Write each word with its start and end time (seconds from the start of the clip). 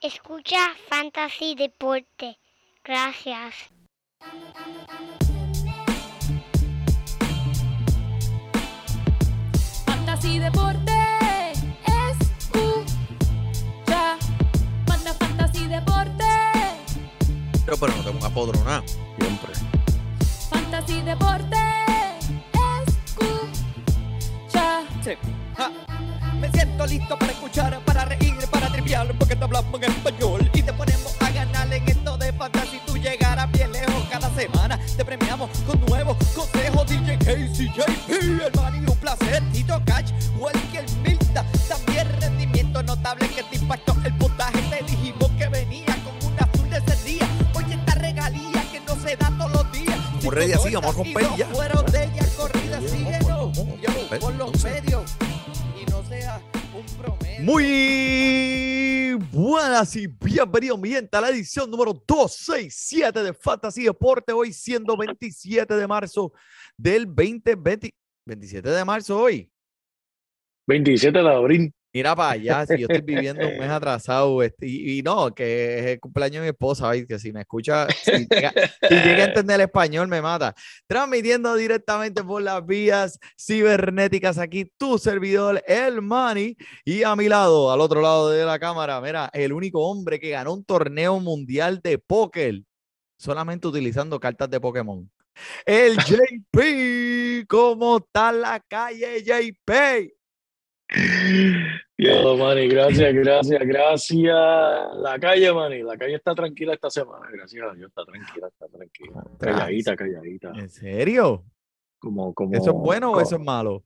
Escucha 0.00 0.76
Fantasy 0.88 1.56
Deporte. 1.56 2.38
Gracias. 2.84 3.52
Fantasy 9.86 10.38
Deporte. 10.38 10.92
Escucha. 12.12 14.16
Manda 14.86 15.12
Fantasy 15.14 15.66
Deporte. 15.66 16.24
Pero, 17.64 17.76
pero 17.76 17.96
no 17.96 18.04
tengo 18.04 18.18
un 18.20 18.24
apodronado. 18.24 18.84
Siempre. 19.18 19.52
Fantasy 20.48 21.02
Deporte. 21.02 21.56
Escucha. 24.46 24.84
Ja. 25.56 25.97
Me 26.40 26.48
siento 26.50 26.86
listo 26.86 27.18
para 27.18 27.32
escuchar, 27.32 27.80
para 27.84 28.04
reír, 28.04 28.34
para 28.50 28.68
triviar, 28.68 29.12
porque 29.18 29.34
te 29.34 29.44
hablamos 29.44 29.82
en 29.82 29.90
español 29.90 30.48
y 30.52 30.62
te 30.62 30.72
ponemos 30.72 31.16
a 31.20 31.30
ganar 31.30 31.72
en 31.72 31.88
esto 31.88 32.16
de 32.16 32.32
fantasy. 32.32 32.80
Tú 32.86 32.96
llegarás 32.96 33.50
bien 33.50 33.72
lejos 33.72 34.04
cada 34.08 34.30
semana. 34.34 34.78
Te 34.96 35.04
premiamos 35.04 35.50
con 35.66 35.80
nuevos 35.86 36.16
consejos. 36.34 36.86
DJ 36.86 37.18
Casey, 37.18 37.72
JP, 37.74 38.42
hermano, 38.46 38.76
y 38.76 38.90
un 38.90 38.96
placer. 38.98 39.42
Tito 39.52 39.82
Catch, 39.84 40.12
Walker 40.38 40.84
Milta. 41.02 41.44
También 41.68 42.08
rendimiento 42.20 42.82
notable 42.84 43.28
que 43.28 43.42
te 43.42 43.56
impactó 43.56 43.96
el 44.04 44.14
puntaje. 44.14 44.60
Te 44.70 44.84
dijimos 44.84 45.30
que 45.38 45.48
venía 45.48 45.96
con 46.04 46.32
una 46.32 46.42
azul 46.42 46.70
de 46.70 46.78
ese 46.78 47.04
día. 47.04 47.28
Oye, 47.54 47.74
esta 47.74 47.94
regalía 47.96 48.64
que 48.70 48.80
no 48.80 48.94
se 48.96 49.16
da 49.16 49.32
todos 49.36 49.52
los 49.52 49.72
días. 49.72 49.98
Como 50.18 50.30
ready 50.30 50.52
así, 50.52 50.74
vamos 50.74 50.94
a 50.94 50.98
romper 50.98 51.26
ya. 51.36 51.46
fueron 51.46 51.84
de 51.86 52.04
ella 52.04 52.26
corrida, 52.36 52.80
síguenos. 52.80 53.28
vamos, 53.28 53.58
vamos. 53.58 53.80
Yo, 53.80 54.18
por 54.20 54.34
los 54.34 54.57
Muy 57.48 59.14
buenas 59.32 59.96
y 59.96 60.06
bienvenidos 60.06 60.78
mi 60.78 60.90
gente 60.90 61.16
a 61.16 61.22
la 61.22 61.30
edición 61.30 61.70
número 61.70 61.94
267 61.94 63.22
de 63.22 63.32
Fantasy 63.32 63.84
Deporte, 63.84 64.34
hoy 64.34 64.52
siendo 64.52 64.94
27 64.94 65.74
de 65.74 65.86
marzo 65.86 66.30
del 66.76 67.06
2020. 67.06 67.94
27 68.26 68.68
de 68.68 68.84
marzo 68.84 69.18
hoy. 69.18 69.50
27 70.66 71.18
de 71.18 71.26
abril. 71.26 71.72
Mira 71.90 72.14
para 72.14 72.32
allá, 72.32 72.66
si 72.66 72.78
yo 72.78 72.86
estoy 72.88 73.00
viviendo 73.00 73.48
un 73.48 73.58
mes 73.58 73.70
atrasado, 73.70 74.42
este, 74.42 74.66
y, 74.66 74.98
y 74.98 75.02
no, 75.02 75.34
que 75.34 75.78
es 75.78 75.86
el 75.86 76.00
cumpleaños 76.00 76.42
de 76.42 76.42
mi 76.42 76.48
esposa, 76.48 76.90
¿veis? 76.90 77.06
que 77.06 77.18
si 77.18 77.32
me 77.32 77.40
escucha, 77.40 77.88
si 77.88 78.10
llega, 78.30 78.52
si 78.88 78.94
llega 78.94 79.24
a 79.24 79.26
entender 79.28 79.54
el 79.56 79.62
español, 79.62 80.06
me 80.06 80.20
mata. 80.20 80.54
Transmitiendo 80.86 81.54
directamente 81.54 82.22
por 82.22 82.42
las 82.42 82.64
vías 82.66 83.18
cibernéticas 83.40 84.38
aquí, 84.38 84.70
tu 84.76 84.98
servidor, 84.98 85.62
el 85.66 86.02
Manny, 86.02 86.56
y 86.84 87.04
a 87.04 87.16
mi 87.16 87.28
lado, 87.28 87.72
al 87.72 87.80
otro 87.80 88.02
lado 88.02 88.30
de 88.30 88.44
la 88.44 88.58
cámara, 88.58 89.00
mira, 89.00 89.30
el 89.32 89.52
único 89.52 89.80
hombre 89.88 90.20
que 90.20 90.30
ganó 90.30 90.52
un 90.52 90.64
torneo 90.64 91.18
mundial 91.20 91.80
de 91.82 91.98
póker, 91.98 92.62
solamente 93.16 93.66
utilizando 93.66 94.20
cartas 94.20 94.50
de 94.50 94.60
Pokémon. 94.60 95.10
El 95.64 95.96
JP, 96.52 97.46
¿cómo 97.48 97.98
está 97.98 98.30
la 98.32 98.60
calle, 98.60 99.22
JP? 99.24 100.17
Yo, 101.98 102.36
Manny, 102.36 102.68
gracias, 102.68 103.12
gracias, 103.12 103.60
gracias. 103.60 104.36
La 104.96 105.18
calle, 105.20 105.52
Manny, 105.52 105.82
la 105.82 105.96
calle 105.96 106.14
está 106.14 106.34
tranquila 106.34 106.74
esta 106.74 106.90
semana, 106.90 107.26
gracias 107.30 107.62
a 107.70 107.74
Dios, 107.74 107.88
está 107.88 108.04
tranquila, 108.04 108.48
está 108.48 108.68
tranquila. 108.68 109.24
Calladita, 109.38 109.96
calladita. 109.96 110.52
¿En 110.54 110.70
serio? 110.70 111.44
Como, 112.00 112.32
como, 112.32 112.54
¿Eso 112.54 112.70
es 112.70 112.76
bueno 112.76 113.08
o 113.08 113.12
como- 113.14 113.22
eso 113.22 113.36
es 113.36 113.42
malo? 113.42 113.84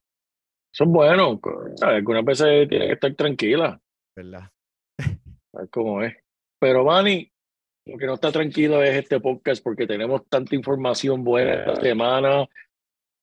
Eso 0.72 0.84
es 0.84 0.90
bueno. 0.90 1.40
Algunas 1.82 2.24
veces 2.24 2.68
tiene 2.68 2.86
que 2.86 2.92
estar 2.92 3.14
tranquila, 3.14 3.80
¿Verdad? 4.14 4.50
¿sabes 5.52 5.70
cómo 5.70 6.02
es? 6.02 6.14
Pero, 6.60 6.84
Manny, 6.84 7.30
lo 7.86 7.98
que 7.98 8.06
no 8.06 8.14
está 8.14 8.30
tranquilo 8.30 8.82
es 8.82 8.94
este 8.96 9.20
podcast 9.20 9.62
porque 9.62 9.86
tenemos 9.86 10.26
tanta 10.28 10.54
información 10.54 11.24
buena 11.24 11.54
esta 11.54 11.76
semana. 11.76 12.46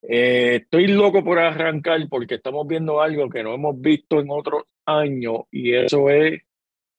Eh, 0.02 0.62
estoy 0.64 0.88
loco 0.88 1.24
por 1.24 1.40
arrancar 1.40 2.00
porque 2.10 2.36
estamos 2.36 2.66
viendo 2.68 3.02
algo 3.02 3.30
que 3.30 3.44
no 3.44 3.54
hemos 3.54 3.80
visto 3.80 4.20
en 4.20 4.28
otros 4.30 4.64
años 4.86 5.42
y 5.52 5.74
eso 5.74 6.10
es 6.10 6.42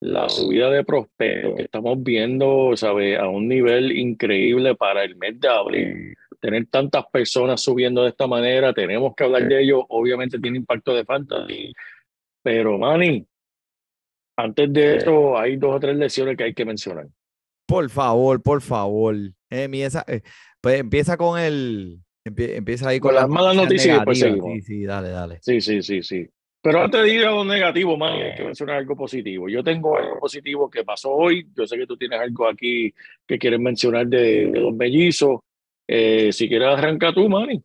la 0.01 0.29
subida 0.29 0.71
de 0.71 0.85
prospectos 0.85 1.55
que 1.57 1.63
estamos 1.63 2.03
viendo, 2.03 2.77
¿sabe? 2.77 3.19
A 3.19 3.29
un 3.29 3.49
nivel 3.49 3.93
increíble 3.93 4.75
para 4.75 5.05
el 5.05 5.17
mes 5.17 5.39
de 5.39 5.49
abril. 5.49 6.15
Tener 6.41 6.67
tantas 6.67 7.05
personas 7.13 7.61
subiendo 7.61 8.03
de 8.03 8.11
esta 8.11 8.27
manera, 8.27 8.73
tenemos 8.73 9.15
que 9.15 9.25
hablar 9.25 9.47
de 9.47 9.63
ello. 9.63 9.85
Obviamente 9.91 10.39
tiene 10.39 10.57
impacto 10.57 10.95
de 10.95 11.05
fantasy. 11.05 11.73
Pero, 12.43 12.79
Manny, 12.79 13.27
antes 14.37 14.73
de 14.73 14.97
eso, 14.97 15.39
hay 15.39 15.57
dos 15.57 15.77
o 15.77 15.81
tres 15.81 15.97
lecciones 15.97 16.37
que 16.37 16.45
hay 16.45 16.55
que 16.55 16.65
mencionar. 16.65 17.07
Por 17.67 17.91
favor, 17.91 18.43
por 18.43 18.63
favor. 18.63 19.15
Eh, 19.51 19.65
empieza, 19.65 20.03
eh, 20.09 20.23
pues 20.63 20.81
empieza 20.81 21.19
con 21.19 21.39
el. 21.39 22.01
Empie- 22.25 22.57
empieza 22.57 22.89
ahí 22.89 23.01
con, 23.01 23.11
Con 23.13 23.21
las 23.21 23.29
malas 23.29 23.57
noticias 23.57 23.87
y 23.87 23.91
después 23.99 24.19
negativas. 24.21 24.45
seguimos. 24.47 24.67
Sí, 24.67 24.75
sí, 24.81 24.85
dale, 24.85 25.09
dale. 25.11 25.39
Sí, 25.43 25.61
sí, 25.61 25.83
sí, 25.83 26.03
sí. 26.03 26.27
Pero 26.63 26.83
antes 26.83 27.03
de 27.03 27.15
ir 27.15 27.25
a 27.25 27.31
lo 27.31 27.43
negativo, 27.45 27.97
man, 27.97 28.13
hay 28.21 28.35
que 28.35 28.45
mencionar 28.45 28.77
algo 28.77 28.95
positivo. 28.95 29.49
Yo 29.49 29.65
tengo 29.65 29.97
algo 29.97 30.19
positivo 30.21 30.69
que 30.71 30.85
pasó 30.85 31.11
hoy. 31.11 31.47
Yo 31.57 31.67
sé 31.67 31.79
que 31.79 31.87
tú 31.87 31.97
tienes 31.97 32.21
algo 32.21 32.47
aquí 32.47 32.93
que 33.27 33.39
quieres 33.39 33.59
mencionar 33.61 34.07
de, 34.07 34.47
de 34.51 34.61
los 34.61 34.75
mellizos. 34.75 35.41
Eh, 35.89 36.31
si 36.33 36.49
quieres 36.49 36.69
arrancar 36.69 37.15
tú, 37.15 37.29
Manny. 37.31 37.63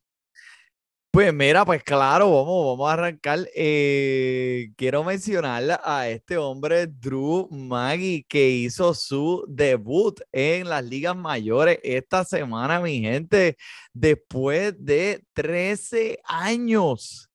Pues 1.15 1.33
mira, 1.33 1.63
pues 1.63 1.81
claro, 1.81 2.29
vamos, 2.29 2.77
vamos 2.77 2.89
a 2.89 2.93
arrancar. 2.93 3.47
Eh, 3.55 4.73
quiero 4.75 5.01
mencionar 5.05 5.79
a 5.81 6.09
este 6.09 6.35
hombre, 6.35 6.87
Drew 6.87 7.47
Maggi, 7.49 8.25
que 8.27 8.49
hizo 8.49 8.93
su 8.93 9.45
debut 9.47 10.19
en 10.33 10.67
las 10.67 10.83
ligas 10.83 11.15
mayores 11.15 11.79
esta 11.83 12.25
semana, 12.25 12.81
mi 12.81 12.99
gente, 12.99 13.55
después 13.93 14.75
de 14.77 15.23
13 15.31 16.19
años 16.25 17.29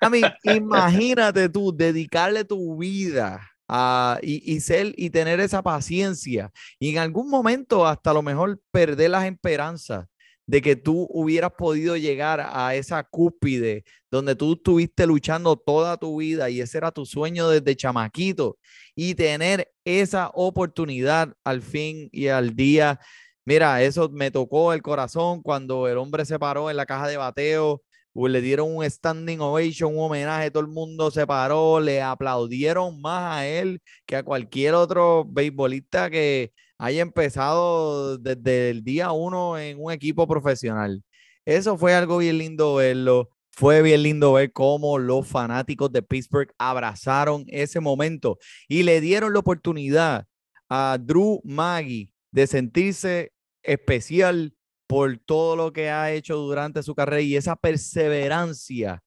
A 0.00 0.10
mí, 0.10 0.20
imagínate 0.44 1.48
tú 1.48 1.76
dedicarle 1.76 2.44
tu 2.44 2.76
vida 2.78 3.50
a, 3.68 4.18
y, 4.22 4.54
y 4.54 4.60
ser 4.60 4.94
y 4.96 5.10
tener 5.10 5.40
esa 5.40 5.62
paciencia 5.62 6.52
y 6.78 6.90
en 6.90 6.98
algún 6.98 7.28
momento 7.28 7.86
hasta 7.86 8.10
a 8.10 8.14
lo 8.14 8.22
mejor 8.22 8.60
perder 8.70 9.10
las 9.10 9.24
esperanzas 9.24 10.06
de 10.46 10.60
que 10.62 10.76
tú 10.76 11.06
hubieras 11.10 11.52
podido 11.56 11.96
llegar 11.96 12.44
a 12.46 12.74
esa 12.74 13.02
cúspide 13.04 13.84
donde 14.10 14.36
tú 14.36 14.54
estuviste 14.54 15.06
luchando 15.06 15.56
toda 15.56 15.96
tu 15.96 16.18
vida 16.18 16.50
y 16.50 16.60
ese 16.60 16.78
era 16.78 16.92
tu 16.92 17.06
sueño 17.06 17.48
desde 17.48 17.76
chamaquito 17.76 18.58
y 18.94 19.14
tener 19.14 19.72
esa 19.84 20.30
oportunidad 20.34 21.34
al 21.44 21.62
fin 21.62 22.08
y 22.12 22.28
al 22.28 22.54
día. 22.54 23.00
Mira, 23.44 23.82
eso 23.82 24.08
me 24.10 24.30
tocó 24.30 24.72
el 24.72 24.82
corazón 24.82 25.42
cuando 25.42 25.88
el 25.88 25.98
hombre 25.98 26.24
se 26.24 26.38
paró 26.38 26.70
en 26.70 26.76
la 26.76 26.86
caja 26.86 27.08
de 27.08 27.16
bateo, 27.16 27.82
o 28.14 28.28
le 28.28 28.40
dieron 28.40 28.74
un 28.74 28.88
standing 28.88 29.40
ovation, 29.40 29.94
un 29.96 30.04
homenaje, 30.04 30.50
todo 30.50 30.62
el 30.62 30.68
mundo 30.68 31.10
se 31.10 31.26
paró, 31.26 31.80
le 31.80 32.00
aplaudieron 32.00 33.00
más 33.00 33.38
a 33.38 33.46
él 33.46 33.82
que 34.06 34.16
a 34.16 34.22
cualquier 34.22 34.74
otro 34.74 35.24
beisbolista 35.28 36.08
que 36.10 36.52
haya 36.78 37.02
empezado 37.02 38.18
desde 38.18 38.70
el 38.70 38.84
día 38.84 39.12
uno 39.12 39.58
en 39.58 39.82
un 39.82 39.92
equipo 39.92 40.26
profesional. 40.26 41.02
Eso 41.44 41.76
fue 41.76 41.94
algo 41.94 42.18
bien 42.18 42.38
lindo 42.38 42.76
verlo. 42.76 43.30
Fue 43.50 43.82
bien 43.82 44.02
lindo 44.02 44.32
ver 44.32 44.52
cómo 44.52 44.98
los 44.98 45.28
fanáticos 45.28 45.92
de 45.92 46.02
Pittsburgh 46.02 46.52
abrazaron 46.58 47.44
ese 47.46 47.78
momento 47.78 48.38
y 48.66 48.82
le 48.82 49.00
dieron 49.00 49.32
la 49.32 49.38
oportunidad 49.38 50.26
a 50.68 50.98
Drew 51.00 51.40
Maggi 51.44 52.10
de 52.32 52.48
sentirse 52.48 53.32
especial 53.62 54.56
por 54.88 55.18
todo 55.18 55.54
lo 55.54 55.72
que 55.72 55.88
ha 55.88 56.10
hecho 56.12 56.36
durante 56.36 56.82
su 56.82 56.96
carrera 56.96 57.20
y 57.20 57.36
esa 57.36 57.54
perseverancia 57.54 59.04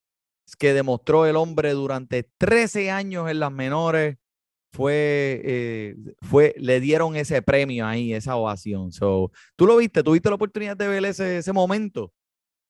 que 0.58 0.74
demostró 0.74 1.26
el 1.26 1.36
hombre 1.36 1.72
durante 1.74 2.24
13 2.38 2.90
años 2.90 3.30
en 3.30 3.40
las 3.40 3.52
menores 3.52 4.18
fue, 4.78 5.42
eh, 5.44 5.96
fue, 6.22 6.54
le 6.60 6.80
dieron 6.80 7.16
ese 7.16 7.42
premio 7.42 7.88
ahí, 7.88 8.14
esa 8.14 8.36
ovación. 8.36 8.92
So, 8.92 9.32
¿Tú 9.56 9.66
lo 9.66 9.78
viste? 9.78 10.04
¿Tuviste 10.04 10.30
la 10.30 10.36
oportunidad 10.36 10.78
de 10.78 10.88
ver 10.88 11.04
ese, 11.04 11.38
ese 11.40 11.52
momento? 11.52 12.14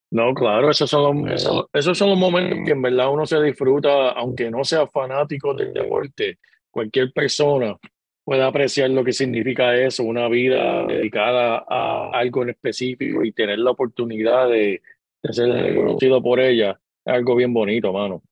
No, 0.09 0.33
claro, 0.33 0.71
esos 0.71 0.89
son, 0.89 1.25
los, 1.25 1.33
esos, 1.33 1.65
esos 1.73 1.97
son 1.97 2.11
los 2.11 2.17
momentos 2.17 2.59
que 2.65 2.71
en 2.71 2.81
verdad 2.81 3.11
uno 3.11 3.25
se 3.25 3.43
disfruta, 3.43 4.11
aunque 4.11 4.49
no 4.49 4.63
sea 4.63 4.87
fanático 4.87 5.53
del 5.53 5.73
deporte. 5.73 6.39
Cualquier 6.71 7.11
persona 7.11 7.75
puede 8.23 8.41
apreciar 8.41 8.89
lo 8.89 9.03
que 9.03 9.11
significa 9.11 9.75
eso, 9.75 10.03
una 10.03 10.29
vida 10.29 10.85
dedicada 10.85 11.65
a 11.67 12.11
algo 12.13 12.43
en 12.43 12.51
específico 12.51 13.21
y 13.25 13.33
tener 13.33 13.59
la 13.59 13.71
oportunidad 13.71 14.47
de, 14.47 14.81
de 15.23 15.33
ser 15.33 15.49
reconocido 15.49 16.23
por 16.23 16.39
ella. 16.39 16.79
es 17.03 17.13
algo 17.13 17.35
bien 17.35 17.53
bonito, 17.53 17.91
mano. 17.91 18.23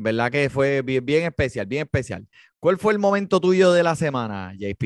¿Verdad 0.00 0.30
que 0.30 0.48
fue 0.48 0.82
bien, 0.82 1.04
bien 1.04 1.24
especial, 1.24 1.66
bien 1.66 1.82
especial? 1.82 2.24
¿Cuál 2.60 2.78
fue 2.78 2.92
el 2.92 3.00
momento 3.00 3.40
tuyo 3.40 3.72
de 3.72 3.82
la 3.82 3.96
semana, 3.96 4.54
JP? 4.56 4.84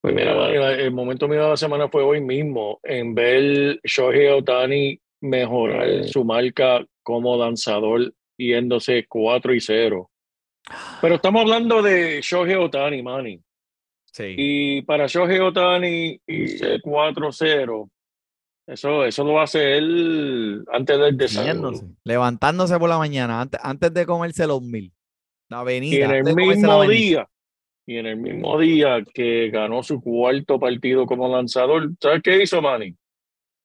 Pues 0.00 0.14
mira, 0.14 0.32
el 0.72 0.90
momento 0.92 1.28
mío 1.28 1.42
de 1.42 1.50
la 1.50 1.56
semana 1.58 1.88
fue 1.88 2.02
hoy 2.02 2.22
mismo, 2.22 2.80
en 2.82 3.14
ver 3.14 3.78
Shohei 3.84 4.28
Otani 4.28 4.98
mejorar 5.20 6.04
su 6.04 6.24
marca 6.24 6.82
como 7.02 7.36
lanzador 7.36 8.14
yéndose 8.38 9.04
4 9.06 9.54
y 9.54 9.60
0. 9.60 10.10
Pero 11.02 11.16
estamos 11.16 11.42
hablando 11.42 11.82
de 11.82 12.20
Shohei 12.22 12.54
Otani, 12.54 13.02
Manny. 13.02 13.38
Sí. 14.06 14.34
Y 14.38 14.82
para 14.82 15.06
Shohei 15.06 15.40
Otani 15.40 16.18
irse 16.26 16.80
4-0, 16.80 17.90
eso, 18.68 19.04
eso 19.04 19.24
lo 19.24 19.40
hace 19.40 19.78
él 19.78 20.64
antes 20.72 20.98
del 20.98 21.16
desayuno. 21.16 21.72
Levantándose 22.04 22.78
por 22.78 22.88
la 22.88 22.98
mañana, 22.98 23.40
antes, 23.40 23.60
antes 23.62 23.92
de 23.92 24.06
comerse 24.06 24.46
los 24.46 24.62
mil. 24.62 24.92
La 25.48 25.58
Y 25.58 25.60
avenida. 25.60 26.04
en 26.18 26.28
el 26.28 26.34
mismo 26.36 26.82
día, 26.86 27.28
y 27.86 27.96
en 27.96 28.06
el 28.06 28.16
mismo 28.18 28.58
día 28.58 29.02
que 29.14 29.48
ganó 29.50 29.82
su 29.82 30.00
cuarto 30.00 30.60
partido 30.60 31.06
como 31.06 31.26
lanzador, 31.34 31.90
¿sabes 32.00 32.22
qué 32.22 32.42
hizo 32.42 32.60
Manny? 32.60 32.94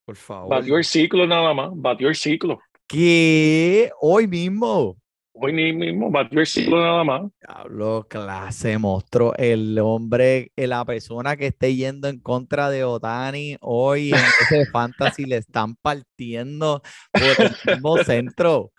Por 0.05 0.15
favor. 0.15 0.49
Batió 0.49 0.77
el 0.77 0.83
ciclo 0.85 1.27
nada 1.27 1.53
más, 1.53 1.69
batió 1.73 2.07
el 2.07 2.15
ciclo. 2.15 2.59
¿Qué? 2.87 3.91
Hoy 4.01 4.27
mismo. 4.27 4.97
Hoy 5.35 5.51
ni- 5.51 5.73
mismo 5.73 6.11
batió 6.11 6.39
el 6.41 6.45
ciclo 6.45 6.79
nada 6.79 7.03
más. 7.03 7.23
Diablo, 7.41 8.05
clase 8.07 8.77
monstruo. 8.77 9.33
El 9.35 9.77
hombre, 9.79 10.51
eh, 10.55 10.67
la 10.67 10.85
persona 10.85 11.35
que 11.35 11.47
esté 11.47 11.75
yendo 11.75 12.07
en 12.07 12.19
contra 12.19 12.69
de 12.69 12.83
Otani 12.83 13.57
hoy 13.61 14.09
en 14.09 14.15
ese 14.19 14.65
fantasy 14.71 15.25
le 15.25 15.37
están 15.37 15.75
partiendo 15.75 16.83
por 17.11 17.23
el 17.45 17.55
mismo 17.65 17.97
centro. 18.03 18.71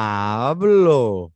Diablo. 0.00 1.32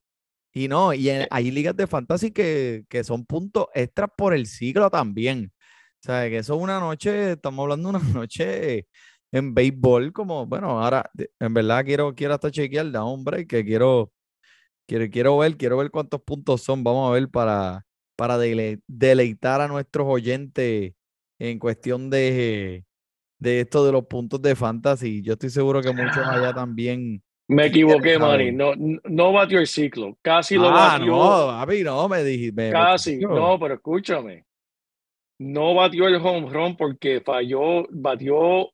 Y 0.52 0.68
no, 0.68 0.92
y 0.92 1.08
en- 1.10 1.26
hay 1.30 1.50
ligas 1.50 1.76
de 1.76 1.86
fantasy 1.86 2.30
que, 2.30 2.84
que 2.88 3.04
son 3.04 3.24
puntos 3.24 3.66
extras 3.74 4.10
por 4.16 4.34
el 4.34 4.46
siglo 4.46 4.90
también. 4.90 5.52
O 6.00 6.06
sea, 6.06 6.28
que 6.28 6.38
eso 6.38 6.54
es 6.56 6.60
una 6.62 6.78
noche, 6.80 7.32
estamos 7.32 7.62
hablando 7.64 7.90
de 7.92 7.96
una 7.98 8.04
noche 8.26 8.86
en 9.34 9.52
béisbol, 9.52 10.12
como, 10.12 10.46
bueno, 10.46 10.80
ahora 10.80 11.10
en 11.40 11.54
verdad 11.54 11.84
quiero, 11.84 12.14
quiero 12.14 12.34
hasta 12.34 12.52
chequear, 12.52 12.88
da 12.92 13.04
hombre, 13.04 13.48
que 13.48 13.64
quiero, 13.64 14.12
quiero, 14.86 15.10
quiero 15.10 15.38
ver, 15.38 15.56
quiero 15.56 15.76
ver 15.78 15.90
cuántos 15.90 16.22
puntos 16.22 16.62
son, 16.62 16.84
vamos 16.84 17.10
a 17.10 17.12
ver 17.14 17.28
para, 17.28 17.84
para 18.14 18.38
dele- 18.38 18.80
deleitar 18.86 19.60
a 19.60 19.66
nuestros 19.66 20.06
oyentes 20.08 20.92
en 21.40 21.58
cuestión 21.58 22.10
de, 22.10 22.84
de 23.40 23.60
esto 23.60 23.84
de 23.84 23.90
los 23.90 24.06
puntos 24.06 24.40
de 24.40 24.54
fantasy. 24.54 25.20
Yo 25.20 25.32
estoy 25.32 25.50
seguro 25.50 25.82
que 25.82 25.90
muchos 25.90 26.24
allá 26.28 26.52
también. 26.52 27.20
Me 27.48 27.66
equivoqué. 27.66 28.16
Manny. 28.20 28.52
No, 28.52 28.72
no 28.76 29.32
batió 29.32 29.58
el 29.58 29.66
ciclo. 29.66 30.16
Casi 30.22 30.54
lo 30.54 30.70
Ah, 30.70 30.96
batió. 30.96 31.12
no, 31.12 31.46
papi, 31.48 31.82
no, 31.82 32.08
me 32.08 32.22
dijiste. 32.22 32.52
me 32.52 32.70
Casi, 32.70 33.18
no, 33.18 33.58
pero 33.58 33.74
escúchame. 33.74 34.44
No 35.40 35.74
batió 35.74 36.06
el 36.06 36.14
home 36.16 36.48
run 36.48 36.76
porque 36.76 37.20
falló, 37.20 37.88
batió 37.90 38.70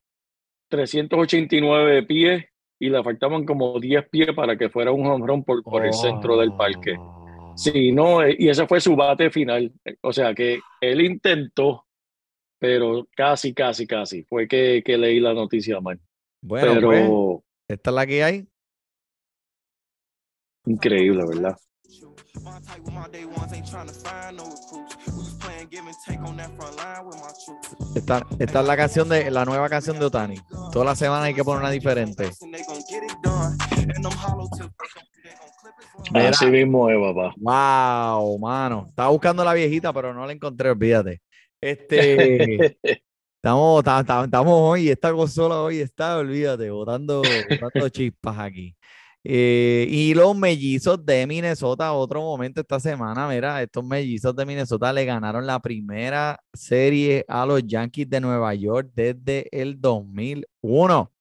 389 0.71 2.05
pies 2.05 2.47
y 2.79 2.89
le 2.89 3.03
faltaban 3.05 3.45
como 3.45 3.79
10 3.79 4.09
pies 4.09 4.29
para 4.35 4.57
que 4.57 4.71
fuera 4.71 4.91
un 4.91 5.07
home 5.07 5.27
run 5.27 5.45
por, 5.45 5.63
por 5.63 5.85
el 5.85 5.93
centro 5.93 6.39
del 6.39 6.55
parque. 6.55 6.97
Oh. 6.99 7.53
Sí, 7.57 7.93
no, 7.93 8.23
eh, 8.23 8.37
y 8.39 8.49
ese 8.49 8.67
fue 8.67 8.81
su 8.81 8.97
bate 8.97 9.31
final. 9.31 9.71
O 10.01 10.13
sea 10.13 10.35
que 10.35 10.61
él 10.81 11.03
intentó, 11.03 11.87
pero 12.59 13.07
casi, 13.15 13.53
casi, 13.53 13.87
casi. 13.87 14.23
Fue 14.25 14.49
que, 14.49 14.83
que 14.83 14.97
leí 14.97 15.21
la 15.21 15.35
noticia 15.35 15.81
mal. 15.81 16.01
Bueno, 16.41 16.73
pero 16.75 16.87
pues, 16.87 17.43
esta 17.69 17.91
es 17.91 17.95
la 17.95 18.07
que 18.07 18.25
hay. 18.25 18.49
increíble, 20.65 21.23
¿verdad? 21.29 21.57
With 22.35 22.93
my 22.95 23.09
day 23.09 23.25
ones, 23.25 23.53
ain't 23.53 23.67
tryna 23.67 23.91
find 23.91 24.37
no 24.37 24.45
recruits. 24.45 24.97
We 25.07 25.13
was 25.19 25.35
playing 25.41 25.67
give 25.71 25.85
and 25.85 25.97
take 26.07 26.21
on 26.21 26.37
that 26.37 26.51
front 26.57 26.77
line 26.77 27.05
with 27.07 27.17
my 27.17 27.33
troops. 27.45 27.97
Esta, 27.97 28.27
esta 28.39 28.61
es 28.61 28.67
la 28.67 28.77
canción 28.77 29.09
de 29.09 29.31
la 29.31 29.45
nueva 29.45 29.69
canción 29.69 29.99
de 29.99 30.05
Otani. 30.07 30.37
Toda 30.73 30.85
la 30.85 30.95
semana 30.95 31.25
hay 31.25 31.35
que 31.35 31.43
poner 31.45 31.61
una 31.61 31.71
diferente. 31.71 32.31
Así 36.15 36.47
mismo 36.47 36.89
es, 36.91 36.97
papá. 36.99 37.35
Wow, 37.37 38.39
mano. 38.39 38.87
Estaba 38.89 39.09
buscando 39.11 39.45
la 39.45 39.53
viejita, 39.55 39.93
pero 39.93 40.15
no 40.15 40.25
la 40.27 40.33
encontré, 40.33 40.71
olvídate. 40.71 41.21
Este, 41.61 42.79
estamos, 43.43 43.85
ta- 43.85 44.05
ta- 44.05 44.25
estamos 44.25 44.55
hoy, 44.55 44.89
esta 44.89 45.13
consola 45.13 45.61
hoy 45.61 45.81
está, 45.81 46.17
olvídate, 46.19 46.71
botando, 46.71 47.23
botando 47.61 47.89
chispas 47.89 48.39
aquí. 48.39 48.75
Eh, 49.23 49.87
y 49.91 50.15
los 50.15 50.35
mellizos 50.35 51.05
de 51.05 51.27
Minnesota, 51.27 51.93
otro 51.93 52.23
momento 52.23 52.63
esta 52.63 52.81
semana, 52.81 53.29
mira, 53.29 53.63
estos 53.63 53.85
mellizos 53.85 54.35
de 54.35 54.47
Minnesota 54.47 54.93
le 54.95 55.05
ganaron 55.05 55.47
la 55.47 55.61
primera 55.61 56.41
serie 56.55 57.25
a 57.29 57.45
los 57.45 57.63
Yankees 57.67 58.09
de 58.09 58.21
Nueva 58.21 58.55
York 58.55 58.91
desde 58.95 59.47
el 59.53 59.79
2001. 59.81 61.13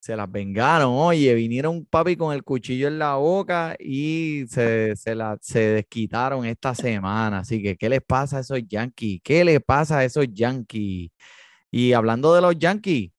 Se 0.00 0.16
las 0.16 0.30
vengaron, 0.30 0.92
oye, 0.94 1.34
vinieron 1.34 1.84
papi 1.84 2.16
con 2.16 2.34
el 2.34 2.42
cuchillo 2.44 2.88
en 2.88 2.98
la 2.98 3.16
boca 3.16 3.76
y 3.78 4.44
se, 4.48 4.94
se, 4.96 5.14
la, 5.14 5.36
se 5.40 5.60
desquitaron 5.60 6.46
esta 6.46 6.74
semana. 6.74 7.40
Así 7.40 7.62
que, 7.62 7.76
¿qué 7.76 7.88
les 7.88 8.00
pasa 8.02 8.38
a 8.38 8.40
esos 8.40 8.60
Yankees? 8.66 9.20
¿Qué 9.22 9.44
les 9.44 9.60
pasa 9.60 9.98
a 9.98 10.04
esos 10.04 10.26
Yankees? 10.32 11.10
Y 11.70 11.92
hablando 11.92 12.34
de 12.34 12.40
los 12.42 12.58
Yankees, 12.58 13.10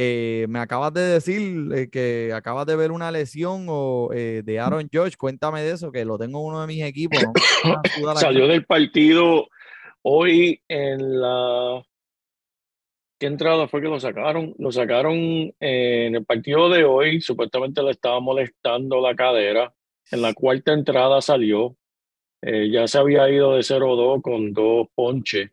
eh, 0.00 0.46
me 0.48 0.60
acabas 0.60 0.94
de 0.94 1.00
decir 1.00 1.72
eh, 1.74 1.90
que 1.90 2.32
acabas 2.32 2.66
de 2.66 2.76
ver 2.76 2.92
una 2.92 3.10
lesión 3.10 3.66
o, 3.68 4.10
eh, 4.14 4.42
de 4.44 4.60
Aaron 4.60 4.88
George. 4.88 5.16
Cuéntame 5.16 5.60
de 5.60 5.72
eso, 5.72 5.90
que 5.90 6.04
lo 6.04 6.16
tengo 6.16 6.38
en 6.38 6.46
uno 6.46 6.60
de 6.60 6.68
mis 6.68 6.84
equipos. 6.84 7.18
no. 8.00 8.14
Salió 8.14 8.46
del 8.46 8.64
partido 8.64 9.48
hoy 10.02 10.62
en 10.68 11.20
la... 11.20 11.82
¿Qué 13.18 13.26
entrada 13.26 13.66
fue 13.66 13.82
que 13.82 13.88
lo 13.88 13.98
sacaron? 13.98 14.54
Lo 14.60 14.70
sacaron 14.70 15.16
en 15.58 16.14
el 16.14 16.24
partido 16.24 16.68
de 16.68 16.84
hoy. 16.84 17.20
Supuestamente 17.20 17.82
le 17.82 17.90
estaba 17.90 18.20
molestando 18.20 19.00
la 19.00 19.16
cadera. 19.16 19.74
En 20.12 20.22
la 20.22 20.32
cuarta 20.32 20.74
entrada 20.74 21.20
salió. 21.20 21.76
Ya 22.40 22.86
se 22.86 22.98
había 22.98 23.28
ido 23.28 23.56
de 23.56 23.62
0-2 23.62 24.22
con 24.22 24.52
dos 24.52 24.86
ponches. 24.94 25.50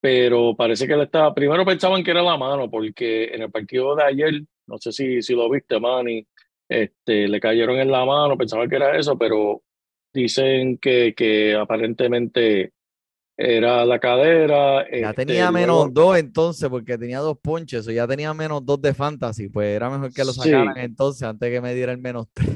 Pero 0.00 0.54
parece 0.56 0.86
que 0.86 0.96
le 0.96 1.04
estaba. 1.04 1.34
Primero 1.34 1.64
pensaban 1.64 2.02
que 2.02 2.10
era 2.10 2.22
la 2.22 2.36
mano, 2.38 2.70
porque 2.70 3.24
en 3.34 3.42
el 3.42 3.50
partido 3.50 3.94
de 3.94 4.04
ayer, 4.04 4.42
no 4.66 4.78
sé 4.78 4.92
si, 4.92 5.20
si 5.22 5.34
lo 5.34 5.50
viste, 5.50 5.78
Manny, 5.78 6.26
este, 6.68 7.28
le 7.28 7.38
cayeron 7.40 7.78
en 7.78 7.90
la 7.90 8.04
mano. 8.04 8.36
Pensaban 8.38 8.68
que 8.68 8.76
era 8.76 8.96
eso, 8.96 9.18
pero 9.18 9.62
dicen 10.12 10.78
que, 10.78 11.14
que 11.14 11.54
aparentemente 11.54 12.72
era 13.36 13.84
la 13.84 13.98
cadera. 13.98 14.84
Ya 14.90 15.10
este, 15.10 15.26
tenía 15.26 15.50
luego- 15.50 15.52
menos 15.84 15.94
dos 15.94 16.18
entonces, 16.18 16.68
porque 16.70 16.96
tenía 16.98 17.18
dos 17.18 17.38
ponches, 17.38 17.86
o 17.86 17.90
ya 17.90 18.06
tenía 18.06 18.32
menos 18.34 18.64
dos 18.64 18.80
de 18.80 18.94
fantasy, 18.94 19.48
pues 19.48 19.68
era 19.76 19.90
mejor 19.90 20.12
que 20.14 20.24
lo 20.24 20.32
Sí. 20.32 20.48
sacaran 20.50 20.78
entonces 20.78 21.22
antes 21.22 21.50
que 21.50 21.60
me 21.60 21.74
diera 21.74 21.92
el 21.92 21.98
menos 21.98 22.26
tres. 22.32 22.48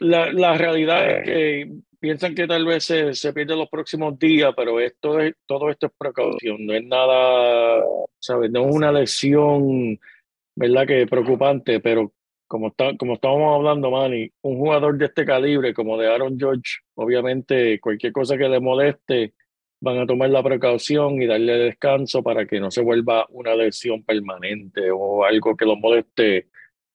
La, 0.00 0.32
la 0.32 0.56
realidad 0.58 1.08
es 1.18 1.24
que 1.24 1.72
piensan 2.04 2.34
que 2.34 2.46
tal 2.46 2.66
vez 2.66 2.84
se, 2.84 3.14
se 3.14 3.32
pierde 3.32 3.56
los 3.56 3.70
próximos 3.70 4.18
días, 4.18 4.52
pero 4.54 4.78
esto 4.78 5.18
es, 5.20 5.34
todo 5.46 5.70
esto 5.70 5.86
es 5.86 5.92
precaución, 5.96 6.66
no 6.66 6.74
es 6.74 6.84
nada, 6.84 7.82
¿sabes? 8.18 8.50
No 8.50 8.68
es 8.68 8.74
una 8.76 8.92
lesión, 8.92 9.98
¿verdad? 10.54 10.86
Que 10.86 11.06
preocupante, 11.06 11.80
pero 11.80 12.12
como, 12.46 12.68
está, 12.68 12.94
como 12.98 13.14
estábamos 13.14 13.54
hablando, 13.54 13.90
Manny, 13.90 14.30
un 14.42 14.58
jugador 14.58 14.98
de 14.98 15.06
este 15.06 15.24
calibre 15.24 15.72
como 15.72 15.96
de 15.96 16.08
Aaron 16.08 16.38
George, 16.38 16.80
obviamente 16.94 17.80
cualquier 17.80 18.12
cosa 18.12 18.36
que 18.36 18.50
le 18.50 18.60
moleste, 18.60 19.32
van 19.80 19.96
a 19.96 20.06
tomar 20.06 20.28
la 20.28 20.42
precaución 20.42 21.22
y 21.22 21.26
darle 21.26 21.54
descanso 21.54 22.22
para 22.22 22.44
que 22.44 22.60
no 22.60 22.70
se 22.70 22.82
vuelva 22.82 23.24
una 23.30 23.54
lesión 23.54 24.04
permanente 24.04 24.90
o 24.90 25.24
algo 25.24 25.56
que 25.56 25.64
lo 25.64 25.76
moleste 25.76 26.48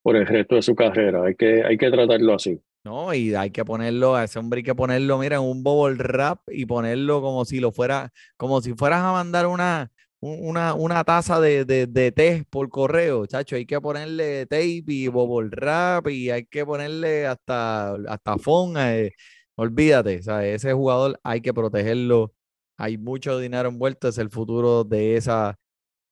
por 0.04 0.16
el 0.16 0.28
resto 0.28 0.54
de 0.54 0.62
su 0.62 0.76
carrera. 0.76 1.24
Hay 1.24 1.34
que, 1.34 1.64
hay 1.64 1.80
que 1.80 1.90
tratarlo 1.90 2.36
así. 2.36 2.62
No, 2.84 3.14
y 3.14 3.36
hay 3.36 3.52
que 3.52 3.66
ponerlo, 3.66 4.16
a 4.16 4.24
ese 4.24 4.40
hombre 4.40 4.60
hay 4.60 4.64
que 4.64 4.74
ponerlo, 4.74 5.18
mira, 5.20 5.36
en 5.36 5.42
un 5.44 5.64
bubble 5.64 5.96
wrap 5.98 6.40
y 6.50 6.66
ponerlo 6.66 7.22
como 7.22 7.44
si 7.44 7.60
lo 7.60 7.72
fuera, 7.74 8.12
como 8.38 8.62
si 8.62 8.74
fueras 8.74 9.02
a 9.04 9.12
mandar 9.12 9.48
una, 9.48 9.92
un- 10.22 10.40
una, 10.48 10.74
una 10.74 11.04
taza 11.04 11.42
de, 11.42 11.66
de, 11.66 11.88
de 11.88 12.12
té 12.14 12.46
por 12.50 12.70
correo, 12.70 13.26
chacho. 13.26 13.56
Hay 13.58 13.66
que 13.66 13.82
ponerle 13.82 14.46
tape 14.46 14.84
y 14.88 15.08
bubble 15.10 15.50
wrap 15.50 16.08
y 16.08 16.30
hay 16.32 16.46
que 16.46 16.66
ponerle 16.66 17.28
hasta, 17.28 17.96
hasta 18.08 18.36
eh, 18.78 19.12
olvídate, 19.56 20.22
ese 20.56 20.74
jugador 20.74 21.20
hay 21.24 21.42
que 21.42 21.54
protegerlo. 21.54 22.34
Hay 22.78 22.98
mucho 22.98 23.38
dinero 23.40 23.68
envuelto, 23.70 24.08
es 24.08 24.18
el 24.18 24.30
futuro 24.30 24.86
de 24.86 25.18
esa, 25.18 25.58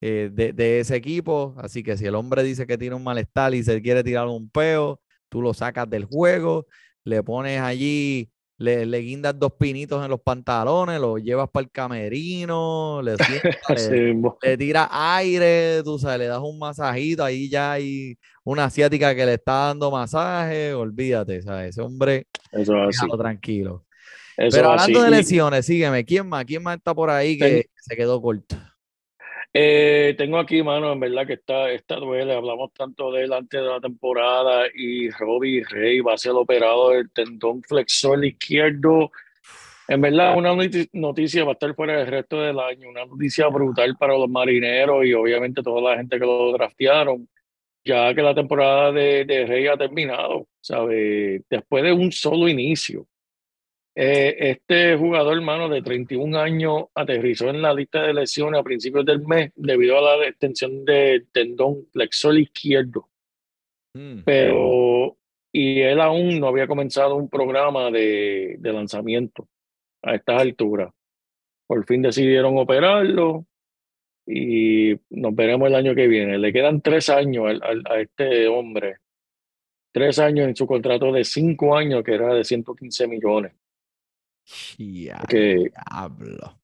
eh, 0.02 0.30
de, 0.32 0.54
de 0.54 0.80
ese 0.80 0.96
equipo. 0.96 1.56
Así 1.58 1.84
que 1.84 1.98
si 1.98 2.06
el 2.06 2.16
hombre 2.16 2.44
dice 2.44 2.68
que 2.68 2.78
tiene 2.78 2.96
un 2.96 3.04
malestar 3.04 3.54
y 3.54 3.64
se 3.64 3.82
quiere 3.82 4.04
tirar 4.04 4.28
un 4.28 4.50
peo, 4.50 5.00
tú 5.30 5.42
lo 5.42 5.54
sacas 5.54 5.90
del 5.90 6.06
juego, 6.06 6.68
le 7.04 7.24
pones 7.24 7.60
allí 7.62 8.30
le, 8.60 8.88
le 8.88 8.98
guindas 9.00 9.38
dos 9.38 9.54
pinitos 9.54 10.04
en 10.04 10.10
los 10.10 10.20
pantalones, 10.22 11.00
lo 11.00 11.18
llevas 11.20 11.48
para 11.52 11.64
el 11.66 11.72
camerino, 11.72 13.02
le, 13.04 13.16
sientas, 13.24 13.56
Así 13.68 13.92
le, 13.92 14.14
mismo. 14.14 14.38
le 14.42 14.58
tiras 14.58 14.88
aire, 14.92 15.84
tú 15.84 16.00
sabes, 16.00 16.20
le 16.20 16.26
das 16.26 16.40
un 16.42 16.58
masajito, 16.58 17.24
ahí 17.24 17.50
ya 17.50 17.74
hay 17.74 18.18
una 18.44 18.66
asiática 18.66 19.14
que 19.16 19.26
le 19.26 19.36
está 19.36 19.68
dando 19.68 19.92
masaje, 19.92 20.74
olvídate, 20.74 21.42
¿sabes? 21.44 21.70
Ese 21.70 21.82
hombre, 21.82 22.28
Eso 22.52 22.74
déjalo 22.74 23.18
tranquilo. 23.18 23.86
Eso 24.38 24.58
Pero 24.58 24.72
así. 24.72 24.92
hablando 24.92 25.04
de 25.04 25.18
lesiones, 25.18 25.66
sígueme, 25.66 26.04
¿quién 26.06 26.28
más? 26.28 26.46
¿Quién 26.46 26.64
más 26.64 26.78
está 26.78 26.96
por 26.96 27.10
ahí 27.10 27.38
que, 27.38 27.46
Ten- 27.48 27.62
que 27.62 27.70
se 27.78 27.96
quedó 27.96 28.22
corto? 28.22 28.56
Eh, 29.60 30.14
tengo 30.16 30.38
aquí, 30.38 30.62
mano, 30.62 30.94
en 30.94 31.00
verdad 31.00 31.26
que 31.26 31.34
está, 31.34 31.72
está 31.72 31.96
duele. 31.96 32.34
Hablamos 32.34 32.72
tanto 32.74 33.12
de 33.12 33.24
él 33.24 33.34
antes 33.34 33.60
de 33.60 33.68
la 33.68 33.80
temporada 33.80 34.66
y 34.74 35.10
Robbie 35.10 35.64
Rey 35.68 36.00
va 36.02 36.14
a 36.14 36.18
ser 36.18 36.34
operado 36.34 36.92
del 36.92 37.10
tendón 37.10 37.64
flexor 37.64 38.24
izquierdo. 38.24 39.12
En 39.88 40.02
verdad, 40.02 40.38
una 40.38 40.54
noti- 40.54 40.90
noticia 40.94 41.44
va 41.44 41.52
a 41.52 41.54
estar 41.54 41.74
fuera 41.74 41.98
del 41.98 42.08
resto 42.08 42.40
del 42.40 42.60
año, 42.60 42.88
una 42.90 43.06
noticia 43.06 43.48
brutal 43.48 43.96
para 43.98 44.18
los 44.18 44.30
marineros 44.30 45.04
y 45.06 45.14
obviamente 45.14 45.64
toda 45.64 45.82
la 45.82 45.98
gente 45.98 46.20
que 46.20 46.26
lo 46.26 46.52
draftearon, 46.52 47.28
ya 47.84 48.14
que 48.14 48.22
la 48.22 48.36
temporada 48.36 48.92
de, 48.92 49.26
de 49.26 49.46
Rey 49.48 49.66
ha 49.66 49.78
terminado, 49.78 50.46
¿sabe? 50.62 51.42
Después 51.50 51.84
de 51.84 51.94
un 51.94 52.12
solo 52.12 52.48
inicio. 52.48 53.08
Eh, 54.00 54.52
este 54.52 54.96
jugador, 54.96 55.36
hermano, 55.38 55.70
de 55.70 55.82
31 55.82 56.38
años, 56.38 56.84
aterrizó 56.94 57.50
en 57.50 57.64
la 57.64 57.74
lista 57.74 58.04
de 58.04 58.14
lesiones 58.14 58.60
a 58.60 58.64
principios 58.64 59.04
del 59.06 59.26
mes 59.26 59.52
debido 59.56 59.98
a 59.98 60.18
la 60.18 60.28
extensión 60.28 60.86
del 60.86 61.26
tendón 61.32 61.88
flexor 61.92 62.38
izquierdo. 62.38 63.10
Mm, 63.96 64.20
Pero, 64.24 65.18
y 65.52 65.82
él 65.82 66.00
aún 66.00 66.40
no 66.40 66.48
había 66.48 66.68
comenzado 66.68 67.16
un 67.16 67.28
programa 67.28 67.90
de, 67.90 68.58
de 68.60 68.72
lanzamiento 68.74 69.48
a 70.04 70.14
estas 70.14 70.42
alturas. 70.42 70.94
Por 71.66 71.84
fin 71.86 72.04
decidieron 72.04 72.56
operarlo 72.60 73.48
y 74.28 74.94
nos 75.10 75.34
veremos 75.34 75.70
el 75.70 75.76
año 75.76 75.96
que 75.96 76.08
viene. 76.08 76.38
Le 76.38 76.54
quedan 76.54 76.82
tres 76.82 77.10
años 77.10 77.46
al- 77.48 77.64
al- 77.64 77.84
a 77.90 78.00
este 78.00 78.48
hombre. 78.48 78.98
Tres 79.92 80.20
años 80.20 80.48
en 80.48 80.56
su 80.56 80.68
contrato 80.68 81.12
de 81.12 81.24
cinco 81.24 81.76
años, 81.76 82.04
que 82.04 82.14
era 82.14 82.32
de 82.36 82.44
115 82.44 83.08
millones. 83.08 83.54
Ya, 84.78 85.24
Que, 85.28 85.72
diablo. 85.90 86.60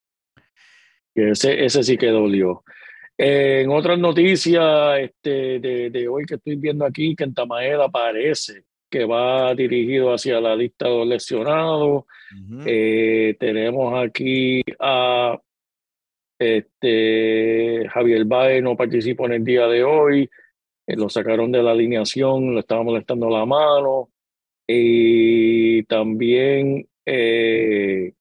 que 1.13 1.31
ese, 1.31 1.65
ese 1.65 1.83
sí 1.83 1.97
que 1.97 2.07
dolió. 2.07 2.63
Eh, 3.17 3.61
en 3.63 3.71
otras 3.71 3.99
noticias 3.99 4.99
este, 4.99 5.59
de, 5.59 5.89
de 5.89 6.07
hoy 6.07 6.25
que 6.25 6.35
estoy 6.35 6.55
viendo 6.55 6.85
aquí, 6.85 7.15
que 7.15 7.23
en 7.23 7.33
Tamaeda 7.33 7.89
parece 7.89 8.63
que 8.89 9.05
va 9.05 9.55
dirigido 9.55 10.13
hacia 10.13 10.39
la 10.39 10.55
lista 10.55 10.87
de 10.87 10.97
los 10.97 11.07
lesionados. 11.07 12.03
Eh, 12.65 13.35
tenemos 13.39 13.91
aquí 14.03 14.61
a 14.79 15.39
este, 16.37 17.87
Javier 17.89 18.25
Baez, 18.25 18.61
no 18.61 18.75
participó 18.75 19.25
en 19.25 19.33
el 19.33 19.43
día 19.43 19.65
de 19.65 19.83
hoy. 19.83 20.29
Eh, 20.85 20.95
lo 20.95 21.09
sacaron 21.09 21.51
de 21.51 21.63
la 21.63 21.71
alineación, 21.71 22.53
le 22.53 22.59
estaba 22.59 22.83
molestando 22.83 23.31
la 23.31 23.45
mano. 23.47 24.09
Y 24.67 25.81
también 25.83 26.87
eh, 27.05 28.13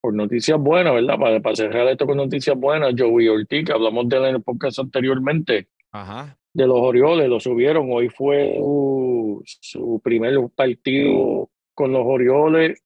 por 0.00 0.14
noticias 0.14 0.58
buenas, 0.58 0.94
¿verdad? 0.94 1.18
Para, 1.18 1.40
para 1.40 1.56
cerrar 1.56 1.86
esto 1.88 2.06
con 2.06 2.16
noticias 2.16 2.56
buenas, 2.56 2.94
Joey 2.96 3.28
Ortiz, 3.28 3.64
que 3.64 3.72
hablamos 3.72 4.08
de 4.08 4.16
él 4.16 4.24
en 4.24 4.34
el 4.36 4.42
podcast 4.42 4.78
anteriormente, 4.78 5.68
Ajá. 5.92 6.36
de 6.52 6.66
los 6.66 6.78
Orioles, 6.78 7.28
lo 7.28 7.38
subieron. 7.38 7.88
Hoy 7.90 8.08
fue 8.08 8.54
su, 8.56 9.42
su 9.44 10.00
primer 10.02 10.36
partido 10.54 11.50
con 11.74 11.92
los 11.92 12.04
Orioles. 12.04 12.82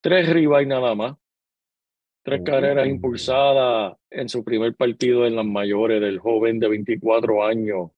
Tres 0.00 0.28
ribas 0.28 0.62
y 0.62 0.66
nada 0.66 0.94
más. 0.94 1.16
Tres 2.22 2.42
carreras 2.44 2.88
impulsadas 2.88 3.96
en 4.10 4.28
su 4.28 4.42
primer 4.42 4.74
partido 4.74 5.26
en 5.26 5.36
las 5.36 5.44
mayores 5.44 6.00
del 6.00 6.18
joven 6.18 6.58
de 6.58 6.68
24 6.68 7.44
años 7.44 7.90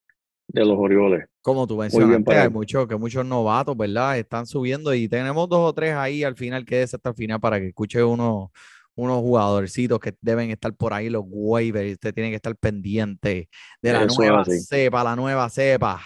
de 0.49 0.65
los 0.65 0.77
Orioles. 0.79 1.27
Como 1.43 1.67
tú 1.67 1.77
mencionaste, 1.77 2.37
hay 2.37 2.49
muchos, 2.51 2.89
que 2.89 2.97
muchos 2.97 3.25
novatos, 3.25 3.77
¿verdad? 3.77 4.19
Están 4.19 4.47
subiendo 4.47 4.93
y 4.95 5.09
tenemos 5.09 5.49
dos 5.49 5.61
o 5.61 5.73
tres 5.73 5.95
ahí 5.95 6.25
al 6.25 6.37
final, 6.37 6.65
quédese 6.65 6.97
hasta 6.97 7.11
el 7.11 7.15
final 7.15 7.39
para 7.39 7.61
que 7.61 7.69
escuche 7.69 8.03
unos, 8.03 8.49
unos 8.95 9.19
jugadorcitos 9.21 10.01
que 10.01 10.15
deben 10.21 10.51
estar 10.51 10.75
por 10.75 10.93
ahí, 10.95 11.09
los 11.11 11.25
waivers, 11.27 11.93
usted 11.93 12.15
tiene 12.15 12.31
que 12.31 12.37
estar 12.37 12.57
pendiente 12.57 13.49
de 13.83 13.93
la 13.93 14.05
Eso 14.05 14.21
nueva 14.21 14.45
cepa, 14.45 15.05
la 15.05 15.15
nueva 15.17 15.49
cepa. 15.51 16.01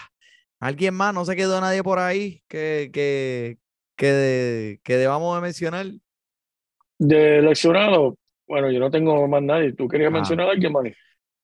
¿Alguien 0.59 0.93
más? 0.93 1.13
¿No 1.13 1.25
se 1.25 1.35
quedó 1.35 1.59
nadie 1.59 1.81
por 1.83 1.99
ahí 1.99 2.41
que, 2.47 2.89
que, 2.93 3.57
que, 3.97 4.07
de- 4.07 4.79
que 4.83 4.97
debamos 4.97 5.35
de 5.35 5.41
mencionar? 5.41 5.85
De 6.99 7.41
lesionado, 7.41 8.17
bueno, 8.47 8.71
yo 8.71 8.79
no 8.79 8.89
tengo 8.91 9.27
más 9.27 9.41
nadie. 9.41 9.73
¿Tú 9.73 9.87
querías 9.87 10.09
Ah. 10.09 10.13
mencionar 10.15 10.47
a 10.47 10.51
alguien, 10.51 10.71
Manny? 10.71 10.93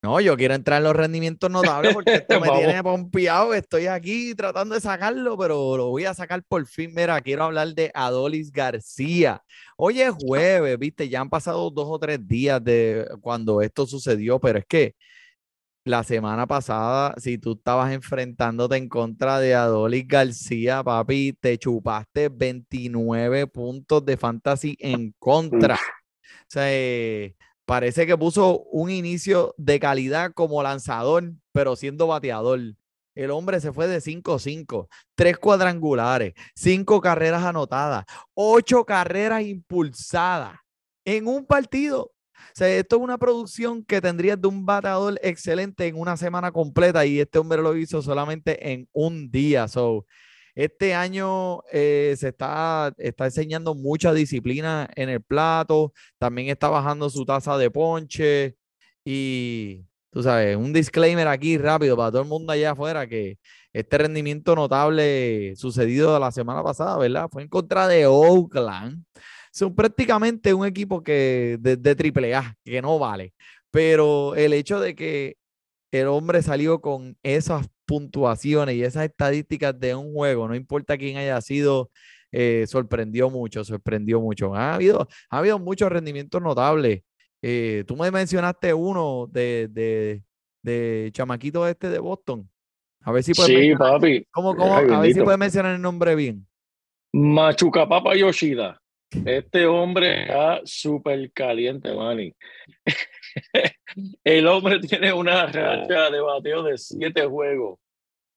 No, 0.02 0.22
yo 0.22 0.38
quiero 0.38 0.54
entrar 0.54 0.78
en 0.78 0.86
los 0.86 0.96
rendimientos 0.96 1.52
notables 1.52 1.94
porque 1.94 2.16
esto 2.16 2.40
me 2.42 2.50
tiene 2.52 2.82
pompeado. 2.82 3.54
Estoy 3.54 3.88
aquí 3.88 4.34
tratando 4.34 4.76
de 4.76 4.82
sacarlo, 4.82 5.38
pero 5.38 5.76
lo 5.76 5.90
voy 5.90 6.06
a 6.06 6.14
sacar 6.14 6.42
por 6.44 6.66
fin. 6.68 6.94
Mira, 6.96 7.20
quiero 7.20 7.44
hablar 7.44 7.74
de 7.76 7.92
Adolis 7.94 8.52
García. 8.52 9.44
Hoy 9.76 10.02
es 10.02 10.12
jueves, 10.12 10.80
viste, 10.80 11.10
ya 11.10 11.20
han 11.20 11.30
pasado 11.30 11.70
dos 11.70 11.88
o 11.90 12.00
tres 12.00 12.26
días 12.26 12.64
de 12.64 13.08
cuando 13.20 13.62
esto 13.62 13.86
sucedió, 13.86 14.40
pero 14.40 14.60
es 14.60 14.66
que 14.66 14.96
la 15.84 16.04
semana 16.04 16.48
pasada, 16.48 17.16
si 17.18 17.38
tú 17.38 17.54
estabas 17.54 17.92
enfrentándote 17.92 18.78
en 18.78 18.88
contra 18.88 19.40
de 19.40 19.56
Adolis 19.56 20.08
García, 20.08 20.84
papi, 20.84 21.34
te 21.34 21.58
chupaste 21.58 22.30
29 22.30 23.48
puntos 23.48 24.06
de 24.06 24.16
fantasy 24.16 24.78
en 24.80 25.14
contra. 25.20 25.76
O 25.76 26.52
sea, 26.52 26.72
eh, 26.72 27.36
parece 27.70 28.08
que 28.08 28.18
puso 28.18 28.64
un 28.72 28.90
inicio 28.90 29.54
de 29.56 29.80
calidad 29.80 30.34
como 30.34 30.64
lanzador, 30.64 31.34
pero 31.52 31.76
siendo 31.76 32.08
bateador. 32.08 32.60
El 33.14 33.30
hombre 33.30 33.62
se 33.62 33.72
fue 33.72 33.88
de 33.88 34.02
5-5, 34.02 34.88
tres 35.14 35.38
cuadrangulares, 35.38 36.34
cinco 36.56 37.00
carreras 37.00 37.44
anotadas, 37.44 38.06
ocho 38.34 38.86
carreras 38.86 39.44
impulsadas 39.44 40.58
en 41.06 41.28
un 41.28 41.46
partido. 41.46 42.12
O 42.34 42.56
sea, 42.56 42.70
esto 42.70 42.96
es 42.96 43.02
una 43.04 43.20
producción 43.20 43.86
que 43.86 44.02
tendrías 44.02 44.42
de 44.42 44.48
un 44.48 44.66
bateador 44.66 45.20
excelente 45.22 45.86
en 45.86 45.96
una 45.96 46.18
semana 46.18 46.52
completa 46.52 47.06
y 47.06 47.20
este 47.20 47.38
hombre 47.38 47.62
lo 47.62 47.76
hizo 47.76 48.02
solamente 48.02 48.72
en 48.74 48.90
un 48.94 49.30
día. 49.30 49.68
So, 49.68 50.08
este 50.60 50.94
año 50.94 51.62
eh, 51.72 52.16
se 52.18 52.30
está, 52.30 52.94
está 52.98 53.26
enseñando 53.26 53.76
mucha 53.76 54.14
disciplina 54.14 54.90
en 54.98 55.08
el 55.08 55.22
plato, 55.22 55.94
también 56.18 56.50
está 56.50 56.68
bajando 56.68 57.10
su 57.10 57.24
tasa 57.24 57.58
de 57.58 57.72
ponche 57.72 58.58
y 59.06 59.86
tú 60.12 60.22
sabes, 60.22 60.58
un 60.58 60.74
disclaimer 60.74 61.30
aquí 61.30 61.58
rápido 61.58 61.96
para 61.96 62.12
todo 62.12 62.24
el 62.24 62.28
mundo 62.28 62.52
allá 62.52 62.72
afuera 62.72 63.08
que 63.08 63.38
este 63.72 64.00
rendimiento 64.00 64.54
notable 64.54 65.56
sucedido 65.56 66.20
la 66.20 66.30
semana 66.30 66.62
pasada, 66.62 66.98
¿verdad? 66.98 67.30
Fue 67.32 67.42
en 67.44 67.48
contra 67.48 67.88
de 67.88 68.06
Oakland. 68.06 69.06
Son 69.54 69.74
prácticamente 69.74 70.54
un 70.54 70.66
equipo 70.66 71.02
que 71.02 71.58
de, 71.62 71.78
de 71.78 71.96
triple 71.96 72.36
A, 72.36 72.54
que 72.66 72.82
no 72.82 73.00
vale. 73.00 73.34
Pero 73.72 74.36
el 74.36 74.52
hecho 74.52 74.82
de 74.82 74.94
que 74.94 75.38
el 75.92 76.08
hombre 76.08 76.42
salió 76.42 76.82
con 76.82 77.18
esas 77.24 77.68
puntuaciones 77.90 78.76
y 78.76 78.84
esas 78.84 79.06
estadísticas 79.06 79.78
de 79.80 79.96
un 79.96 80.14
juego, 80.14 80.48
no 80.48 80.54
importa 80.54 80.96
quién 80.96 81.18
haya 81.18 81.42
sido, 81.42 81.90
eh, 82.32 82.66
sorprendió 82.68 83.32
mucho, 83.32 83.64
sorprendió 83.64 84.22
mucho. 84.22 84.54
Ha 84.54 84.76
habido, 84.76 85.08
ha 85.32 85.38
habido 85.40 85.58
muchos 85.58 85.92
rendimientos 85.92 86.40
notables. 86.40 87.02
Eh, 87.42 87.84
tú 87.88 87.96
me 87.96 88.12
mencionaste 88.12 88.76
uno 88.76 89.28
de, 89.32 89.70
de, 89.72 90.22
de 90.62 91.10
chamaquito 91.14 91.68
este 91.68 91.90
de 91.90 91.98
Boston. 91.98 92.48
A 93.02 93.12
ver 93.12 93.24
si 93.24 93.34
puedes 93.34 93.50
Sí, 93.50 93.58
mencionar, 93.70 93.94
papi. 93.94 94.28
¿cómo, 94.30 94.56
cómo? 94.56 94.78
Ay, 94.78 94.86
a 94.92 95.00
ver 95.00 95.12
si 95.14 95.22
puedes 95.22 95.40
mencionar 95.40 95.74
el 95.74 95.82
nombre 95.82 96.14
bien. 96.14 96.46
Machuca 97.12 97.90
Papa 97.90 98.16
Yoshida. 98.16 98.80
Este 99.26 99.66
hombre 99.66 100.24
está 100.24 100.62
súper 100.66 101.32
caliente, 101.32 101.94
Manny. 101.94 102.36
El 104.24 104.48
hombre 104.48 104.80
tiene 104.80 105.14
una 105.14 105.46
racha 105.48 106.10
de 106.10 106.22
bateo 106.22 106.64
de 106.64 106.78
siete 106.78 107.26
juegos, 107.26 107.80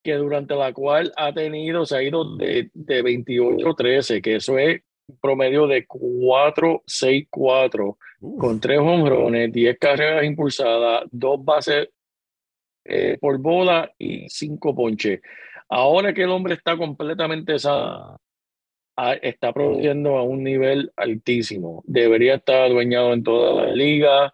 que 0.03 0.15
durante 0.15 0.55
la 0.55 0.73
cual 0.73 1.13
ha 1.15 1.33
tenido, 1.33 1.85
se 1.85 1.95
ha 1.97 2.03
ido 2.03 2.35
de, 2.35 2.69
de 2.73 3.03
28-13, 3.03 4.21
que 4.21 4.35
eso 4.37 4.57
es 4.57 4.81
un 5.07 5.17
promedio 5.19 5.67
de 5.67 5.87
4-6-4, 5.87 7.97
con 8.39 8.59
tres 8.59 8.79
hombrones, 8.79 9.51
10 9.51 9.77
carreras 9.77 10.23
impulsadas, 10.23 11.03
dos 11.11 11.43
bases 11.43 11.89
eh, 12.85 13.17
por 13.19 13.37
bola 13.37 13.91
y 13.97 14.29
cinco 14.29 14.73
ponches. 14.75 15.21
Ahora 15.69 16.13
que 16.13 16.23
el 16.23 16.29
hombre 16.29 16.55
está 16.55 16.77
completamente 16.77 17.57
sano, 17.59 18.19
a- 18.95 19.13
está 19.13 19.53
produciendo 19.53 20.17
a 20.17 20.23
un 20.23 20.43
nivel 20.43 20.91
altísimo. 20.95 21.83
Debería 21.85 22.35
estar 22.35 22.63
adueñado 22.63 23.13
en 23.13 23.23
toda 23.23 23.65
la 23.65 23.73
liga. 23.73 24.33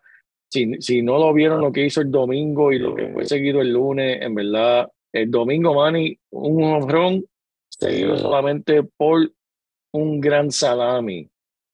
Si, 0.51 0.81
si 0.81 1.01
no 1.01 1.17
lo 1.19 1.33
vieron 1.33 1.61
lo 1.61 1.71
que 1.71 1.85
hizo 1.85 2.01
el 2.01 2.11
domingo 2.11 2.71
y 2.71 2.79
lo 2.79 2.95
que 2.95 3.07
fue 3.09 3.25
seguido 3.25 3.61
el 3.61 3.71
lunes, 3.71 4.21
en 4.21 4.33
verdad, 4.35 4.91
el 5.13 5.29
domingo, 5.29 5.73
Manny, 5.75 6.17
un 6.31 6.63
honrón 6.63 7.25
seguido 7.69 8.17
solamente 8.17 8.83
por 8.83 9.31
un 9.93 10.19
gran 10.19 10.51
salami 10.51 11.27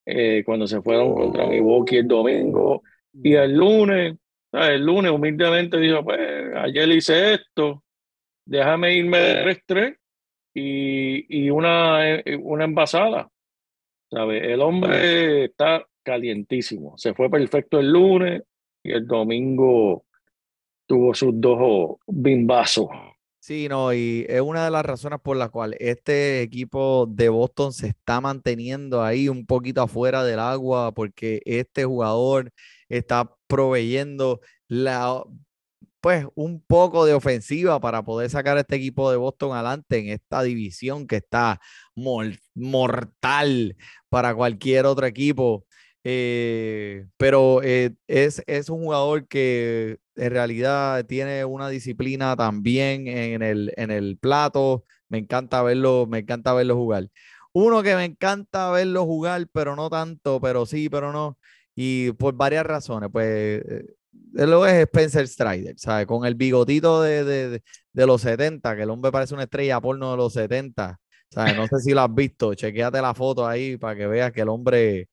eh, 0.06 0.44
cuando 0.46 0.68
se 0.68 0.82
fueron 0.82 1.14
contra 1.16 1.48
Milwaukee 1.48 1.98
el 1.98 2.08
domingo. 2.08 2.84
Y 3.14 3.34
el 3.34 3.54
lunes, 3.56 4.16
el 4.52 4.86
lunes 4.86 5.12
humildemente 5.12 5.80
dijo, 5.80 6.04
pues 6.04 6.20
ayer 6.56 6.90
hice 6.90 7.34
esto, 7.34 7.84
déjame 8.46 8.96
irme 8.96 9.18
de 9.20 9.44
3-3 9.44 9.98
y, 10.56 11.46
y 11.46 11.50
una, 11.52 12.16
eh, 12.16 12.40
una 12.42 12.64
envasada. 12.64 13.30
¿Sabes? 14.10 14.44
El 14.44 14.62
hombre 14.62 15.46
está 15.46 15.86
calientísimo. 16.02 16.98
Se 16.98 17.14
fue 17.14 17.30
perfecto 17.30 17.80
el 17.80 17.92
lunes 17.92 18.44
y 18.82 18.92
el 18.92 19.06
domingo 19.06 20.06
tuvo 20.88 21.14
sus 21.14 21.32
dos 21.34 21.98
bimbazos. 22.08 22.88
Sí, 23.40 23.68
no, 23.68 23.94
y 23.94 24.26
es 24.28 24.42
una 24.42 24.66
de 24.66 24.72
las 24.72 24.86
razones 24.86 25.20
por 25.22 25.38
las 25.38 25.52
cuales 25.52 25.78
este 25.80 26.42
equipo 26.42 27.06
de 27.08 27.30
Boston 27.30 27.74
se 27.74 27.90
está 27.90 28.22
manteniendo 28.22 29.04
ahí 29.04 29.30
un 29.30 29.46
poquito 29.46 29.84
afuera 29.84 30.24
del 30.24 30.40
agua, 30.40 30.94
porque 30.94 31.42
este 31.46 31.86
jugador 31.86 32.52
está 32.90 33.32
proveyendo 33.48 34.40
la, 34.68 35.24
pues, 36.06 36.28
un 36.36 36.62
poco 36.62 37.04
de 37.04 37.16
ofensiva 37.16 37.80
para 37.80 38.04
poder 38.04 38.30
sacar 38.30 38.58
a 38.58 38.60
este 38.60 38.76
equipo 38.76 39.10
de 39.10 39.18
Boston 39.18 39.54
adelante 39.54 39.98
en 39.98 40.10
esta 40.10 40.44
división 40.44 41.08
que 41.08 41.16
está 41.16 41.60
mortal 42.54 43.76
para 44.08 44.36
cualquier 44.36 44.86
otro 44.86 45.08
equipo. 45.08 45.66
Eh, 46.04 47.08
pero 47.18 47.64
eh, 47.64 47.96
es, 48.06 48.44
es 48.46 48.70
un 48.70 48.84
jugador 48.84 49.28
que 49.28 49.98
en 50.16 50.30
realidad 50.30 51.04
tiene 51.08 51.44
una 51.44 51.70
disciplina 51.70 52.36
también 52.36 53.08
en 53.08 53.42
el, 53.42 53.74
en 53.76 53.90
el 53.90 54.20
plato. 54.20 54.84
Me 55.10 55.18
encanta 55.18 55.64
verlo, 55.64 56.06
me 56.08 56.20
encanta 56.20 56.54
verlo 56.54 56.76
jugar. 56.76 57.10
Uno 57.52 57.82
que 57.82 57.96
me 57.96 58.06
encanta 58.06 58.70
verlo 58.70 59.06
jugar, 59.06 59.48
pero 59.52 59.76
no 59.76 59.90
tanto, 59.90 60.40
pero 60.40 60.68
sí, 60.68 60.88
pero 60.88 61.12
no. 61.12 61.40
Y 61.74 62.12
por 62.12 62.36
varias 62.36 62.64
razones, 62.64 63.10
pues 63.12 63.64
eh, 63.68 63.96
él 64.36 64.50
lo 64.50 64.66
es 64.66 64.74
Spencer 64.84 65.28
Strider, 65.28 65.76
¿sabes? 65.78 66.06
Con 66.08 66.26
el 66.26 66.36
bigotito 66.36 67.02
de, 67.02 67.24
de, 67.24 67.64
de, 67.94 68.06
los 68.06 68.22
70, 68.22 68.76
que 68.76 68.84
el 68.84 68.90
hombre 68.90 69.12
parece 69.12 69.34
una 69.34 69.44
estrella 69.44 69.80
porno 69.82 70.12
de 70.12 70.18
los 70.18 70.34
70. 70.34 71.00
¿sabes? 71.30 71.56
No 71.56 71.68
sé 71.68 71.80
si 71.80 71.92
lo 71.94 72.02
has 72.02 72.14
visto, 72.14 72.54
chequéate 72.54 73.02
la 73.02 73.14
foto 73.14 73.48
ahí 73.48 73.78
para 73.78 73.96
que 73.96 74.08
veas 74.08 74.32
que 74.32 74.42
el 74.42 74.50
hombre 74.50 75.10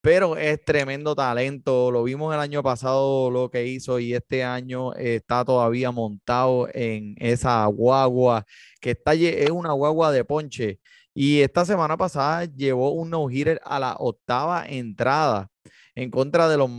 pero 0.00 0.36
es 0.36 0.64
tremendo 0.64 1.14
talento. 1.14 1.90
Lo 1.90 2.04
vimos 2.04 2.32
el 2.34 2.40
año 2.40 2.62
pasado 2.62 3.30
lo 3.30 3.50
que 3.50 3.66
hizo 3.66 3.98
y 3.98 4.14
este 4.14 4.44
año 4.44 4.94
está 4.94 5.44
todavía 5.44 5.90
montado 5.90 6.68
en 6.72 7.14
esa 7.18 7.66
guagua 7.66 8.46
que 8.80 8.92
está, 8.92 9.14
es 9.14 9.50
una 9.50 9.72
guagua 9.72 10.12
de 10.12 10.24
ponche. 10.24 10.80
Y 11.14 11.40
esta 11.40 11.64
semana 11.64 11.96
pasada 11.96 12.44
llevó 12.44 12.92
un 12.92 13.10
no-hitter 13.10 13.60
a 13.64 13.80
la 13.80 13.96
octava 13.98 14.66
entrada 14.66 15.50
en 15.94 16.10
contra 16.10 16.48
de 16.48 16.56
los, 16.56 16.70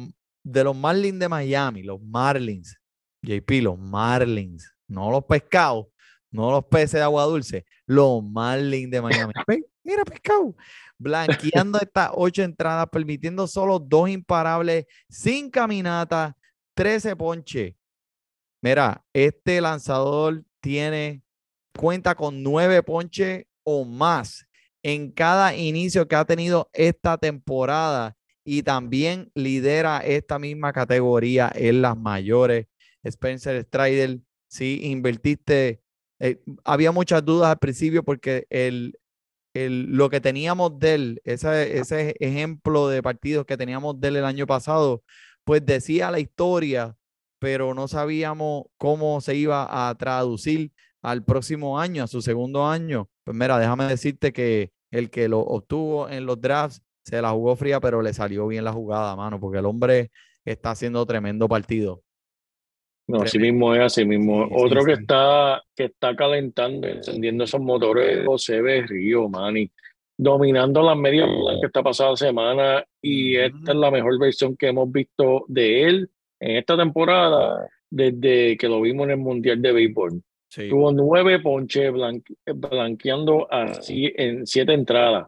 de 0.51 0.63
los 0.63 0.75
Marlins 0.75 1.19
de 1.19 1.29
Miami, 1.29 1.83
los 1.83 2.01
Marlins. 2.01 2.77
JP, 3.21 3.51
los 3.63 3.77
Marlins, 3.77 4.73
no 4.87 5.11
los 5.11 5.25
pescados, 5.25 5.87
no 6.31 6.51
los 6.51 6.65
peces 6.65 6.93
de 6.93 7.01
agua 7.01 7.25
dulce, 7.25 7.65
los 7.85 8.23
Marlins 8.23 8.91
de 8.91 9.01
Miami. 9.01 9.33
Mira, 9.83 10.05
pescado 10.05 10.55
blanqueando 10.99 11.79
estas 11.81 12.11
ocho 12.13 12.43
entradas, 12.43 12.87
permitiendo 12.91 13.47
solo 13.47 13.79
dos 13.79 14.09
imparables, 14.09 14.85
sin 15.09 15.49
caminata, 15.49 16.35
13 16.75 17.15
ponche. 17.15 17.77
Mira, 18.61 19.03
este 19.13 19.61
lanzador 19.61 20.43
tiene 20.59 21.23
cuenta 21.75 22.13
con 22.13 22.43
nueve 22.43 22.83
ponches 22.83 23.45
o 23.63 23.85
más 23.85 24.45
en 24.83 25.11
cada 25.11 25.55
inicio 25.55 26.07
que 26.07 26.15
ha 26.15 26.25
tenido 26.25 26.69
esta 26.73 27.17
temporada 27.17 28.15
y 28.51 28.63
también 28.63 29.29
lidera 29.35 29.99
esta 29.99 30.39
misma 30.39 30.73
categoría 30.73 31.51
en 31.53 31.83
las 31.83 31.95
mayores. 31.95 32.65
Spencer 33.03 33.63
Strider, 33.63 34.21
sí, 34.47 34.79
invertiste. 34.85 35.83
Eh, 36.17 36.41
había 36.63 36.91
muchas 36.91 37.23
dudas 37.23 37.51
al 37.51 37.59
principio 37.59 38.01
porque 38.01 38.47
el, 38.49 38.97
lo 39.53 40.09
que 40.09 40.19
teníamos 40.19 40.79
de 40.79 40.95
él, 40.95 41.21
ese, 41.25 41.77
ese 41.77 42.15
ejemplo 42.19 42.88
de 42.88 43.03
partidos 43.03 43.45
que 43.45 43.55
teníamos 43.55 44.01
de 44.01 44.07
él 44.07 44.15
el 44.15 44.25
año 44.25 44.47
pasado, 44.47 45.03
pues 45.43 45.63
decía 45.63 46.09
la 46.09 46.19
historia, 46.19 46.97
pero 47.38 47.75
no 47.75 47.88
sabíamos 47.88 48.63
cómo 48.77 49.21
se 49.21 49.35
iba 49.35 49.89
a 49.89 49.93
traducir 49.93 50.71
al 51.03 51.23
próximo 51.23 51.79
año, 51.79 52.03
a 52.03 52.07
su 52.07 52.23
segundo 52.23 52.65
año. 52.65 53.12
Pues 53.23 53.38
mira, 53.38 53.59
déjame 53.59 53.85
decirte 53.85 54.33
que 54.33 54.71
el 54.89 55.12
que 55.12 55.27
lo 55.29 55.41
obtuvo 55.41 56.09
en 56.09 56.25
los 56.25 56.41
drafts 56.41 56.81
se 57.10 57.22
la 57.22 57.32
jugó 57.32 57.56
fría, 57.56 57.80
pero 57.80 58.02
le 58.04 58.13
salió 58.13 58.48
bien 58.48 58.63
la 58.63 58.72
jugada, 58.72 59.15
mano, 59.15 59.39
porque 59.39 59.58
el 59.58 59.65
hombre 59.65 60.12
está 60.45 60.72
haciendo 60.72 61.04
tremendo 61.08 61.48
partido. 61.50 62.04
No, 63.08 63.24
así 63.24 63.39
mismo 63.39 63.74
es, 63.74 63.82
así 63.82 64.06
mismo. 64.06 64.48
Otro 64.52 64.84
que 64.86 64.93
está 64.93 65.63
que 65.76 65.86
está 65.86 66.15
calentando, 66.15 66.88
encendiendo 66.88 67.45
esos 67.45 67.60
motores, 67.60 68.24
José 68.24 68.62
Berrío, 68.62 69.28
Manny, 69.28 69.72
dominando 70.15 70.84
las 70.84 70.95
medias 70.95 71.28
que 71.60 71.65
está 71.65 71.82
pasada 71.82 72.15
semana 72.15 72.86
y 73.02 73.38
esta 73.38 73.72
es 73.72 73.78
la 73.78 73.89
mejor 73.89 74.19
versión 74.19 74.56
que 74.56 74.67
hemos 74.67 74.91
visto 74.91 75.45
de 75.48 75.86
él 75.86 76.10
en 76.39 76.58
esta 76.58 76.78
temporada 76.78 77.67
desde 77.89 78.56
que 78.58 78.67
lo 78.67 78.82
vimos 78.82 79.06
en 79.06 79.12
el 79.12 79.17
Mundial 79.17 79.60
de 79.60 79.72
Béisbol. 79.72 80.22
Tuvo 80.69 80.91
nueve 80.91 81.39
ponches 81.39 81.91
blanqueando 82.45 83.52
así 83.52 84.13
en 84.15 84.45
siete 84.45 84.74
entradas. 84.74 85.26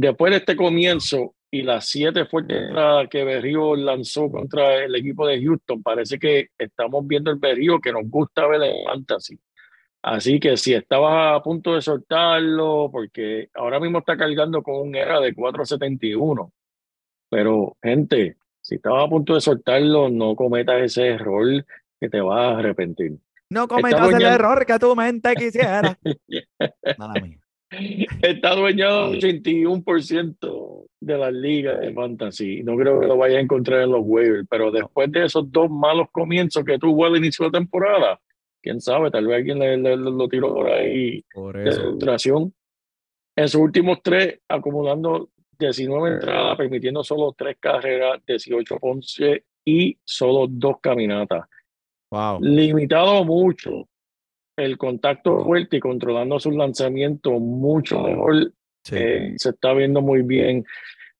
Después 0.00 0.30
de 0.30 0.36
este 0.36 0.54
comienzo, 0.54 1.34
y 1.50 1.62
las 1.62 1.88
siete 1.88 2.24
fuertes 2.26 2.70
que 3.10 3.24
Berrío 3.24 3.74
lanzó 3.74 4.30
contra 4.30 4.84
el 4.84 4.94
equipo 4.94 5.26
de 5.26 5.42
Houston, 5.42 5.82
parece 5.82 6.20
que 6.20 6.50
estamos 6.56 7.04
viendo 7.04 7.32
el 7.32 7.38
Berrío 7.38 7.80
que 7.80 7.92
nos 7.92 8.08
gusta 8.08 8.46
ver 8.46 8.62
en 8.62 8.84
fantasy. 8.84 9.36
Así 10.00 10.38
que 10.38 10.56
si 10.56 10.72
estabas 10.72 11.36
a 11.36 11.42
punto 11.42 11.74
de 11.74 11.82
soltarlo, 11.82 12.90
porque 12.92 13.48
ahora 13.54 13.80
mismo 13.80 13.98
está 13.98 14.16
cargando 14.16 14.62
con 14.62 14.76
un 14.76 14.94
era 14.94 15.18
de 15.18 15.34
471. 15.34 16.52
Pero, 17.28 17.76
gente, 17.82 18.36
si 18.60 18.76
estabas 18.76 19.04
a 19.04 19.08
punto 19.08 19.34
de 19.34 19.40
soltarlo, 19.40 20.08
no 20.10 20.36
cometas 20.36 20.80
ese 20.80 21.08
error 21.08 21.66
que 22.00 22.08
te 22.08 22.20
vas 22.20 22.38
a 22.38 22.58
arrepentir. 22.58 23.18
No 23.50 23.66
cometas 23.66 24.14
el 24.14 24.22
error 24.22 24.64
que 24.64 24.78
tu 24.78 24.94
mente 24.94 25.34
quisiera. 25.34 25.98
Nada 26.98 27.14
mío. 27.20 27.40
Está 28.22 28.54
dueñado 28.54 29.10
del 29.10 29.20
81% 29.42 30.86
de 31.00 31.18
las 31.18 31.32
ligas 31.32 31.80
de 31.80 31.92
fantasy. 31.92 32.62
No 32.62 32.76
creo 32.76 33.00
que 33.00 33.06
lo 33.06 33.16
vaya 33.16 33.38
a 33.38 33.40
encontrar 33.40 33.82
en 33.82 33.92
los 33.92 34.02
waivers, 34.04 34.46
pero 34.50 34.70
después 34.70 35.10
de 35.12 35.24
esos 35.24 35.50
dos 35.50 35.70
malos 35.70 36.08
comienzos 36.10 36.64
que 36.64 36.78
tuvo 36.78 37.04
al 37.04 37.16
inicio 37.16 37.44
de 37.44 37.50
la 37.50 37.58
temporada, 37.58 38.20
quién 38.62 38.80
sabe, 38.80 39.10
tal 39.10 39.26
vez 39.26 39.36
alguien 39.36 39.58
le, 39.58 39.96
lo 39.96 40.28
tiró 40.28 40.54
por 40.54 40.70
ahí 40.70 41.22
por 41.32 41.56
de 41.56 41.72
frustración. 41.72 42.54
En 43.36 43.48
sus 43.48 43.60
últimos 43.60 43.98
tres, 44.02 44.40
acumulando 44.48 45.30
19 45.58 46.14
entradas, 46.14 46.56
permitiendo 46.56 47.04
solo 47.04 47.34
tres 47.36 47.56
carreras, 47.60 48.20
18 48.26 48.78
ponce 48.78 49.44
y 49.64 49.96
solo 50.04 50.46
dos 50.48 50.76
caminatas. 50.80 51.44
Wow. 52.10 52.40
Limitado 52.40 53.24
mucho 53.24 53.86
el 54.58 54.76
contacto 54.76 55.44
fuerte 55.44 55.76
y 55.76 55.80
controlando 55.80 56.38
sus 56.40 56.54
lanzamientos 56.54 57.40
mucho 57.40 58.02
mejor. 58.02 58.52
Eh, 58.90 59.34
se 59.36 59.50
está 59.50 59.72
viendo 59.72 60.02
muy 60.02 60.22
bien. 60.22 60.64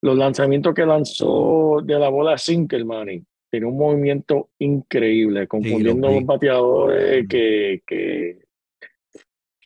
Los 0.01 0.17
lanzamientos 0.17 0.73
que 0.73 0.85
lanzó 0.85 1.81
de 1.83 1.97
la 1.97 2.09
bola 2.09 2.37
Sinkelman 2.37 3.25
tiene 3.49 3.65
un 3.65 3.77
movimiento 3.77 4.49
increíble, 4.59 5.47
confundiendo 5.47 6.07
a 6.07 6.11
los 6.11 6.25
bateadores 6.25 7.27
que, 7.27 7.81
que 7.85 8.39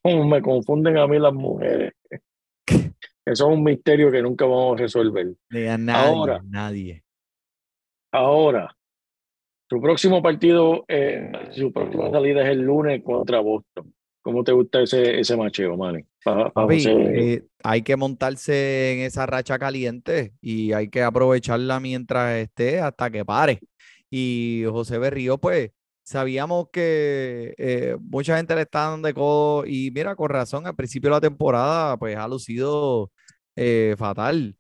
me 0.04 0.42
confunden 0.42 0.98
a 0.98 1.08
mí 1.08 1.20
las 1.20 1.34
mujeres. 1.34 1.94
Eso 3.26 3.50
es 3.50 3.58
un 3.58 3.64
misterio 3.64 4.12
que 4.12 4.22
nunca 4.22 4.46
vamos 4.46 4.76
a 4.76 4.84
resolver. 4.84 5.34
nadie, 5.50 5.92
ahora, 5.92 6.42
nadie. 6.44 7.04
Ahora, 8.12 8.76
su 9.74 9.82
próximo 9.82 10.22
partido, 10.22 10.86
eh, 10.88 11.32
su 11.52 11.74
próxima 11.74 12.12
salida 12.12 12.44
es 12.44 12.50
el 12.50 12.60
lunes 12.60 13.02
contra 13.04 13.40
Boston. 13.40 13.92
¿Cómo 14.22 14.44
te 14.44 14.52
gusta 14.52 14.82
ese, 14.82 15.20
ese 15.20 15.36
macheo, 15.36 15.76
Manny? 15.76 16.06
Eh, 16.70 17.44
hay 17.64 17.82
que 17.82 17.96
montarse 17.96 18.94
en 18.94 19.00
esa 19.00 19.26
racha 19.26 19.58
caliente 19.58 20.34
y 20.42 20.74
hay 20.74 20.90
que 20.90 21.02
aprovecharla 21.02 21.80
mientras 21.80 22.38
esté 22.38 22.82
hasta 22.82 23.10
que 23.10 23.26
pare. 23.26 23.62
Y 24.12 24.64
José 24.70 25.00
Berrío, 25.00 25.40
pues, 25.40 25.72
sabíamos 26.04 26.68
que 26.72 27.56
eh, 27.58 27.98
mucha 28.00 28.38
gente 28.38 28.54
le 28.54 28.62
está 28.62 28.92
dando 28.92 29.08
de 29.08 29.16
codo 29.16 29.66
y 29.66 29.90
mira, 29.90 30.16
con 30.16 30.30
razón, 30.30 30.68
al 30.68 30.76
principio 30.76 31.10
de 31.10 31.16
la 31.16 31.22
temporada, 31.22 31.98
pues 31.98 32.16
ha 32.16 32.28
lucido 32.28 33.12
fatal 33.98 34.56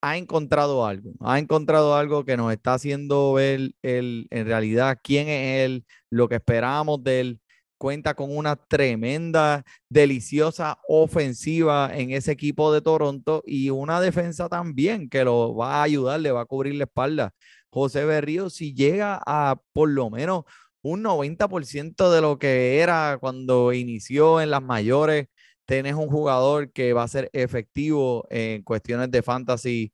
ha 0.00 0.16
encontrado 0.16 0.86
algo, 0.86 1.12
ha 1.20 1.38
encontrado 1.38 1.96
algo 1.96 2.24
que 2.24 2.36
nos 2.36 2.52
está 2.52 2.74
haciendo 2.74 3.32
ver 3.34 3.72
el, 3.82 4.26
en 4.30 4.46
realidad 4.46 4.98
quién 5.02 5.28
es 5.28 5.64
él, 5.66 5.84
lo 6.10 6.28
que 6.28 6.36
esperábamos 6.36 7.02
de 7.04 7.20
él. 7.20 7.40
cuenta 7.78 8.14
con 8.14 8.36
una 8.36 8.56
tremenda, 8.56 9.64
deliciosa 9.88 10.78
ofensiva 10.88 11.90
en 11.94 12.10
ese 12.10 12.32
equipo 12.32 12.72
de 12.72 12.80
Toronto 12.82 13.42
y 13.46 13.70
una 13.70 14.00
defensa 14.00 14.48
también 14.48 15.08
que 15.08 15.24
lo 15.24 15.54
va 15.54 15.76
a 15.76 15.82
ayudar, 15.84 16.20
le 16.20 16.32
va 16.32 16.42
a 16.42 16.46
cubrir 16.46 16.74
la 16.74 16.84
espalda. 16.84 17.32
José 17.70 18.04
Berrío, 18.04 18.50
si 18.50 18.74
llega 18.74 19.20
a 19.26 19.56
por 19.72 19.90
lo 19.90 20.10
menos 20.10 20.44
un 20.82 21.02
90% 21.02 22.10
de 22.10 22.20
lo 22.20 22.38
que 22.38 22.78
era 22.80 23.18
cuando 23.20 23.72
inició 23.72 24.40
en 24.40 24.50
las 24.50 24.62
mayores, 24.62 25.28
tenés 25.68 25.94
un 25.94 26.08
jugador 26.08 26.72
que 26.72 26.94
va 26.94 27.02
a 27.02 27.08
ser 27.08 27.28
efectivo 27.34 28.26
en 28.30 28.62
cuestiones 28.62 29.10
de 29.10 29.22
fantasy. 29.22 29.92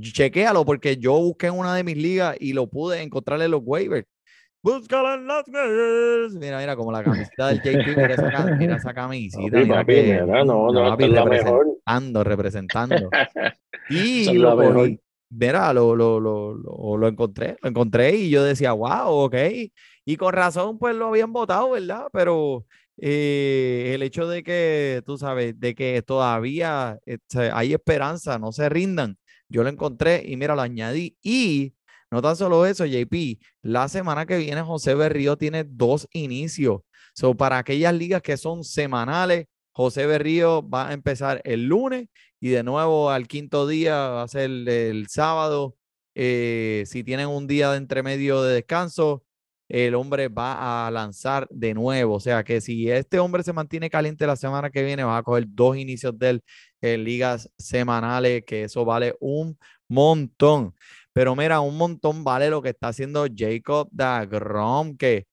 Chequéalo 0.00 0.64
porque 0.64 0.96
yo 0.96 1.12
busqué 1.18 1.48
en 1.48 1.58
una 1.58 1.74
de 1.74 1.84
mis 1.84 1.98
ligas 1.98 2.34
y 2.40 2.54
lo 2.54 2.66
pude 2.66 3.02
encontrarle 3.02 3.44
en 3.44 3.50
los 3.50 3.60
waivers. 3.62 4.06
Búscalo 4.62 5.12
en 5.12 5.26
las 5.26 5.44
waivers. 5.46 6.34
Mira, 6.36 6.58
mira, 6.58 6.76
como 6.76 6.90
la 6.90 7.04
camiseta 7.04 7.48
del 7.48 7.58
JP, 7.58 7.88
mira 7.88 8.14
esa, 8.14 8.56
mira 8.56 8.76
esa 8.76 8.94
camisita. 8.94 9.42
Papi, 9.42 9.64
mira 9.64 9.74
papi, 9.74 9.94
que 9.94 10.02
mira, 10.02 10.44
no, 10.46 10.72
no, 10.72 10.90
papi, 10.90 11.08
la 11.08 11.26
mejor. 11.26 11.66
representando, 11.66 12.24
representando. 12.24 13.10
Y 13.90 14.28
es 14.28 14.34
lo 14.34 14.56
cogí. 14.56 14.98
Mira, 15.28 15.74
lo, 15.74 15.94
lo, 15.94 16.20
lo, 16.20 16.54
lo, 16.54 16.96
lo 16.96 17.08
encontré, 17.08 17.56
lo 17.60 17.68
encontré 17.68 18.14
y 18.16 18.30
yo 18.30 18.44
decía, 18.44 18.72
wow, 18.72 19.08
ok. 19.08 19.34
Y 20.06 20.16
con 20.16 20.32
razón, 20.32 20.78
pues 20.78 20.96
lo 20.96 21.08
habían 21.08 21.34
votado, 21.34 21.70
¿verdad? 21.70 22.06
Pero 22.12 22.64
eh, 22.98 23.92
el 23.94 24.02
hecho 24.02 24.26
de 24.28 24.42
que, 24.42 25.02
tú 25.06 25.18
sabes, 25.18 25.58
de 25.58 25.74
que 25.74 26.02
todavía 26.02 26.98
este, 27.06 27.50
hay 27.52 27.72
esperanza, 27.72 28.38
no 28.38 28.52
se 28.52 28.68
rindan. 28.68 29.18
Yo 29.48 29.62
lo 29.62 29.68
encontré 29.68 30.22
y 30.26 30.36
mira, 30.36 30.54
lo 30.54 30.62
añadí. 30.62 31.16
Y 31.22 31.74
no 32.10 32.22
tan 32.22 32.36
solo 32.36 32.66
eso, 32.66 32.84
JP, 32.86 33.38
la 33.62 33.88
semana 33.88 34.26
que 34.26 34.36
viene 34.38 34.62
José 34.62 34.94
Berrío 34.94 35.36
tiene 35.36 35.64
dos 35.64 36.08
inicios. 36.12 36.82
So, 37.14 37.34
para 37.36 37.58
aquellas 37.58 37.94
ligas 37.94 38.22
que 38.22 38.36
son 38.36 38.64
semanales, 38.64 39.46
José 39.72 40.06
Berrío 40.06 40.68
va 40.68 40.88
a 40.88 40.92
empezar 40.92 41.40
el 41.44 41.66
lunes 41.66 42.08
y 42.40 42.50
de 42.50 42.62
nuevo 42.62 43.10
al 43.10 43.28
quinto 43.28 43.66
día 43.66 43.94
va 44.08 44.22
a 44.22 44.28
ser 44.28 44.50
el, 44.50 45.06
sábado. 45.08 45.76
Eh, 46.14 46.84
si 46.86 47.04
tienen 47.04 47.28
un 47.28 47.46
día 47.46 47.70
de 47.70 47.78
entremedio 47.78 48.42
de 48.42 48.54
descanso, 48.54 49.24
el 49.72 49.94
hombre 49.94 50.28
va 50.28 50.86
a 50.86 50.90
lanzar 50.90 51.48
de 51.50 51.72
nuevo. 51.72 52.16
O 52.16 52.20
sea 52.20 52.44
que 52.44 52.60
si 52.60 52.90
este 52.90 53.18
hombre 53.18 53.42
se 53.42 53.54
mantiene 53.54 53.88
caliente 53.88 54.26
la 54.26 54.36
semana 54.36 54.70
que 54.70 54.82
viene, 54.82 55.02
va 55.02 55.16
a 55.16 55.22
coger 55.22 55.46
dos 55.48 55.78
inicios 55.78 56.18
de 56.18 56.30
él 56.30 56.42
en 56.82 57.04
ligas 57.04 57.50
semanales, 57.56 58.44
que 58.46 58.64
eso 58.64 58.84
vale 58.84 59.14
un 59.18 59.58
montón. 59.88 60.74
Pero 61.14 61.34
mira, 61.34 61.60
un 61.60 61.78
montón 61.78 62.22
vale 62.22 62.50
lo 62.50 62.60
que 62.60 62.68
está 62.70 62.88
haciendo 62.88 63.26
Jacob 63.34 63.88
Dagrom, 63.92 64.96
que 64.98 65.26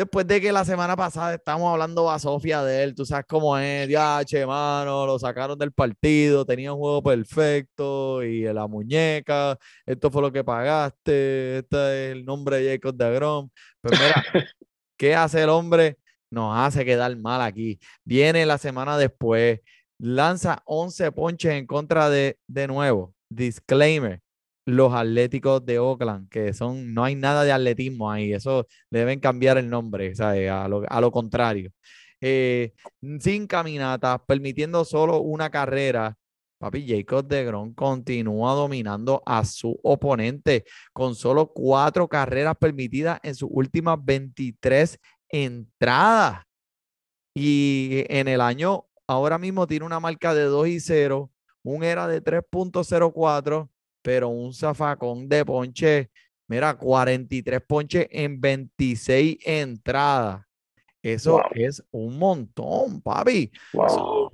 después 0.00 0.26
de 0.26 0.40
que 0.40 0.50
la 0.50 0.64
semana 0.64 0.96
pasada 0.96 1.34
estábamos 1.34 1.70
hablando 1.70 2.10
a 2.10 2.18
Sofía 2.18 2.64
de 2.64 2.84
él, 2.84 2.94
tú 2.94 3.04
sabes 3.04 3.26
cómo 3.28 3.58
es, 3.58 3.86
ya, 3.86 4.24
che, 4.24 4.46
mano, 4.46 5.04
lo 5.04 5.18
sacaron 5.18 5.58
del 5.58 5.72
partido, 5.72 6.46
tenía 6.46 6.72
un 6.72 6.78
juego 6.78 7.02
perfecto 7.02 8.22
y 8.22 8.44
la 8.44 8.66
muñeca, 8.66 9.58
esto 9.84 10.10
fue 10.10 10.22
lo 10.22 10.32
que 10.32 10.42
pagaste, 10.42 11.58
este 11.58 11.76
es 11.76 12.12
el 12.16 12.24
nombre 12.24 12.62
de 12.62 12.72
Jacob 12.72 12.96
Dagrom. 12.96 13.50
Pues 13.82 14.00
mira, 14.00 14.24
¿qué 14.96 15.14
hace 15.14 15.42
el 15.42 15.50
hombre? 15.50 15.98
Nos 16.30 16.56
hace 16.56 16.86
quedar 16.86 17.14
mal 17.18 17.42
aquí. 17.42 17.78
Viene 18.02 18.46
la 18.46 18.56
semana 18.56 18.96
después, 18.96 19.60
lanza 19.98 20.62
11 20.64 21.12
ponches 21.12 21.52
en 21.52 21.66
contra 21.66 22.08
de, 22.08 22.38
de 22.46 22.66
nuevo, 22.68 23.12
disclaimer, 23.28 24.22
los 24.70 24.94
Atléticos 24.94 25.64
de 25.64 25.78
Oakland, 25.78 26.28
que 26.28 26.52
son, 26.52 26.94
no 26.94 27.04
hay 27.04 27.14
nada 27.14 27.44
de 27.44 27.52
atletismo 27.52 28.10
ahí, 28.10 28.32
eso 28.32 28.66
deben 28.90 29.20
cambiar 29.20 29.58
el 29.58 29.68
nombre, 29.68 30.14
¿sabes? 30.14 30.50
A 30.50 30.68
lo, 30.68 30.82
a 30.88 31.00
lo 31.00 31.10
contrario. 31.10 31.72
Eh, 32.20 32.72
sin 33.20 33.46
caminatas, 33.46 34.20
permitiendo 34.26 34.84
solo 34.84 35.20
una 35.20 35.50
carrera. 35.50 36.16
Papi, 36.58 36.86
Jacob 36.86 37.26
de 37.26 37.44
Gron 37.44 37.72
continúa 37.72 38.52
dominando 38.52 39.22
a 39.24 39.44
su 39.46 39.80
oponente 39.82 40.64
con 40.92 41.14
solo 41.14 41.50
cuatro 41.52 42.06
carreras 42.06 42.54
permitidas 42.60 43.18
en 43.22 43.34
sus 43.34 43.48
últimas 43.50 43.98
23 44.04 44.98
entradas. 45.30 46.44
Y 47.34 48.04
en 48.08 48.28
el 48.28 48.42
año, 48.42 48.84
ahora 49.06 49.38
mismo 49.38 49.66
tiene 49.66 49.86
una 49.86 50.00
marca 50.00 50.34
de 50.34 50.42
2 50.42 50.68
y 50.68 50.80
0, 50.80 51.30
un 51.62 51.84
era 51.84 52.06
de 52.06 52.22
3.04, 52.22 53.70
pero 54.02 54.28
un 54.28 54.52
zafacón 54.52 55.28
de 55.28 55.44
ponche, 55.44 56.10
mira, 56.48 56.76
43 56.76 57.60
ponches 57.66 58.06
en 58.10 58.40
26 58.40 59.38
entradas. 59.44 60.42
Eso 61.02 61.32
Wow. 61.32 61.42
es 61.54 61.82
un 61.90 62.18
montón, 62.18 63.00
papi. 63.00 63.50
Wow. 63.72 64.30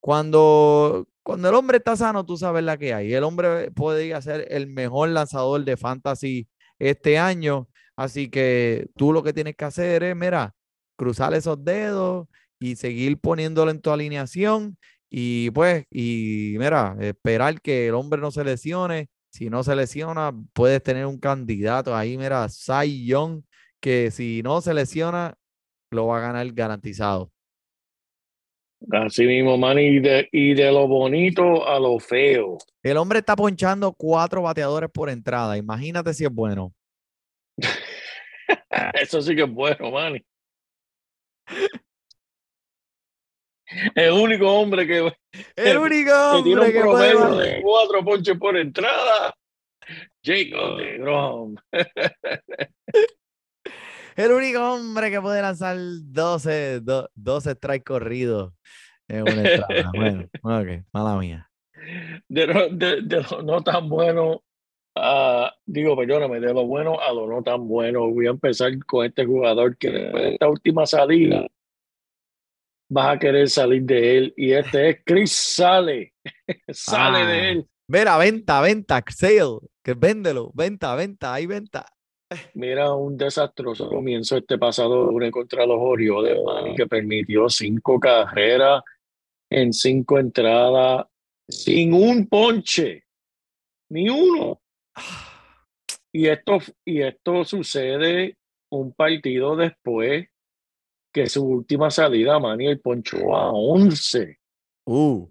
Cuando, 0.00 1.06
cuando 1.22 1.48
el 1.48 1.54
hombre 1.54 1.78
está 1.78 1.96
sano, 1.96 2.24
tú 2.24 2.36
sabes 2.36 2.62
la 2.62 2.76
que 2.78 2.94
hay. 2.94 3.12
El 3.12 3.24
hombre 3.24 3.70
puede 3.72 4.20
ser 4.22 4.46
el 4.50 4.66
mejor 4.68 5.08
lanzador 5.10 5.64
de 5.64 5.76
fantasy 5.76 6.48
este 6.78 7.18
año. 7.18 7.68
Así 7.96 8.28
que 8.30 8.88
tú 8.96 9.12
lo 9.12 9.22
que 9.22 9.32
tienes 9.32 9.56
que 9.56 9.64
hacer 9.64 10.02
es, 10.04 10.14
mira, 10.16 10.54
cruzar 10.96 11.34
esos 11.34 11.62
dedos 11.64 12.28
y 12.58 12.76
seguir 12.76 13.18
poniéndolo 13.18 13.70
en 13.70 13.80
tu 13.80 13.90
alineación. 13.90 14.78
Y 15.08 15.50
pues, 15.50 15.84
y 15.90 16.56
mira, 16.58 16.96
esperar 17.00 17.60
que 17.60 17.88
el 17.88 17.94
hombre 17.94 18.20
no 18.20 18.30
se 18.30 18.44
lesione. 18.44 19.08
Si 19.30 19.50
no 19.50 19.62
se 19.62 19.76
lesiona, 19.76 20.32
puedes 20.52 20.82
tener 20.82 21.06
un 21.06 21.18
candidato 21.18 21.94
ahí, 21.94 22.16
mira, 22.16 22.48
Cy 22.48 23.06
Young, 23.06 23.42
que 23.80 24.10
si 24.10 24.42
no 24.42 24.60
se 24.62 24.72
lesiona, 24.72 25.34
lo 25.90 26.06
va 26.06 26.18
a 26.18 26.20
ganar 26.20 26.50
garantizado. 26.52 27.30
Así 28.90 29.26
mismo, 29.26 29.56
man, 29.58 29.78
y 29.78 30.00
de, 30.00 30.28
y 30.32 30.54
de 30.54 30.70
lo 30.70 30.86
bonito 30.86 31.66
a 31.66 31.80
lo 31.80 31.98
feo. 31.98 32.58
El 32.82 32.96
hombre 32.98 33.18
está 33.18 33.34
ponchando 33.34 33.92
cuatro 33.92 34.42
bateadores 34.42 34.90
por 34.90 35.10
entrada. 35.10 35.56
Imagínate 35.56 36.14
si 36.14 36.24
es 36.24 36.30
bueno. 36.30 36.74
Eso 38.94 39.22
sí 39.22 39.34
que 39.34 39.42
es 39.42 39.50
bueno, 39.50 39.90
man. 39.90 40.22
El 43.94 44.12
único 44.12 44.48
hombre 44.52 44.86
que, 44.86 45.12
El 45.56 45.78
único 45.78 46.12
que 46.36 46.42
tiene 46.44 46.60
hombre 46.60 46.66
un 46.66 46.72
que 46.72 46.80
puede 46.82 46.82
promedio 47.12 47.20
batear. 47.36 47.56
de 47.56 47.62
cuatro 47.62 48.04
ponches 48.04 48.38
por 48.38 48.56
entrada. 48.56 49.34
Jacob 50.24 50.76
de 50.78 50.98
Grom. 50.98 51.56
El 54.16 54.32
único 54.32 54.60
hombre 54.72 55.10
que 55.10 55.20
puede 55.20 55.42
lanzar 55.42 55.76
12, 55.78 56.80
do- 56.80 57.10
12 57.14 57.52
strikes 57.52 57.84
corridos 57.84 58.52
en 59.08 59.22
una 59.22 59.42
entrada. 59.42 59.90
Bueno, 59.94 60.28
ok, 60.42 60.84
mala 60.92 61.18
mía. 61.18 61.50
De, 62.28 62.46
lo- 62.46 62.68
de, 62.70 63.02
de 63.02 63.22
lo 63.30 63.42
no 63.42 63.60
tan 63.62 63.88
bueno, 63.90 64.42
a- 64.96 65.52
digo, 65.66 65.94
perdóname, 65.96 66.40
de 66.40 66.54
lo 66.54 66.64
bueno 66.66 66.98
a 67.00 67.12
lo 67.12 67.26
no 67.26 67.42
tan 67.42 67.68
bueno. 67.68 68.10
Voy 68.10 68.26
a 68.26 68.30
empezar 68.30 68.72
con 68.86 69.04
este 69.04 69.26
jugador 69.26 69.76
que 69.76 69.90
después 69.90 70.22
de 70.22 70.32
esta 70.32 70.48
última 70.48 70.86
salida 70.86 71.46
vas 72.88 73.16
a 73.16 73.18
querer 73.18 73.48
salir 73.48 73.82
de 73.82 74.18
él. 74.18 74.34
Y 74.36 74.52
este 74.52 74.90
es 74.90 74.98
Chris 75.04 75.32
Sale. 75.32 76.14
Sale 76.68 77.18
Ah. 77.18 77.26
de 77.26 77.50
él. 77.50 77.66
Mira, 77.88 78.18
venta, 78.18 78.60
venta, 78.60 79.00
sale, 79.08 79.60
que 79.84 79.94
véndelo, 79.94 80.50
venta, 80.54 80.96
venta, 80.96 81.32
hay 81.34 81.46
venta. 81.46 81.86
Mira, 82.54 82.92
un 82.92 83.16
desastroso 83.16 83.88
comienzo 83.88 84.36
este 84.36 84.58
pasado 84.58 85.04
lunes 85.08 85.30
contra 85.30 85.64
los 85.64 85.76
Orioles, 85.78 86.36
man, 86.44 86.74
que 86.74 86.86
permitió 86.88 87.48
cinco 87.48 88.00
carreras 88.00 88.82
en 89.48 89.72
cinco 89.72 90.18
entradas 90.18 91.06
sin 91.48 91.92
un 91.94 92.26
ponche, 92.26 93.04
ni 93.92 94.08
uno. 94.08 94.60
Y 96.12 96.26
esto, 96.26 96.58
y 96.84 97.02
esto 97.02 97.44
sucede 97.44 98.36
un 98.72 98.92
partido 98.94 99.54
después 99.54 100.26
que 101.16 101.26
su 101.30 101.42
última 101.46 101.90
salida, 101.90 102.38
Manny, 102.38 102.66
él 102.66 102.80
ponchó 102.80 103.34
a 103.34 103.50
11, 103.50 104.38
Uh, 104.84 105.26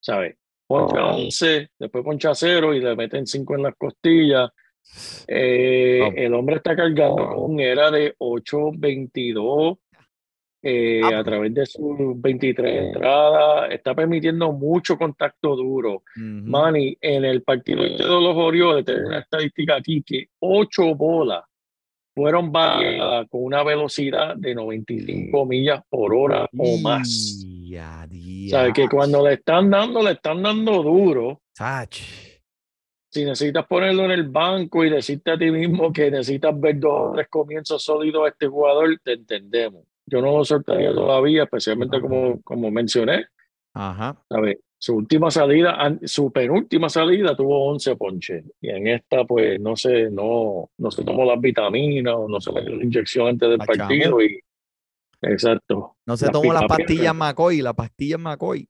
¿sabes? 0.00 0.36
Poncha 0.66 0.98
a 0.98 1.14
11, 1.14 1.68
después 1.78 2.02
poncha 2.02 2.30
a 2.30 2.34
0 2.34 2.72
y 2.74 2.80
le 2.80 2.96
meten 2.96 3.26
5 3.26 3.54
en 3.54 3.62
las 3.64 3.74
costillas. 3.76 4.50
Eh, 5.28 5.98
Vamos. 6.00 6.14
el 6.16 6.34
hombre 6.34 6.56
está 6.56 6.74
cargando 6.74 7.16
con 7.26 7.52
un 7.52 7.60
era 7.60 7.90
de 7.90 8.14
8-22 8.18 9.78
eh, 10.62 11.02
Ah, 11.04 11.18
a 11.18 11.24
través 11.24 11.52
de 11.52 11.66
sus 11.66 12.20
23 12.20 12.82
entradas. 12.86 13.70
Está 13.72 13.94
permitiendo 13.94 14.50
mucho 14.52 14.96
contacto 14.96 15.54
duro. 15.54 15.96
ujú. 15.96 16.02
Manny, 16.16 16.96
en 17.00 17.26
el 17.26 17.42
partido 17.42 17.82
de 17.82 17.90
los 17.98 18.34
Orioles, 18.36 18.86
tengo 18.86 19.06
una 19.08 19.18
estadística 19.18 19.76
aquí 19.76 20.02
que 20.02 20.28
8 20.40 20.94
bolas 20.94 21.44
fueron 22.14 22.52
con 22.52 23.42
una 23.42 23.62
velocidad 23.62 24.36
de 24.36 24.54
95 24.54 25.46
millas 25.46 25.82
por 25.88 26.14
hora 26.14 26.48
o 26.56 26.78
más. 26.78 27.44
Y 27.44 27.76
a 27.76 28.06
¿Sabes? 28.50 28.72
Que 28.72 28.88
cuando 28.88 29.26
le 29.26 29.34
están 29.34 29.70
dando, 29.70 30.02
le 30.02 30.12
están 30.12 30.42
dando 30.42 30.82
duro. 30.82 31.40
Sach. 31.54 31.98
Si 33.10 33.24
necesitas 33.24 33.66
ponerlo 33.66 34.04
en 34.04 34.10
el 34.10 34.28
banco 34.28 34.84
y 34.84 34.90
decirte 34.90 35.32
a 35.32 35.38
ti 35.38 35.50
mismo 35.50 35.92
que 35.92 36.10
necesitas 36.10 36.58
ver 36.58 36.80
dos 36.80 37.10
o 37.10 37.12
tres 37.14 37.28
comienzos 37.28 37.82
sólidos 37.82 38.24
a 38.24 38.28
este 38.28 38.46
jugador, 38.48 38.98
te 39.02 39.12
entendemos. 39.12 39.84
yo 40.06 40.20
no 40.20 40.36
lo 40.38 40.44
soltaría 40.44 40.92
todavía, 40.92 41.44
especialmente 41.44 42.00
como, 42.00 42.40
como 42.42 42.70
mencioné, 42.70 43.26
Ajá. 43.72 44.16
¿sabes? 44.28 44.58
Su 44.84 44.96
última 44.96 45.30
salida, 45.30 45.96
su 46.04 46.30
penúltima 46.30 46.90
salida 46.90 47.34
tuvo 47.34 47.68
11 47.70 47.96
ponches 47.96 48.44
y 48.60 48.68
en 48.68 48.86
esta 48.88 49.24
pues 49.24 49.58
no 49.58 49.76
se, 49.76 50.10
no, 50.10 50.68
no 50.76 50.90
se 50.90 51.02
tomó 51.02 51.24
las 51.24 51.40
vitaminas 51.40 52.12
o 52.14 52.28
no 52.28 52.38
se 52.38 52.52
le 52.52 52.60
dio 52.60 52.76
la 52.76 52.84
inyección 52.84 53.28
antes 53.28 53.48
del 53.48 53.56
La 53.60 53.64
partido 53.64 54.20
y 54.20 54.38
exacto. 55.22 55.96
No 56.04 56.18
se 56.18 56.26
Las 56.26 56.32
tomó 56.32 56.52
las 56.52 56.64
pastillas 56.64 57.14
McCoy, 57.14 57.62
las 57.62 57.72
pastillas 57.72 58.20
McCoy. 58.20 58.68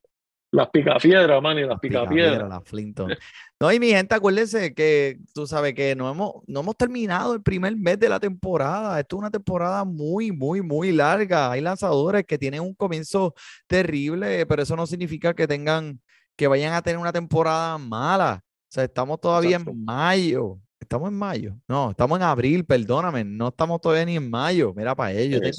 Las 0.52 0.70
picafiedras, 0.70 1.42
man, 1.42 1.58
y 1.58 1.62
las 1.62 1.80
Picapiedra, 1.80 2.08
picapiedras. 2.08 2.48
la 2.48 2.60
Flinton. 2.60 3.12
No, 3.58 3.72
y 3.72 3.80
mi 3.80 3.88
gente, 3.88 4.14
acuérdense 4.14 4.72
que 4.72 5.18
tú 5.34 5.48
sabes 5.48 5.74
que 5.74 5.96
no 5.96 6.08
hemos, 6.08 6.34
no 6.46 6.60
hemos 6.60 6.76
terminado 6.76 7.34
el 7.34 7.42
primer 7.42 7.74
mes 7.76 7.98
de 7.98 8.08
la 8.08 8.20
temporada. 8.20 9.00
Esto 9.00 9.16
es 9.16 9.18
una 9.18 9.32
temporada 9.32 9.84
muy, 9.84 10.30
muy, 10.30 10.62
muy 10.62 10.92
larga. 10.92 11.50
Hay 11.50 11.60
lanzadores 11.60 12.24
que 12.24 12.38
tienen 12.38 12.60
un 12.60 12.72
comienzo 12.72 13.34
terrible, 13.66 14.46
pero 14.46 14.62
eso 14.62 14.76
no 14.76 14.86
significa 14.86 15.34
que 15.34 15.48
tengan, 15.48 16.00
que 16.36 16.46
vayan 16.46 16.74
a 16.74 16.82
tener 16.82 16.98
una 16.98 17.12
temporada 17.12 17.78
mala. 17.78 18.40
O 18.44 18.66
sea, 18.68 18.84
estamos 18.84 19.20
todavía 19.20 19.56
Exacto. 19.56 19.70
en 19.70 19.84
mayo. 19.84 20.58
Estamos 20.80 21.08
en 21.08 21.14
mayo. 21.18 21.56
No, 21.66 21.90
estamos 21.92 22.18
en 22.18 22.24
abril, 22.24 22.64
perdóname. 22.64 23.24
No 23.24 23.48
estamos 23.48 23.80
todavía 23.80 24.04
ni 24.04 24.16
en 24.16 24.28
mayo. 24.28 24.74
Mira 24.74 24.94
para 24.94 25.12
ello. 25.12 25.40
Yo 25.40 25.50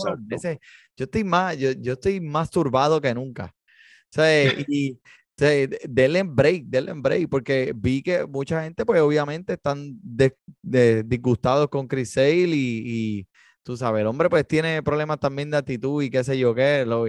yo 0.97 1.03
estoy 1.05 1.23
más, 1.23 1.57
yo, 1.57 1.71
yo 1.71 1.93
estoy 1.93 2.19
más 2.21 2.49
turbado 2.49 3.01
que 3.01 3.13
nunca. 3.13 3.45
O 3.45 4.11
sea, 4.11 4.43
y 4.69 4.93
o 4.93 4.99
sea, 5.37 5.49
de- 5.49 5.79
denle 5.89 6.19
en 6.19 6.35
break, 6.35 6.63
denle 6.67 6.91
en 6.91 7.01
break, 7.01 7.29
porque 7.29 7.73
vi 7.75 8.01
que 8.01 8.25
mucha 8.25 8.63
gente, 8.63 8.85
pues 8.85 9.01
obviamente 9.01 9.53
están 9.53 9.97
de- 10.01 10.37
de- 10.61 11.03
disgustados 11.03 11.67
con 11.69 11.87
Chris 11.87 12.13
Sale 12.13 12.47
y, 12.55 12.83
y 12.85 13.27
tú 13.63 13.75
sabes, 13.75 14.01
el 14.01 14.07
hombre 14.07 14.29
pues 14.29 14.47
tiene 14.47 14.81
problemas 14.83 15.19
también 15.19 15.51
de 15.51 15.57
actitud 15.57 16.01
y 16.03 16.09
qué 16.09 16.23
sé 16.23 16.37
yo 16.37 16.55
qué. 16.55 16.85
Lo, 16.85 17.05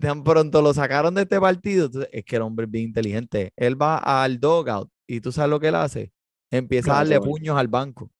tan 0.00 0.24
pronto 0.24 0.62
lo 0.62 0.74
sacaron 0.74 1.14
de 1.14 1.22
este 1.22 1.40
partido, 1.40 1.86
entonces, 1.86 2.10
es 2.12 2.24
que 2.24 2.36
el 2.36 2.42
hombre 2.42 2.66
es 2.66 2.70
bien 2.70 2.84
inteligente. 2.86 3.52
Él 3.56 3.80
va 3.80 3.98
al 3.98 4.40
dogout 4.40 4.90
y 5.06 5.20
tú 5.20 5.32
sabes 5.32 5.50
lo 5.50 5.60
que 5.60 5.68
él 5.68 5.74
hace. 5.74 6.12
Empieza 6.50 6.92
a 6.92 6.96
darle 6.96 7.20
puños 7.20 7.56
al 7.56 7.68
banco. 7.68 8.10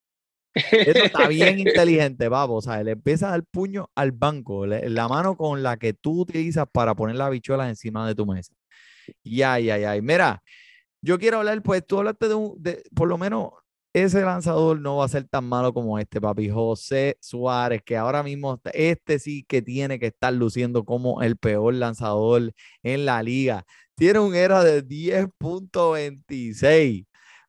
Eso 0.55 1.05
está 1.05 1.29
bien 1.29 1.59
inteligente, 1.59 2.29
vamos. 2.29 2.67
O 2.67 2.71
sea, 2.71 2.83
le 2.83 2.93
empieza 2.93 3.29
a 3.29 3.31
dar 3.33 3.45
puño 3.45 3.91
al 3.95 4.13
banco, 4.13 4.67
la 4.67 5.09
mano 5.09 5.37
con 5.37 5.63
la 5.63 5.77
que 5.77 5.93
tú 5.95 6.23
utilizas 6.23 6.67
para 6.71 6.95
poner 6.95 7.17
las 7.17 7.29
habichuelas 7.29 7.69
encima 7.69 8.07
de 8.07 8.15
tu 8.15 8.27
mesa. 8.27 8.55
Y 9.23 9.43
ay, 9.43 9.71
ay, 9.71 9.85
ay. 9.85 10.03
Mira, 10.03 10.43
yo 11.03 11.19
quiero 11.19 11.39
hablar, 11.39 11.63
pues 11.63 11.87
tú 11.87 11.99
hablaste 11.99 12.29
de 12.29 12.35
un, 12.35 12.55
de, 12.63 12.83
por 12.95 13.09
lo 13.09 13.19
menos 13.19 13.51
ese 13.95 14.21
lanzador 14.23 14.81
no 14.81 14.97
va 14.97 15.05
a 15.07 15.09
ser 15.09 15.25
tan 15.29 15.45
malo 15.45 15.73
como 15.73 15.99
este, 15.99 16.21
papi. 16.21 16.51
José 16.51 17.17
Suárez, 17.21 17.83
que 17.85 17.97
ahora 17.97 18.23
mismo, 18.23 18.61
este 18.73 19.19
sí 19.19 19.45
que 19.49 19.63
tiene 19.63 19.99
que 19.99 20.07
estar 20.09 20.33
luciendo 20.35 20.85
como 20.85 21.23
el 21.23 21.37
peor 21.37 21.75
lanzador 21.75 22.53
en 22.83 23.07
la 23.07 23.23
liga. 23.23 23.65
Tiene 23.95 24.19
un 24.19 24.35
era 24.35 24.63
de 24.65 24.87
10.26 24.87 27.07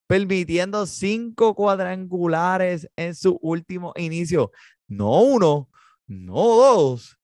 permitiendo 0.07 0.85
cinco 0.85 1.55
cuadrangulares 1.55 2.87
en 2.95 3.15
su 3.15 3.37
último 3.41 3.93
inicio. 3.95 4.51
No 4.87 5.21
uno, 5.21 5.69
no 6.07 6.35
dos, 6.35 7.17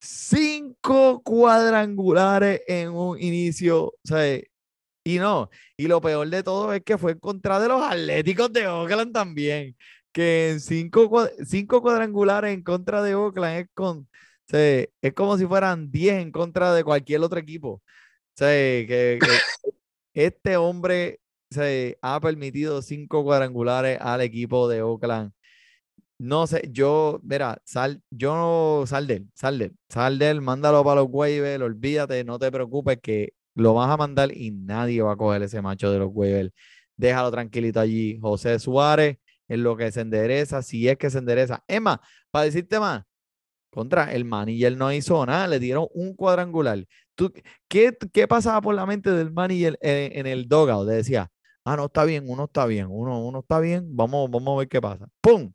cinco 0.00 1.22
cuadrangulares 1.22 2.62
en 2.66 2.90
un 2.90 3.20
inicio. 3.20 3.86
O 3.88 3.94
sea, 4.04 4.40
y 5.04 5.18
no, 5.18 5.50
y 5.76 5.88
lo 5.88 6.00
peor 6.00 6.28
de 6.28 6.42
todo 6.42 6.72
es 6.72 6.82
que 6.82 6.96
fue 6.98 7.12
en 7.12 7.18
contra 7.18 7.58
de 7.60 7.68
los 7.68 7.82
Atléticos 7.82 8.52
de 8.52 8.66
Oakland 8.68 9.12
también. 9.12 9.76
Que 10.12 10.50
en 10.50 10.60
cinco, 10.60 11.28
cinco 11.46 11.82
cuadrangulares 11.82 12.54
en 12.54 12.62
contra 12.62 13.02
de 13.02 13.14
Oakland 13.14 13.60
es, 13.60 13.66
con, 13.74 14.08
es 14.52 15.14
como 15.14 15.38
si 15.38 15.46
fueran 15.46 15.90
10 15.90 16.22
en 16.22 16.32
contra 16.32 16.74
de 16.74 16.84
cualquier 16.84 17.22
otro 17.22 17.38
equipo. 17.38 17.68
O 17.70 17.82
sea, 18.36 18.48
que, 18.48 19.18
este 20.14 20.56
hombre 20.56 21.20
se 21.50 21.98
ha 22.02 22.20
permitido 22.20 22.82
cinco 22.82 23.24
cuadrangulares 23.24 23.98
al 24.00 24.20
equipo 24.22 24.68
de 24.68 24.82
Oakland. 24.82 25.32
No 26.18 26.46
sé, 26.46 26.68
yo, 26.72 27.20
mira, 27.24 27.60
sal, 27.64 28.02
yo 28.10 28.34
no, 28.36 28.86
sal 28.86 29.06
de 29.06 29.14
él, 29.16 29.30
sal 29.34 29.58
de 29.58 29.72
sal 29.88 30.18
de 30.18 30.40
mándalo 30.40 30.84
para 30.84 31.00
los 31.02 31.08
waivers, 31.10 31.62
olvídate, 31.62 32.24
no 32.24 32.38
te 32.38 32.52
preocupes 32.52 32.98
que 33.02 33.34
lo 33.54 33.74
vas 33.74 33.90
a 33.90 33.96
mandar 33.96 34.36
y 34.36 34.50
nadie 34.50 35.02
va 35.02 35.12
a 35.12 35.16
coger 35.16 35.42
ese 35.42 35.62
macho 35.62 35.90
de 35.90 35.98
los 35.98 36.10
waivers. 36.12 36.50
Déjalo 36.96 37.30
tranquilito 37.30 37.80
allí, 37.80 38.18
José 38.20 38.58
Suárez, 38.58 39.18
en 39.48 39.62
lo 39.62 39.76
que 39.76 39.90
se 39.92 40.00
endereza, 40.00 40.62
si 40.62 40.88
es 40.88 40.96
que 40.96 41.10
se 41.10 41.18
endereza. 41.18 41.62
Más, 41.80 41.98
para 42.30 42.44
decirte 42.46 42.78
más, 42.80 43.04
contra 43.70 44.12
el 44.12 44.24
manager 44.24 44.76
no 44.76 44.92
hizo 44.92 45.24
nada, 45.26 45.48
le 45.48 45.58
dieron 45.58 45.86
un 45.94 46.14
cuadrangular. 46.14 46.86
¿Tú, 47.14 47.32
qué, 47.68 47.96
qué 48.12 48.28
pasaba 48.28 48.60
por 48.60 48.74
la 48.74 48.86
mente 48.86 49.10
del 49.10 49.32
manager 49.32 49.78
en, 49.80 50.18
en 50.18 50.26
el 50.26 50.48
dogout? 50.48 50.86
Le 50.86 50.94
decía, 50.94 51.30
ah, 51.64 51.76
no 51.76 51.86
está 51.86 52.04
bien, 52.04 52.24
uno 52.28 52.44
está 52.44 52.66
bien, 52.66 52.86
uno, 52.90 53.24
uno 53.24 53.40
está 53.40 53.60
bien, 53.60 53.84
vamos, 53.94 54.30
vamos 54.30 54.54
a 54.56 54.58
ver 54.60 54.68
qué 54.68 54.80
pasa. 54.80 55.08
¡Pum! 55.20 55.52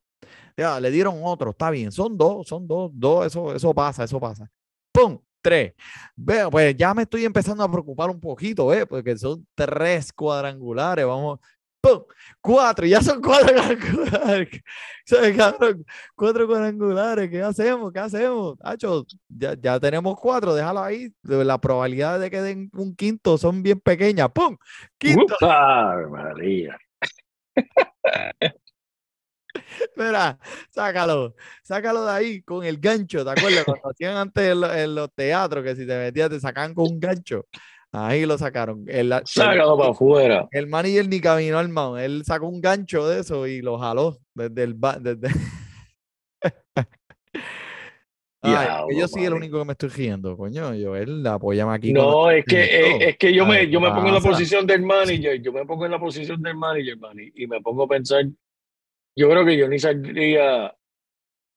Ya, 0.58 0.80
le 0.80 0.92
dieron 0.92 1.20
otro, 1.24 1.52
está 1.52 1.70
bien, 1.70 1.92
son 1.92 2.18
dos, 2.18 2.48
son 2.48 2.68
dos, 2.68 2.92
dos, 2.94 3.28
eso, 3.28 3.54
eso 3.56 3.74
pasa, 3.74 4.04
eso 4.04 4.20
pasa. 4.20 4.50
¡Pum! 4.92 5.20
Tres. 5.48 5.74
Veo, 6.14 6.52
pues 6.52 6.76
ya 6.76 6.94
me 6.94 7.04
estoy 7.04 7.24
empezando 7.24 7.64
a 7.64 7.72
preocupar 7.72 8.10
un 8.10 8.20
poquito, 8.20 8.74
¿eh? 8.74 8.86
Porque 8.86 9.18
son 9.18 9.48
tres 9.56 10.12
cuadrangulares, 10.12 11.06
vamos. 11.06 11.40
¡Pum! 11.80 12.04
Cuatro, 12.42 12.86
ya 12.86 13.02
son 13.02 13.22
cuadrangulares. 13.22 14.50
Cuatro 16.18 16.48
cuadrangulares, 16.48 17.30
¿qué 17.30 17.42
hacemos? 17.42 17.94
¿Qué 17.94 18.00
hacemos? 18.00 18.58
Hacho, 18.62 19.06
ya, 19.30 19.56
ya 19.58 19.80
tenemos 19.80 20.20
cuatro, 20.20 20.54
déjalo 20.54 20.84
ahí. 20.84 21.14
La 21.24 21.62
probabilidad 21.62 22.20
de 22.20 22.30
que 22.30 22.42
den 22.42 22.70
un 22.74 22.94
quinto 22.94 23.38
son 23.38 23.64
bien 23.64 23.80
pequeñas. 23.80 24.30
¡Pum! 24.34 24.58
Quinto. 24.98 25.34
¡Upa, 25.40 25.96
María! 26.10 26.78
Mira, 29.96 30.38
sácalo, 30.70 31.36
sácalo 31.64 32.06
de 32.06 32.12
ahí 32.12 32.42
con 32.42 32.64
el 32.66 32.78
gancho, 32.78 33.24
¿te 33.24 33.32
acuerdas? 33.32 33.66
Cuando 33.66 33.90
hacían 33.90 34.18
antes 34.18 34.52
en, 34.52 34.62
lo- 34.62 34.74
en 34.74 34.96
los 34.96 35.12
teatros 35.14 35.64
que 35.64 35.76
si 35.76 35.86
te 35.88 35.98
metías 35.98 36.30
te 36.30 36.40
sacaban 36.40 36.74
con 36.74 36.86
un 36.92 37.00
gancho. 37.00 37.46
Ahí 37.92 38.26
lo 38.26 38.38
sacaron. 38.38 38.84
El, 38.88 39.12
el, 39.12 39.22
Sácalo 39.26 39.78
para 39.78 39.90
afuera. 39.92 40.48
el 40.52 40.68
manager 40.68 41.08
ni 41.08 41.22
caminó 41.22 41.58
al 41.60 41.70
mound, 41.70 42.00
él 42.02 42.24
sacó 42.26 42.48
un 42.48 42.62
gancho 42.62 43.08
de 43.08 43.22
eso 43.22 43.48
y 43.48 43.62
lo 43.62 43.78
jaló 43.80 44.18
desde 44.34 44.64
el 44.64 44.74
ba- 44.74 45.00
desde... 45.00 45.30
Ay, 48.40 48.52
Diablo, 48.68 48.96
yo 48.96 49.08
sí 49.08 49.26
el 49.26 49.34
único 49.34 49.58
que 49.60 49.66
me 49.66 49.72
estoy 49.72 49.90
riendo, 49.90 50.38
coño. 50.38 50.74
Yo, 50.76 50.96
él 50.96 51.26
apóyame 51.26 51.74
aquí. 51.74 51.92
No, 51.92 52.30
es 52.30 52.46
que, 52.46 52.64
esto. 52.64 52.86
es, 53.04 53.10
es 53.10 53.18
que 53.18 53.34
yo 53.34 53.46
me, 53.46 53.68
yo 53.70 53.82
me 53.82 53.90
pongo 53.90 54.08
en 54.10 54.14
la 54.14 54.20
posición 54.22 54.68
del 54.68 54.84
manager, 54.84 55.42
yo 55.42 55.52
me 55.52 55.66
pongo 55.66 55.86
en 55.86 55.92
la 55.92 56.00
posición 56.00 56.42
del 56.42 56.56
manager, 56.56 56.98
man, 56.98 57.18
y 57.34 57.48
me 57.48 57.60
pongo 57.62 57.84
a 57.84 57.88
pensar, 57.88 58.26
yo 59.18 59.30
creo 59.30 59.46
que 59.46 59.58
yo 59.58 59.68
ni 59.68 59.80
saldría, 59.80 60.74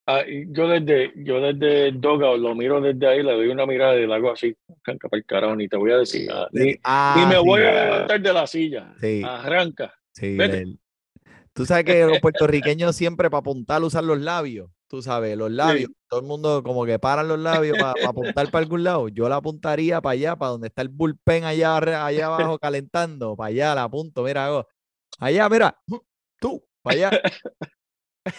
ah, 0.07 0.23
yo 0.49 0.68
desde, 0.68 1.12
yo 1.16 1.40
desde 1.40 1.92
dogout 1.92 2.40
lo 2.40 2.55
miro 2.55 2.81
desde 2.81 3.07
ahí, 3.07 3.23
le 3.23 3.33
doy 3.33 3.49
una 3.49 3.66
mirada 3.66 3.96
y 3.96 4.07
le 4.07 4.14
hago 4.14 4.33
así, 4.33 4.57
arranca 4.85 5.09
para 5.09 5.18
el 5.18 5.27
carajo, 5.27 5.57
ni 5.57 5.68
te 5.68 5.77
voy 5.77 5.92
a 5.92 5.99
decir 5.99 6.27
nada, 6.27 6.49
ni, 6.53 6.75
Ah, 6.83 7.14
ni 7.16 7.27
me 7.27 7.38
sí, 7.38 7.46
voy 7.46 7.62
a 7.62 7.85
levantar 7.85 8.20
de 8.20 8.33
la 8.33 8.46
silla, 8.46 8.94
Sí. 8.99 9.23
arranca. 9.25 9.94
Sí, 10.12 10.37
Vete. 10.37 10.64
Tú 11.53 11.66
sabes 11.66 11.85
que 11.85 12.05
los 12.07 12.20
puertorriqueños 12.20 12.96
siempre 12.96 13.29
para 13.29 13.40
apuntar 13.40 13.83
usan 13.83 14.07
los 14.07 14.20
labios. 14.20 14.70
Tú 14.88 15.03
sabes, 15.03 15.37
los 15.37 15.51
labios. 15.51 15.90
Todo 16.09 16.20
el 16.20 16.27
mundo 16.27 16.62
como 16.62 16.85
que 16.87 16.99
paran 16.99 17.29
los 17.29 17.38
labios 17.38 17.77
para 17.79 17.92
apuntar 18.09 18.51
para 18.51 18.62
algún 18.62 18.83
lado. 18.83 19.09
Yo 19.09 19.29
la 19.29 19.37
apuntaría 19.37 20.01
para 20.01 20.12
allá, 20.14 20.37
para 20.37 20.53
donde 20.53 20.68
está 20.68 20.83
el 20.83 20.88
bullpen 20.88 21.44
allá, 21.44 21.77
allá 22.07 22.27
abajo 22.27 22.59
calentando. 22.61 23.37
Para 23.37 23.49
allá 23.49 23.75
la 23.75 23.85
apunto. 23.85 24.23
Mira, 24.25 24.46
hago, 24.46 24.66
allá, 25.18 25.49
mira. 25.49 25.77
Tú, 26.40 26.64
allá. 26.84 27.10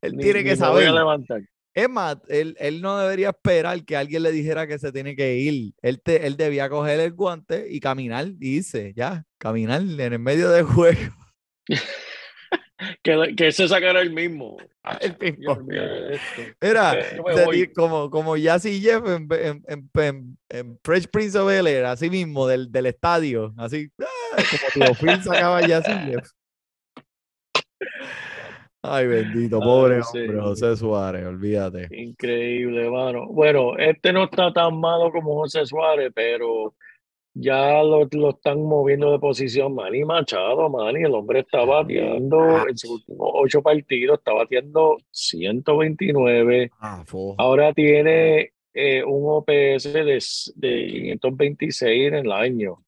Él 0.00 0.12
Ni- 0.16 0.22
tiene 0.22 0.44
que 0.44 0.50
me 0.50 0.56
voy 0.56 0.64
a 0.64 0.66
saber. 0.68 0.92
levantar. 0.92 1.40
Es 1.74 1.90
más, 1.90 2.16
él, 2.28 2.56
él 2.58 2.80
no 2.80 2.96
debería 2.98 3.28
esperar 3.30 3.84
que 3.84 3.96
alguien 3.98 4.22
le 4.22 4.32
dijera 4.32 4.66
que 4.66 4.78
se 4.78 4.92
tiene 4.92 5.14
que 5.14 5.36
ir. 5.36 5.74
Él, 5.82 6.00
te- 6.00 6.26
él 6.26 6.36
debía 6.38 6.70
coger 6.70 7.00
el 7.00 7.12
guante 7.12 7.66
y 7.68 7.80
caminar, 7.80 8.28
y 8.40 8.56
irse, 8.56 8.94
ya, 8.96 9.24
caminar 9.38 9.82
en 9.82 10.00
el 10.14 10.18
medio 10.18 10.48
del 10.50 10.64
juego. 10.64 11.12
Que, 13.02 13.34
que 13.34 13.52
se 13.52 13.66
sacara 13.68 14.02
el 14.02 14.12
mismo. 14.12 14.58
El 15.00 15.16
mismo. 15.18 15.66
Mira, 16.60 16.94
di- 17.50 17.72
como, 17.72 18.10
como 18.10 18.36
Jazzy 18.36 18.82
Jeff 18.82 19.02
en, 19.06 19.26
en, 19.32 19.64
en, 19.94 20.38
en- 20.50 20.78
Fresh 20.84 21.06
Prince 21.08 21.38
of 21.38 21.46
Bel 21.48 21.66
Air, 21.66 21.86
así 21.86 22.10
mismo, 22.10 22.46
del, 22.46 22.70
del 22.70 22.84
estadio, 22.86 23.54
así, 23.56 23.88
¡ah! 24.00 24.42
como 24.74 24.86
Tío 24.86 24.94
Phil 24.94 25.22
sacaba 25.22 25.66
Jazzy 25.66 25.90
Jeff. 26.04 26.28
Ay, 28.88 29.06
bendito, 29.06 29.60
pobre 29.60 29.96
Ay, 29.96 30.00
hombre, 30.00 30.26
señor. 30.26 30.42
José 30.44 30.76
Suárez, 30.76 31.26
olvídate. 31.26 31.88
Increíble, 31.90 32.90
mano. 32.90 33.26
Bueno, 33.26 33.76
este 33.76 34.12
no 34.12 34.24
está 34.24 34.52
tan 34.52 34.78
malo 34.78 35.10
como 35.10 35.34
José 35.34 35.66
Suárez, 35.66 36.12
pero 36.14 36.74
ya 37.34 37.82
lo, 37.82 38.08
lo 38.10 38.30
están 38.30 38.62
moviendo 38.62 39.12
de 39.12 39.18
posición. 39.18 39.74
Manny 39.74 40.04
Machado, 40.04 40.70
Manny, 40.70 41.04
el 41.04 41.14
hombre 41.14 41.40
está 41.40 41.64
bateando 41.64 42.66
en 42.68 42.78
sus 42.78 42.90
últimos 42.90 43.30
ocho 43.34 43.62
partidos, 43.62 44.18
está 44.18 44.32
bateando 44.32 44.98
129. 45.10 46.70
Ah. 46.80 47.04
Ahora 47.38 47.72
tiene 47.72 48.52
eh, 48.72 49.04
un 49.04 49.24
OPS 49.26 49.92
de, 49.92 50.22
de 50.54 51.18
526 51.20 52.08
en 52.08 52.14
el 52.14 52.32
año. 52.32 52.78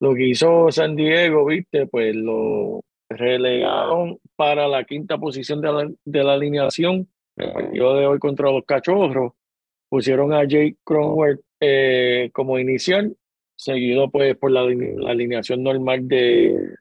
Lo 0.00 0.14
que 0.14 0.28
hizo 0.28 0.70
San 0.70 0.96
Diego, 0.96 1.46
viste, 1.46 1.86
pues 1.86 2.14
lo 2.14 2.82
relegaron 3.16 4.18
para 4.36 4.68
la 4.68 4.84
quinta 4.84 5.18
posición 5.18 5.60
de 5.60 5.72
la, 5.72 5.90
de 6.04 6.24
la 6.24 6.34
alineación. 6.34 7.08
El 7.36 7.52
partido 7.52 7.96
de 7.96 8.06
hoy 8.06 8.18
contra 8.18 8.50
los 8.50 8.64
Cachorros. 8.64 9.32
Pusieron 9.88 10.32
a 10.32 10.44
Jake 10.44 10.76
Cronworth 10.84 11.40
eh, 11.60 12.30
como 12.32 12.58
inicial, 12.58 13.16
seguido 13.56 14.10
pues 14.10 14.36
por 14.36 14.50
la, 14.50 14.62
la 14.64 15.10
alineación 15.10 15.62
normal 15.62 16.08
de, 16.08 16.74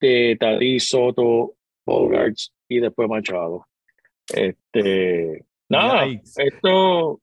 de 0.00 0.36
Tatis, 0.38 0.88
Soto, 0.88 1.54
Bogarts 1.86 2.52
y 2.68 2.80
después 2.80 3.08
Machado. 3.08 3.66
Este, 4.34 5.44
nada, 5.68 6.06
Yikes. 6.06 6.30
esto 6.36 7.20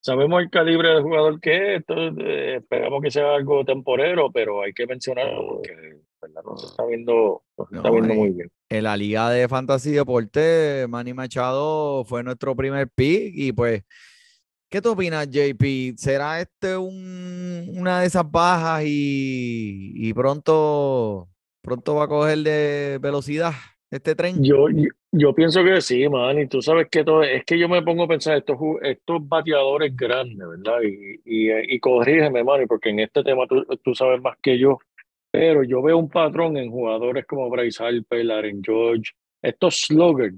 sabemos 0.00 0.42
el 0.42 0.50
calibre 0.50 0.94
de 0.94 1.02
jugador 1.02 1.40
que 1.40 1.74
es, 1.74 1.80
esto, 1.80 1.94
eh, 2.18 2.56
esperamos 2.56 3.02
que 3.02 3.10
sea 3.10 3.34
algo 3.34 3.64
temporero, 3.64 4.30
pero 4.32 4.62
hay 4.62 4.72
que 4.72 4.86
mencionarlo 4.86 5.46
porque 5.48 5.98
¿verdad? 6.28 6.42
no 6.44 6.56
se 6.56 6.66
está 6.66 6.84
viendo, 6.86 7.42
no 7.56 7.66
se 7.66 7.76
está 7.76 7.88
No, 7.88 7.94
viendo 7.94 8.12
eh, 8.14 8.16
muy 8.16 8.30
bien. 8.30 8.50
En 8.68 8.84
la 8.84 8.96
liga 8.96 9.30
de 9.30 9.48
Fantasy 9.48 9.92
Deporte, 9.92 10.86
Manny 10.88 11.14
Machado 11.14 12.04
fue 12.04 12.22
nuestro 12.22 12.54
primer 12.54 12.88
pick 12.88 13.32
y 13.34 13.52
pues, 13.52 13.82
¿qué 14.68 14.80
tú 14.82 14.90
opinas, 14.92 15.28
JP? 15.30 15.96
¿Será 15.96 16.40
este 16.40 16.76
un, 16.76 17.72
una 17.76 18.00
de 18.00 18.06
esas 18.06 18.30
bajas 18.30 18.84
y, 18.84 19.92
y 19.94 20.12
pronto, 20.12 21.28
pronto 21.62 21.94
va 21.94 22.04
a 22.04 22.08
coger 22.08 22.38
de 22.38 22.98
velocidad 23.00 23.52
este 23.90 24.14
tren? 24.14 24.42
Yo, 24.42 24.68
yo, 24.68 24.88
yo 25.12 25.34
pienso 25.34 25.64
que 25.64 25.80
sí, 25.80 26.06
man, 26.08 26.38
y 26.38 26.46
tú 26.46 26.60
sabes 26.60 26.88
que 26.90 27.02
todo, 27.02 27.22
es 27.22 27.44
que 27.46 27.58
yo 27.58 27.68
me 27.68 27.82
pongo 27.82 28.04
a 28.04 28.08
pensar 28.08 28.36
estos, 28.36 28.58
estos 28.82 29.26
bateadores 29.26 29.96
grandes, 29.96 30.46
¿verdad? 30.46 30.82
Y, 30.82 31.20
y, 31.24 31.50
eh, 31.50 31.64
y 31.66 31.80
corrígeme, 31.80 32.44
Manny, 32.44 32.66
porque 32.66 32.90
en 32.90 33.00
este 33.00 33.22
tema 33.24 33.46
tú, 33.46 33.64
tú 33.82 33.94
sabes 33.94 34.20
más 34.20 34.36
que 34.42 34.58
yo, 34.58 34.78
pero 35.30 35.62
yo 35.62 35.82
veo 35.82 35.98
un 35.98 36.08
patrón 36.08 36.56
en 36.56 36.70
jugadores 36.70 37.26
como 37.26 37.50
Bryce 37.50 37.82
Harper, 37.82 38.30
Aaron 38.30 38.62
George, 38.62 39.12
estos 39.42 39.82
sluggers, 39.82 40.36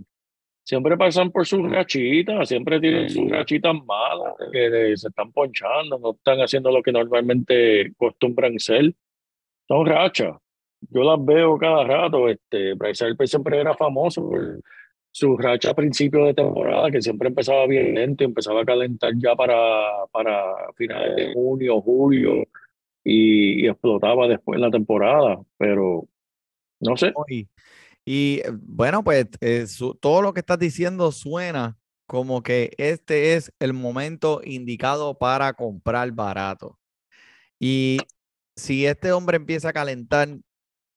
siempre 0.62 0.96
pasan 0.96 1.30
por 1.30 1.46
sus 1.46 1.68
rachitas, 1.70 2.48
siempre 2.48 2.80
tienen 2.80 3.10
sus 3.10 3.28
rachitas 3.30 3.74
malas, 3.84 4.34
que 4.52 4.96
se 4.96 5.08
están 5.08 5.32
ponchando, 5.32 5.98
no 5.98 6.12
están 6.12 6.38
haciendo 6.38 6.70
lo 6.70 6.82
que 6.82 6.92
normalmente 6.92 7.92
acostumbran 7.92 8.58
ser, 8.58 8.94
son 9.66 9.86
rachas. 9.86 10.36
Yo 10.88 11.02
las 11.02 11.22
veo 11.24 11.58
cada 11.58 11.84
rato. 11.84 12.28
Este, 12.28 12.74
Bryce 12.74 13.04
Harper 13.04 13.28
siempre 13.28 13.60
era 13.60 13.74
famoso 13.74 14.28
por 14.28 14.60
su 15.12 15.36
racha 15.36 15.70
a 15.70 15.74
principio 15.74 16.24
de 16.24 16.34
temporada, 16.34 16.90
que 16.90 17.02
siempre 17.02 17.28
empezaba 17.28 17.66
bien 17.66 17.94
lento 17.94 18.22
y 18.22 18.26
empezaba 18.26 18.62
a 18.62 18.64
calentar 18.64 19.12
ya 19.16 19.34
para, 19.34 20.06
para 20.12 20.72
finales 20.76 21.16
de 21.16 21.32
junio, 21.34 21.80
julio, 21.80 22.44
y, 23.04 23.64
y 23.64 23.68
explotaba 23.68 24.28
después 24.28 24.56
en 24.56 24.62
la 24.62 24.70
temporada. 24.70 25.40
Pero 25.58 26.08
no 26.80 26.96
sé, 26.96 27.12
Y, 27.28 27.48
y, 28.04 28.40
eh, 28.40 28.50
bueno, 28.52 29.04
pues 29.04 29.26
eh, 29.40 29.66
su- 29.66 29.94
todo 29.94 30.22
lo 30.22 30.32
que 30.34 30.40
estás 30.40 30.58
diciendo 30.58 31.12
suena 31.12 31.76
como 32.06 32.42
que 32.42 32.72
este 32.78 33.34
es 33.34 33.52
el 33.60 33.72
momento 33.72 34.40
indicado 34.44 35.16
para 35.18 35.52
comprar 35.52 36.10
barato. 36.12 36.78
Y 37.58 37.98
si 38.56 38.86
este 38.86 39.12
hombre 39.12 39.36
empieza 39.36 39.68
a 39.70 39.72
calentar, 39.72 40.28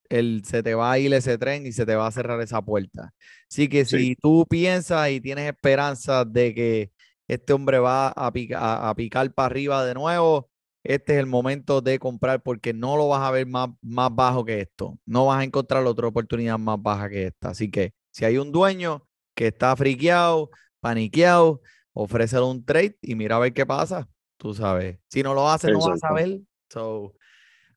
el, 0.09 0.43
se 0.45 0.63
te 0.63 0.75
va 0.75 0.91
a 0.91 0.99
ir 0.99 1.13
ese 1.13 1.37
tren 1.37 1.65
y 1.65 1.71
se 1.71 1.85
te 1.85 1.95
va 1.95 2.07
a 2.07 2.11
cerrar 2.11 2.39
esa 2.41 2.61
puerta. 2.61 3.13
Así 3.49 3.67
que 3.69 3.85
Sí. 3.85 3.97
si 3.97 4.15
tú 4.15 4.45
piensas 4.49 5.09
y 5.11 5.21
tienes 5.21 5.47
esperanza 5.47 6.25
de 6.25 6.53
que 6.53 6.91
este 7.27 7.53
hombre 7.53 7.79
va 7.79 8.09
a, 8.09 8.31
pica- 8.31 8.59
a- 8.59 8.89
a 8.89 8.95
picar 8.95 9.33
para 9.33 9.47
arriba 9.47 9.85
de 9.85 9.93
nuevo, 9.95 10.49
este 10.83 11.13
es 11.13 11.19
el 11.19 11.25
momento 11.25 11.81
de 11.81 11.97
comprar 11.97 12.41
porque 12.43 12.73
no 12.73 12.97
lo 12.97 13.07
vas 13.07 13.21
a 13.21 13.31
ver 13.31 13.47
más, 13.47 13.69
más 13.81 14.13
bajo 14.13 14.43
que 14.43 14.61
esto. 14.61 14.99
No 15.05 15.27
vas 15.27 15.39
a 15.39 15.43
encontrar 15.43 15.85
otra 15.85 16.07
oportunidad 16.07 16.59
más 16.59 16.81
baja 16.81 17.09
que 17.09 17.27
esta. 17.27 17.49
Así 17.49 17.71
que 17.71 17.93
si 18.11 18.25
hay 18.25 18.37
un 18.37 18.51
dueño 18.51 19.07
que 19.33 19.47
está 19.47 19.75
friqueado, 19.75 20.49
paniqueado, 20.81 21.61
ofrécele 21.93 22.43
un 22.43 22.65
trade 22.65 22.97
y 23.01 23.15
mira 23.15 23.37
a 23.37 23.39
ver 23.39 23.53
qué 23.53 23.65
pasa. 23.65 24.09
Tú 24.37 24.53
sabes. 24.53 24.99
Si 25.07 25.23
no 25.23 25.33
lo 25.33 25.49
haces, 25.49 25.71
no 25.71 25.79
vas 25.79 26.03
a 26.03 26.13
ver. 26.13 26.41
So, 26.69 27.13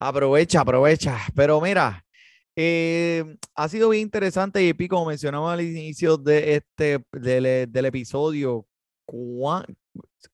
aprovecha, 0.00 0.62
aprovecha. 0.62 1.16
Pero 1.34 1.60
mira, 1.60 2.04
eh, 2.56 3.36
ha 3.54 3.68
sido 3.68 3.90
bien 3.90 4.02
interesante, 4.02 4.62
y 4.62 4.88
como 4.88 5.06
mencionaba 5.06 5.52
al 5.52 5.60
inicio 5.60 6.16
de 6.16 6.56
este, 6.56 7.04
del, 7.12 7.70
del 7.70 7.84
episodio, 7.84 8.66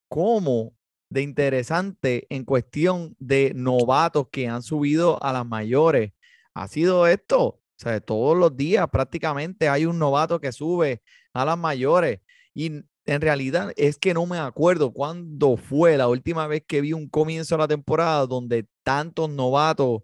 cómo 0.09 0.73
de 1.13 1.23
interesante 1.23 2.27
en 2.31 2.45
cuestión 2.45 3.15
de 3.19 3.53
novatos 3.55 4.29
que 4.31 4.49
han 4.49 4.63
subido 4.63 5.23
a 5.23 5.33
las 5.33 5.47
mayores 5.47 6.13
ha 6.55 6.69
sido 6.69 7.07
esto. 7.07 7.43
O 7.45 7.61
sea, 7.77 8.01
todos 8.01 8.37
los 8.37 8.57
días 8.57 8.89
prácticamente 8.91 9.69
hay 9.69 9.87
un 9.87 9.99
novato 9.99 10.41
que 10.41 10.53
sube 10.53 11.03
a 11.33 11.45
las 11.45 11.59
mayores. 11.59 12.21
Y 12.55 12.67
en 13.07 13.21
realidad 13.21 13.73
es 13.77 13.99
que 13.99 14.15
no 14.15 14.27
me 14.27 14.39
acuerdo 14.39 14.93
cuándo 14.93 15.57
fue 15.57 15.97
la 15.97 16.09
última 16.09 16.47
vez 16.47 16.63
que 16.67 16.81
vi 16.81 16.93
un 16.93 17.09
comienzo 17.09 17.55
de 17.57 17.59
la 17.61 17.69
temporada 17.69 18.27
donde 18.27 18.67
tantos 18.85 19.29
novatos 19.31 20.03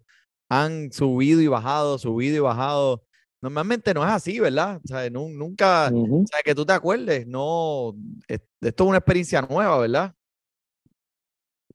han 0.49 0.90
subido 0.92 1.40
y 1.40 1.47
bajado, 1.47 1.99
subido 1.99 2.37
y 2.37 2.40
bajado. 2.40 3.05
Normalmente 3.40 3.94
no 3.94 4.03
es 4.05 4.11
así, 4.11 4.40
¿verdad? 4.40 4.81
O 4.83 4.88
sea, 4.88 5.09
nu- 5.11 5.29
nunca, 5.29 5.90
Ujú. 5.92 6.23
o 6.23 6.27
sea, 6.27 6.40
que 6.44 6.55
tú 6.55 6.66
te 6.66 6.73
acuerdes, 6.73 7.27
no, 7.27 7.94
es- 8.27 8.40
esto 8.61 8.85
es 8.85 8.88
una 8.88 8.99
experiencia 8.99 9.42
nueva, 9.42 9.79
¿verdad? 9.79 10.14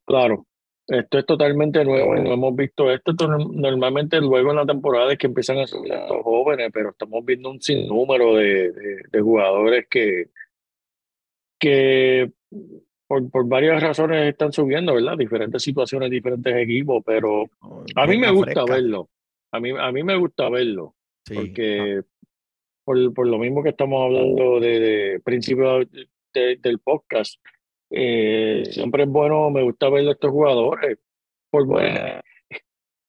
Claro. 0.05 0.45
Esto 0.85 1.17
es 1.17 1.25
totalmente 1.25 1.85
nuevo 1.85 2.13
no 2.15 2.33
hemos 2.33 2.53
visto 2.57 2.91
esto. 2.91 3.11
Esto 3.11 3.25
no- 3.29 3.37
normalmente 3.53 4.19
luego 4.19 4.49
en 4.49 4.57
la 4.57 4.65
temporada 4.65 5.13
es 5.13 5.17
que 5.17 5.27
empiezan 5.27 5.59
a 5.59 5.65
subir 5.67 5.93
los 5.93 6.21
jóvenes, 6.23 6.71
pero 6.73 6.89
estamos 6.89 7.23
viendo 7.23 7.49
un 7.51 7.61
sinnúmero 7.61 8.35
de, 8.35 8.71
de, 8.73 8.97
de 9.09 9.21
jugadores 9.21 9.87
que, 9.89 10.25
que 11.59 12.29
por, 13.07 13.29
por 13.29 13.47
varias 13.47 13.81
razones 13.81 14.27
están 14.27 14.51
subiendo, 14.51 14.93
¿verdad? 14.93 15.17
Diferentes 15.17 15.61
situaciones, 15.63 16.09
diferentes 16.09 16.53
equipos, 16.55 17.01
pero 17.05 17.45
a 17.95 18.05
mí 18.05 18.17
me 18.17 18.31
gusta 18.31 18.65
verlo. 18.65 19.09
A 19.51 19.59
mí, 19.59 19.69
a 19.77 19.91
mí 19.91 20.03
me 20.03 20.17
gusta 20.17 20.49
verlo, 20.49 20.95
Sí, 21.25 21.35
porque 21.35 22.01
por, 22.83 23.13
por 23.13 23.27
lo 23.27 23.37
mismo 23.37 23.63
que 23.63 23.69
estamos 23.69 24.03
hablando 24.03 24.59
de, 24.59 24.79
de 24.79 25.19
principio 25.21 25.79
de- 26.33 26.57
del 26.57 26.79
podcast, 26.79 27.39
eh, 27.95 28.63
siempre 28.71 29.03
es 29.03 29.09
bueno, 29.09 29.49
me 29.49 29.63
gusta 29.63 29.89
ver 29.89 30.07
a 30.07 30.11
estos 30.11 30.31
jugadores, 30.31 30.97
por 31.49 31.65
buena, 31.67 32.21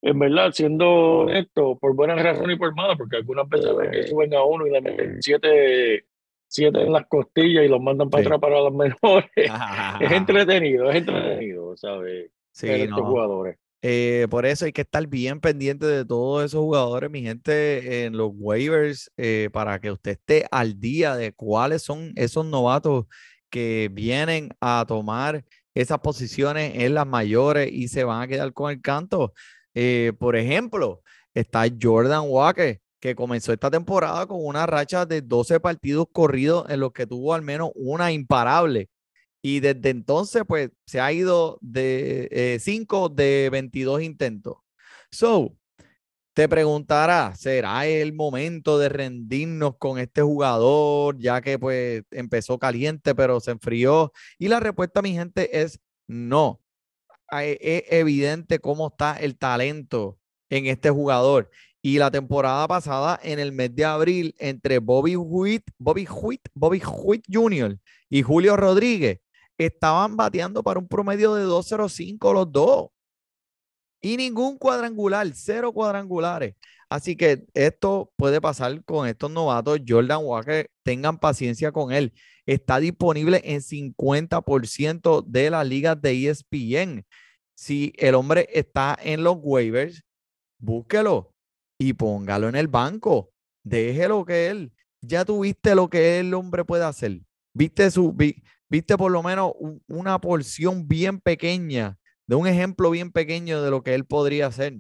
en 0.02 0.18
verdad, 0.18 0.52
siendo 0.52 1.28
esto, 1.30 1.78
por 1.78 1.94
buenas 1.96 2.22
razones 2.22 2.56
y 2.56 2.58
por 2.58 2.74
malas, 2.74 2.98
porque 2.98 3.16
algunas 3.16 3.48
veces 3.48 3.70
que 3.90 4.02
suben 4.08 4.34
a 4.34 4.44
uno 4.44 4.66
y 4.66 4.70
le 4.70 4.82
meten 4.82 5.22
siete, 5.22 6.04
siete 6.46 6.82
en 6.82 6.92
las 6.92 7.06
costillas 7.06 7.64
y 7.64 7.68
los 7.68 7.80
mandan 7.80 8.10
para 8.10 8.22
Sí. 8.22 8.26
atrás 8.26 8.40
para 8.40 8.60
las 8.60 8.72
menores. 8.72 9.30
es 10.00 10.12
entretenido, 10.12 10.90
es 10.90 10.96
entretenido, 10.96 11.74
¿sabes? 11.78 12.30
Sí, 12.52 12.68
ver 12.68 12.80
estos 12.82 12.98
no. 12.98 13.06
jugadores. 13.06 13.56
Eh, 13.86 14.26
por 14.30 14.46
eso 14.46 14.64
hay 14.64 14.72
que 14.72 14.80
estar 14.82 15.06
bien 15.06 15.40
pendiente 15.40 15.84
de 15.86 16.04
todos 16.06 16.44
esos 16.44 16.60
jugadores, 16.60 17.10
mi 17.10 17.20
gente, 17.22 18.04
en 18.04 18.16
los 18.16 18.30
waivers, 18.34 19.10
eh, 19.18 19.50
para 19.52 19.78
que 19.78 19.90
usted 19.90 20.12
esté 20.12 20.46
al 20.50 20.80
día 20.80 21.16
de 21.16 21.32
cuáles 21.34 21.82
son 21.82 22.12
esos 22.16 22.46
novatos 22.46 23.06
que 23.50 23.90
vienen 23.92 24.50
a 24.60 24.84
tomar 24.86 25.44
esas 25.74 25.98
posiciones 26.00 26.72
en 26.76 26.94
las 26.94 27.06
mayores 27.06 27.70
y 27.72 27.88
se 27.88 28.04
van 28.04 28.22
a 28.22 28.28
quedar 28.28 28.52
con 28.52 28.70
el 28.70 28.80
canto. 28.80 29.32
Eh, 29.74 30.12
por 30.18 30.36
ejemplo, 30.36 31.02
está 31.34 31.64
Jordan 31.80 32.24
Walker, 32.26 32.80
que 33.00 33.14
comenzó 33.14 33.52
esta 33.52 33.70
temporada 33.70 34.26
con 34.26 34.38
una 34.44 34.66
racha 34.66 35.06
de 35.06 35.20
12 35.22 35.60
partidos 35.60 36.06
corridos 36.12 36.66
en 36.70 36.80
los 36.80 36.92
que 36.92 37.06
tuvo 37.06 37.34
al 37.34 37.42
menos 37.42 37.70
una 37.74 38.12
imparable. 38.12 38.88
Y 39.42 39.60
desde 39.60 39.90
entonces, 39.90 40.44
pues, 40.46 40.70
se 40.86 41.00
ha 41.00 41.12
ido 41.12 41.58
de 41.60 42.58
5 42.60 43.10
de 43.10 43.50
22 43.52 44.02
intentos. 44.02 44.56
So, 45.10 45.56
te 46.34 46.48
preguntará, 46.48 47.34
¿será 47.36 47.86
el 47.86 48.12
momento 48.12 48.78
de 48.78 48.88
rendirnos 48.88 49.76
con 49.78 49.98
este 49.98 50.20
jugador, 50.20 51.16
ya 51.18 51.40
que 51.40 51.58
pues 51.58 52.02
empezó 52.10 52.58
caliente, 52.58 53.14
pero 53.14 53.40
se 53.40 53.52
enfrió? 53.52 54.12
Y 54.38 54.48
la 54.48 54.60
respuesta, 54.60 55.00
mi 55.00 55.12
gente, 55.12 55.62
es 55.62 55.80
no. 56.08 56.60
Ay, 57.28 57.56
Es 57.60 57.84
evidente 57.90 58.58
cómo 58.58 58.88
está 58.88 59.16
el 59.16 59.38
talento 59.38 60.18
en 60.50 60.66
este 60.66 60.90
jugador. 60.90 61.50
Y 61.80 61.98
la 61.98 62.10
temporada 62.10 62.66
pasada, 62.66 63.20
en 63.22 63.38
el 63.38 63.52
mes 63.52 63.74
de 63.74 63.84
abril, 63.84 64.34
entre 64.38 64.78
Bobby 64.78 65.16
Witt, 65.16 65.64
Bobby 65.78 66.08
Witt, 66.10 66.48
Bobby 66.54 66.82
Witt 67.04 67.24
Jr. 67.30 67.78
y 68.10 68.22
Julio 68.22 68.56
Rodríguez, 68.56 69.20
estaban 69.58 70.16
bateando 70.16 70.62
para 70.62 70.80
un 70.80 70.88
promedio 70.88 71.34
de 71.34 71.44
2.05 71.44 72.34
los 72.34 72.50
dos. 72.50 72.88
Y 74.04 74.18
ningún 74.18 74.58
cuadrangular, 74.58 75.26
cero 75.34 75.72
cuadrangulares. 75.72 76.54
Así 76.90 77.16
que 77.16 77.46
esto 77.54 78.12
puede 78.16 78.38
pasar 78.38 78.84
con 78.84 79.08
estos 79.08 79.30
novatos. 79.30 79.80
Jordan 79.88 80.20
Walker, 80.22 80.68
tengan 80.82 81.18
paciencia 81.18 81.72
con 81.72 81.90
él. 81.90 82.12
Está 82.44 82.80
disponible 82.80 83.40
en 83.44 83.62
50% 83.62 85.22
de 85.26 85.50
las 85.50 85.66
ligas 85.66 86.00
de 86.02 86.28
ESPN. 86.28 87.06
Si 87.56 87.94
el 87.96 88.14
hombre 88.14 88.46
está 88.52 88.98
en 89.02 89.24
los 89.24 89.38
waivers, 89.40 90.02
búsquelo 90.58 91.30
y 91.78 91.94
póngalo 91.94 92.48
en 92.50 92.56
el 92.56 92.68
banco. 92.68 93.30
Déjelo 93.64 94.26
que 94.26 94.48
él. 94.48 94.72
Ya 95.00 95.24
tuviste 95.24 95.74
lo 95.74 95.88
que 95.88 96.20
el 96.20 96.34
hombre 96.34 96.64
puede 96.64 96.84
hacer. 96.84 97.20
Viste 97.54 97.90
su, 97.90 98.12
vi- 98.12 98.42
viste 98.68 98.98
por 98.98 99.10
lo 99.10 99.22
menos 99.22 99.52
una 99.88 100.20
porción 100.20 100.86
bien 100.86 101.20
pequeña, 101.20 101.96
de 102.26 102.36
un 102.36 102.46
ejemplo 102.46 102.90
bien 102.90 103.12
pequeño 103.12 103.62
de 103.62 103.70
lo 103.70 103.82
que 103.82 103.94
él 103.94 104.04
podría 104.04 104.46
hacer. 104.46 104.78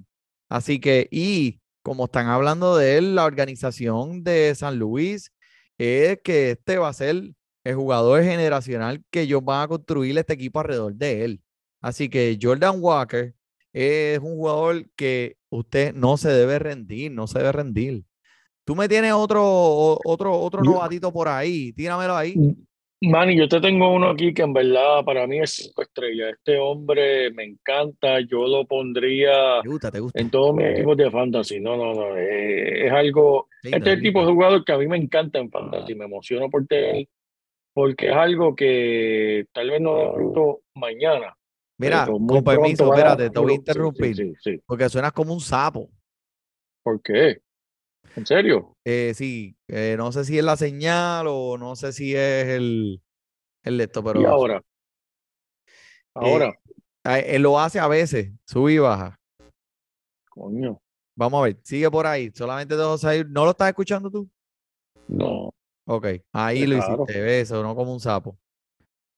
Así 0.48 0.80
que, 0.80 1.08
y 1.10 1.60
como 1.82 2.06
están 2.06 2.28
hablando 2.28 2.76
de 2.76 2.98
él, 2.98 3.14
la 3.14 3.24
organización 3.24 4.24
de 4.24 4.54
San 4.54 4.78
Luis, 4.78 5.32
es 5.78 6.18
que 6.22 6.52
este 6.52 6.78
va 6.78 6.88
a 6.88 6.92
ser 6.92 7.34
el 7.64 7.74
jugador 7.74 8.22
generacional 8.22 9.02
que 9.10 9.22
ellos 9.22 9.44
van 9.44 9.62
a 9.62 9.68
construir 9.68 10.16
este 10.18 10.34
equipo 10.34 10.60
alrededor 10.60 10.94
de 10.94 11.24
él. 11.24 11.42
Así 11.80 12.08
que 12.08 12.38
Jordan 12.40 12.76
Walker 12.80 13.34
es 13.72 14.18
un 14.20 14.36
jugador 14.36 14.88
que 14.96 15.36
usted 15.50 15.94
no 15.94 16.16
se 16.16 16.30
debe 16.30 16.58
rendir, 16.58 17.10
no 17.10 17.26
se 17.26 17.38
debe 17.38 17.52
rendir. 17.52 18.04
Tú 18.64 18.74
me 18.74 18.88
tienes 18.88 19.12
otro, 19.12 19.98
otro, 20.04 20.40
otro 20.40 20.62
novatito 20.62 21.12
por 21.12 21.28
ahí, 21.28 21.72
tíramelo 21.72 22.16
ahí. 22.16 22.34
Manny, 23.08 23.36
yo 23.36 23.48
te 23.48 23.60
tengo 23.60 23.92
uno 23.92 24.10
aquí 24.10 24.32
que 24.34 24.42
en 24.42 24.52
verdad 24.52 25.04
para 25.04 25.26
mí 25.26 25.40
es 25.40 25.50
cinco 25.50 25.82
estrellas. 25.82 26.34
Este 26.36 26.58
hombre 26.58 27.30
me 27.32 27.44
encanta, 27.44 28.20
yo 28.20 28.46
lo 28.46 28.66
pondría 28.66 29.60
¿Te 29.62 29.68
gusta? 29.68 29.90
¿Te 29.90 30.00
gusta? 30.00 30.20
en 30.20 30.30
todos 30.30 30.54
mis 30.54 30.66
equipos 30.66 30.96
de 30.96 31.10
fantasy. 31.10 31.60
No, 31.60 31.76
no, 31.76 31.92
no, 31.94 32.16
eh, 32.16 32.86
es 32.86 32.92
algo, 32.92 33.48
este 33.62 33.76
es 33.78 33.86
el 33.96 34.02
tipo 34.02 34.20
de 34.24 34.32
jugador 34.32 34.64
que 34.64 34.72
a 34.72 34.78
mí 34.78 34.86
me 34.86 34.96
encanta 34.96 35.38
en 35.38 35.50
fantasy, 35.50 35.94
me 35.94 36.04
emociono 36.04 36.48
por 36.50 36.64
él, 36.68 37.08
porque 37.72 38.08
es 38.08 38.14
algo 38.16 38.54
que 38.54 39.46
tal 39.52 39.70
vez 39.70 39.80
no 39.80 39.96
dé 39.96 40.12
fruto 40.14 40.60
mañana. 40.74 41.36
Mira, 41.78 42.06
con 42.06 42.44
permiso, 42.44 42.92
espérate, 42.92 43.30
te 43.30 43.40
voy 43.40 43.52
a 43.52 43.56
interrumpir, 43.56 44.16
Sí, 44.16 44.32
sí, 44.34 44.52
sí. 44.52 44.60
porque 44.64 44.88
suenas 44.88 45.12
como 45.12 45.32
un 45.32 45.40
sapo. 45.40 45.90
¿Por 46.82 47.02
qué? 47.02 47.38
¿En 48.16 48.26
serio? 48.26 48.72
Eh, 48.84 49.12
sí, 49.14 49.56
eh, 49.68 49.94
no 49.98 50.12
sé 50.12 50.24
si 50.24 50.38
es 50.38 50.44
la 50.44 50.56
señal 50.56 51.26
o 51.28 51.58
no 51.58 51.74
sé 51.74 51.92
si 51.92 52.14
es 52.14 52.46
el, 52.46 53.00
el 53.64 53.78
de 53.78 53.84
esto, 53.84 54.04
pero 54.04 54.20
Y 54.20 54.24
ahora, 54.24 54.62
ahora, 56.14 56.54
ah, 57.04 57.18
él 57.18 57.42
lo 57.42 57.58
hace 57.58 57.80
a 57.80 57.88
veces, 57.88 58.30
sube 58.46 58.74
y 58.74 58.78
baja. 58.78 59.16
coño, 60.30 60.78
Vamos 61.16 61.40
a 61.40 61.44
ver, 61.44 61.56
sigue 61.62 61.88
por 61.90 62.06
ahí. 62.06 62.30
Solamente 62.34 62.74
te 62.74 62.80
dejo 62.80 62.98
salir. 62.98 63.28
¿No 63.28 63.44
lo 63.44 63.52
estás 63.52 63.68
escuchando 63.68 64.10
tú? 64.10 64.28
no, 65.08 65.50
Ok, 65.86 66.06
ahí 66.32 66.60
Qué 66.60 66.66
lo 66.66 66.76
hiciste, 66.78 67.20
ves, 67.20 67.50
no 67.52 67.74
como 67.76 67.92
un 67.92 68.00
sapo. 68.00 68.36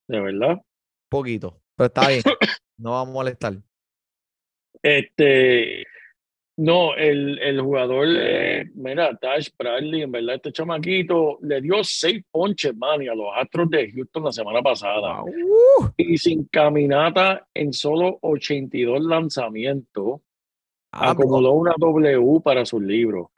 de 0.09 0.21
verdad. 0.21 0.61
Poquito, 1.09 1.63
pero 1.77 1.87
está 1.87 2.09
bien. 2.09 2.23
No 2.79 2.91
vamos 2.91 3.09
a 3.09 3.13
molestar. 3.15 3.55
Este, 4.83 5.85
no, 6.59 6.95
el, 6.95 7.39
el 7.39 7.61
jugador, 7.61 8.09
eh, 8.19 8.71
mira, 8.75 9.15
Tash 9.17 9.51
Bradley, 9.59 10.03
en 10.03 10.13
verdad, 10.13 10.37
este 10.37 10.53
chamaquito 10.53 11.39
le 11.43 11.61
dio 11.61 11.85
seis 11.85 12.25
ponches, 12.31 12.75
man, 12.75 13.03
y 13.03 13.09
a 13.09 13.15
los 13.15 13.29
Astros 13.37 13.69
de 13.69 13.93
Houston 13.93 14.25
la 14.25 14.33
semana 14.33 14.63
pasada. 14.63 15.23
Uh, 15.23 15.89
Y 15.99 16.17
sin 16.17 16.45
caminata 16.47 17.47
en 17.53 17.75
solo 17.75 18.19
82 18.23 19.03
lanzamientos, 19.05 20.21
ah, 20.93 21.13
bro. 21.13 21.25
acumuló 21.25 21.53
una 21.53 21.75
W 21.77 22.41
para 22.43 22.65
sus 22.65 22.83
libros. 22.83 23.29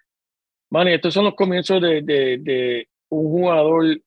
Man, 0.70 0.86
estos 0.86 1.12
son 1.12 1.24
los 1.24 1.34
comienzos 1.34 1.82
de, 1.82 2.02
de, 2.02 2.38
de 2.38 2.88
un 3.08 3.24
jugador 3.30 4.00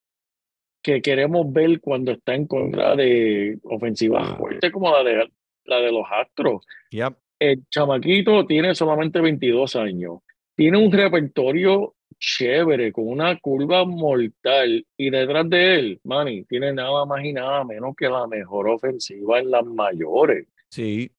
que 0.82 1.02
queremos 1.02 1.52
ver 1.52 1.82
cuando 1.82 2.12
está 2.14 2.34
en 2.34 2.48
contra 2.48 2.96
de 2.96 3.60
ofensivas 3.64 4.38
fuertes 4.38 4.72
como 4.72 4.90
la 4.92 5.04
de, 5.04 5.30
la 5.66 5.80
de 5.80 5.92
los 5.92 6.06
Astros. 6.10 6.66
Yep. 6.92 7.14
El 7.42 7.68
chamaquito 7.70 8.46
tiene 8.46 8.76
solamente 8.76 9.20
22 9.20 9.76
años. 9.76 10.20
Tiene 10.56 10.78
un 10.78 10.92
repertorio 10.92 11.96
chévere, 12.20 12.92
con 12.92 13.08
una 13.08 13.40
curva 13.40 13.84
mortal. 13.84 14.86
Y 14.96 15.10
detrás 15.10 15.50
de 15.50 15.76
él, 15.76 16.00
Manny, 16.04 16.44
tiene 16.44 16.72
nada 16.72 17.04
más 17.06 17.26
y 17.26 17.34
nada 17.34 17.64
menos 17.64 17.96
que 17.98 18.08
la 18.08 18.28
mejor 18.28 18.70
ofensiva 18.70 19.40
en 19.40 19.50
las 19.50 19.66
mayores. 19.66 20.46
Sí, 20.70 21.10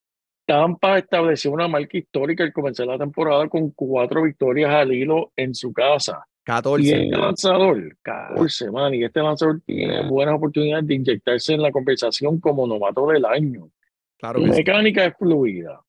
Tampa 0.47 0.99
estableció 0.99 1.51
una 1.51 1.67
marca 1.67 1.99
histórica 1.99 2.45
al 2.45 2.53
comenzar 2.53 2.87
la 2.87 2.99
temporada 2.99 3.49
con 3.49 3.71
cuatro 3.71 4.23
victorias 4.23 4.71
al 4.71 4.93
hilo 4.93 5.33
en 5.35 5.57
su 5.57 5.73
casa. 5.73 6.25
Y 6.39 6.45
14. 6.45 7.03
este 7.05 7.17
lanzador, 7.17 7.97
14, 8.03 8.71
man, 8.71 8.95
y 8.95 9.03
este 9.03 9.21
lanzador 9.21 9.61
tiene 9.67 10.09
buenas 10.09 10.37
oportunidades 10.37 10.87
de 10.87 10.95
inyectarse 10.95 11.55
en 11.55 11.63
la 11.63 11.73
conversación 11.73 12.39
como 12.39 12.65
novato 12.67 13.09
del 13.09 13.25
año. 13.25 13.71
Claro 14.19 14.39
Su 14.39 14.47
sí. 14.47 14.51
mecánica 14.53 15.05
es 15.05 15.17
fluida. 15.17 15.81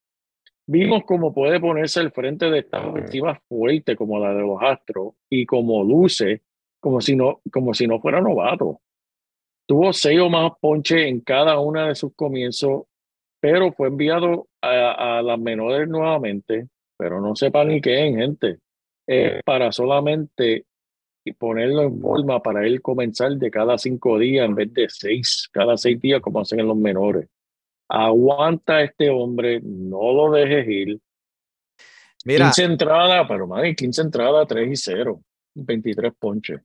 Vimos 0.66 1.04
cómo 1.06 1.34
puede 1.34 1.60
ponerse 1.60 2.00
al 2.00 2.12
frente 2.12 2.50
de 2.50 2.60
estas 2.60 2.86
ofensivas 2.86 3.40
fuertes 3.50 3.98
como 3.98 4.20
la 4.20 4.34
de 4.34 4.42
los 4.42 4.58
Astros 4.62 5.14
y 5.30 5.46
como 5.46 5.84
luce 5.84 6.42
como 6.80 7.00
si 7.00 7.16
no, 7.16 7.42
como 7.50 7.74
si 7.74 7.88
no 7.88 8.02
fuera 8.02 8.20
novato. 8.20 8.82
Tuvo 9.66 9.94
seis 9.94 10.20
o 10.20 10.30
más 10.30 10.52
ponches 10.60 11.08
en 11.08 11.22
cada 11.22 11.58
una 11.60 11.88
de 11.88 11.96
sus 11.96 12.14
comienzos, 12.14 12.84
pero 13.40 13.72
fue 13.72 13.88
enviado 13.88 14.48
a, 14.62 15.20
a 15.20 15.22
las 15.22 15.40
menores 15.40 15.88
nuevamente, 15.88 16.68
pero 16.98 17.22
no 17.22 17.38
se 17.38 17.52
paniqueen, 17.52 18.18
gente. 18.18 18.58
Es 19.08 19.42
para 19.44 19.72
solamente 19.72 20.66
ponerlo 21.38 21.84
en 21.84 22.02
forma 22.02 22.42
para 22.42 22.68
él 22.68 22.82
comenzar 22.82 23.32
de 23.38 23.50
cada 23.50 23.78
cinco 23.78 24.20
días 24.20 24.46
en 24.46 24.56
vez 24.56 24.74
de 24.74 24.90
seis, 24.90 25.50
cada 25.54 25.78
seis 25.78 26.02
días 26.02 26.20
como 26.20 26.42
hacen 26.42 26.60
en 26.60 26.68
los 26.68 26.78
menores. 26.78 27.30
Aguanta 27.96 28.78
a 28.78 28.84
este 28.84 29.12
hombre, 29.12 29.62
no 29.64 30.12
lo 30.14 30.32
dejes 30.32 30.68
ir. 30.68 31.00
Mira, 32.26 32.46
15 32.46 32.64
entradas, 32.64 33.26
pero 33.28 33.46
man, 33.46 33.76
15 33.76 34.02
entradas, 34.02 34.48
3 34.48 34.72
y 34.72 34.76
0, 34.76 35.22
23 35.54 36.12
ponches. 36.18 36.60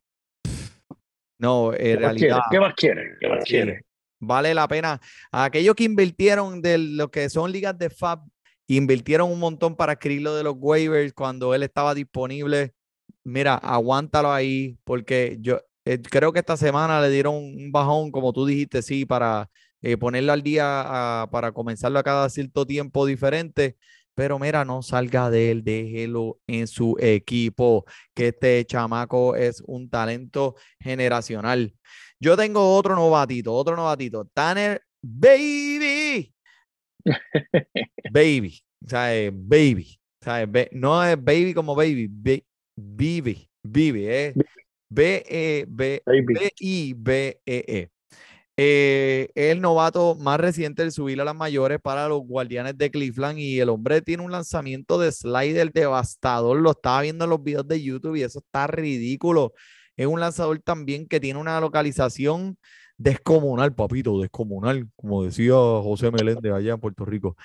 no, 1.38 1.70
¿Qué 1.76 1.92
en 1.92 2.00
más 2.00 2.14
quiere? 2.14 2.28
realidad 2.32 2.40
¿Qué 2.50 2.60
más 2.60 2.74
quiere? 2.74 3.16
¿Qué 3.20 3.28
más 3.28 3.44
Sí. 3.44 3.50
quiere? 3.52 3.82
vale 4.20 4.54
la 4.54 4.66
pena. 4.66 5.00
Aquellos 5.30 5.74
que 5.74 5.84
invirtieron 5.84 6.60
de 6.62 6.78
lo 6.78 7.10
que 7.10 7.28
son 7.28 7.52
ligas 7.52 7.78
de 7.78 7.90
FAB, 7.90 8.20
invirtieron 8.66 9.30
un 9.30 9.38
montón 9.38 9.76
para 9.76 9.92
escribirlo 9.92 10.34
de 10.34 10.44
los 10.44 10.54
waivers 10.58 11.12
cuando 11.12 11.54
él 11.54 11.62
estaba 11.62 11.94
disponible. 11.94 12.72
Mira, 13.22 13.54
aguántalo 13.54 14.32
ahí, 14.32 14.78
porque 14.84 15.36
yo 15.40 15.60
eh, 15.84 16.00
creo 16.00 16.32
que 16.32 16.38
esta 16.40 16.56
semana 16.56 17.00
le 17.02 17.10
dieron 17.10 17.34
un 17.36 17.70
bajón, 17.70 18.10
como 18.10 18.32
tú 18.32 18.46
dijiste, 18.46 18.80
sí, 18.82 19.04
para 19.04 19.48
eh, 19.82 19.96
ponerlo 19.96 20.32
al 20.32 20.42
día, 20.42 20.64
ah, 20.66 21.28
para 21.30 21.52
comenzarlo 21.52 21.98
a 21.98 22.02
cada 22.02 22.28
cierto 22.28 22.66
tiempo 22.66 23.06
diferente. 23.06 23.76
Pero 24.14 24.38
mira, 24.38 24.64
no 24.64 24.82
salga 24.82 25.30
de 25.30 25.50
él, 25.52 25.62
déjelo 25.64 26.40
en 26.48 26.66
su 26.66 26.96
equipo, 26.98 27.84
que 28.14 28.28
este 28.28 28.64
chamaco 28.64 29.36
es 29.36 29.62
un 29.66 29.88
talento 29.88 30.56
generacional. 30.80 31.72
Yo 32.20 32.36
tengo 32.36 32.74
otro 32.76 32.96
novatito, 32.96 33.54
otro 33.54 33.76
novatito. 33.76 34.24
Tanner 34.34 34.82
Baby. 35.00 36.34
baby. 38.12 38.60
O 38.84 38.88
sea, 38.88 39.14
eh, 39.16 39.30
baby. 39.32 39.98
O 40.20 40.24
sea, 40.24 40.48
no 40.72 41.04
es 41.04 41.16
baby 41.22 41.54
como 41.54 41.74
baby. 41.74 42.08
Be- 42.10 42.44
Bibi. 42.76 43.48
Bibi. 43.62 44.06
Es 44.06 44.34
B-E-B. 44.90 46.02
Baby. 46.06 46.34
B-I-B-E-E. 46.34 47.90
Eh, 48.60 49.30
el 49.36 49.60
novato 49.60 50.16
más 50.16 50.40
reciente 50.40 50.82
del 50.82 50.90
subir 50.90 51.20
a 51.20 51.24
las 51.24 51.36
mayores 51.36 51.78
para 51.80 52.08
los 52.08 52.22
guardianes 52.22 52.76
de 52.76 52.90
Cleveland 52.90 53.38
y 53.38 53.60
el 53.60 53.68
hombre 53.68 54.02
tiene 54.02 54.24
un 54.24 54.32
lanzamiento 54.32 54.98
de 54.98 55.12
slider 55.12 55.72
devastador. 55.72 56.58
Lo 56.58 56.72
estaba 56.72 57.02
viendo 57.02 57.22
en 57.22 57.30
los 57.30 57.40
videos 57.40 57.68
de 57.68 57.80
YouTube 57.80 58.16
y 58.16 58.22
eso 58.22 58.40
está 58.40 58.66
ridículo. 58.66 59.52
Es 59.96 60.08
un 60.08 60.18
lanzador 60.18 60.58
también 60.58 61.06
que 61.06 61.20
tiene 61.20 61.38
una 61.38 61.60
localización 61.60 62.58
descomunal, 62.96 63.76
papito, 63.76 64.20
descomunal, 64.20 64.88
como 64.96 65.22
decía 65.22 65.54
José 65.54 66.10
Meléndez 66.10 66.52
allá 66.52 66.72
en 66.72 66.80
Puerto 66.80 67.04
Rico. 67.04 67.36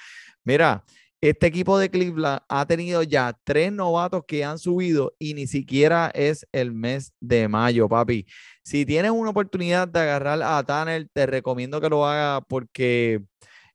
Mira, 0.43 0.83
este 1.29 1.47
equipo 1.47 1.77
de 1.79 1.89
Cleveland 1.89 2.41
ha 2.49 2.65
tenido 2.65 3.01
ya 3.03 3.37
tres 3.45 3.71
novatos 3.71 4.23
que 4.27 4.43
han 4.43 4.59
subido 4.59 5.13
y 5.19 5.33
ni 5.33 5.47
siquiera 5.47 6.11
es 6.13 6.45
el 6.51 6.73
mes 6.73 7.13
de 7.21 7.47
mayo, 7.47 7.87
papi. 7.87 8.25
Si 8.63 8.85
tienes 8.85 9.11
una 9.11 9.29
oportunidad 9.29 9.87
de 9.87 10.01
agarrar 10.01 10.41
a 10.43 10.61
Tanner, 10.63 11.07
te 11.13 11.25
recomiendo 11.25 11.79
que 11.79 11.89
lo 11.89 12.05
haga 12.05 12.41
porque 12.41 13.23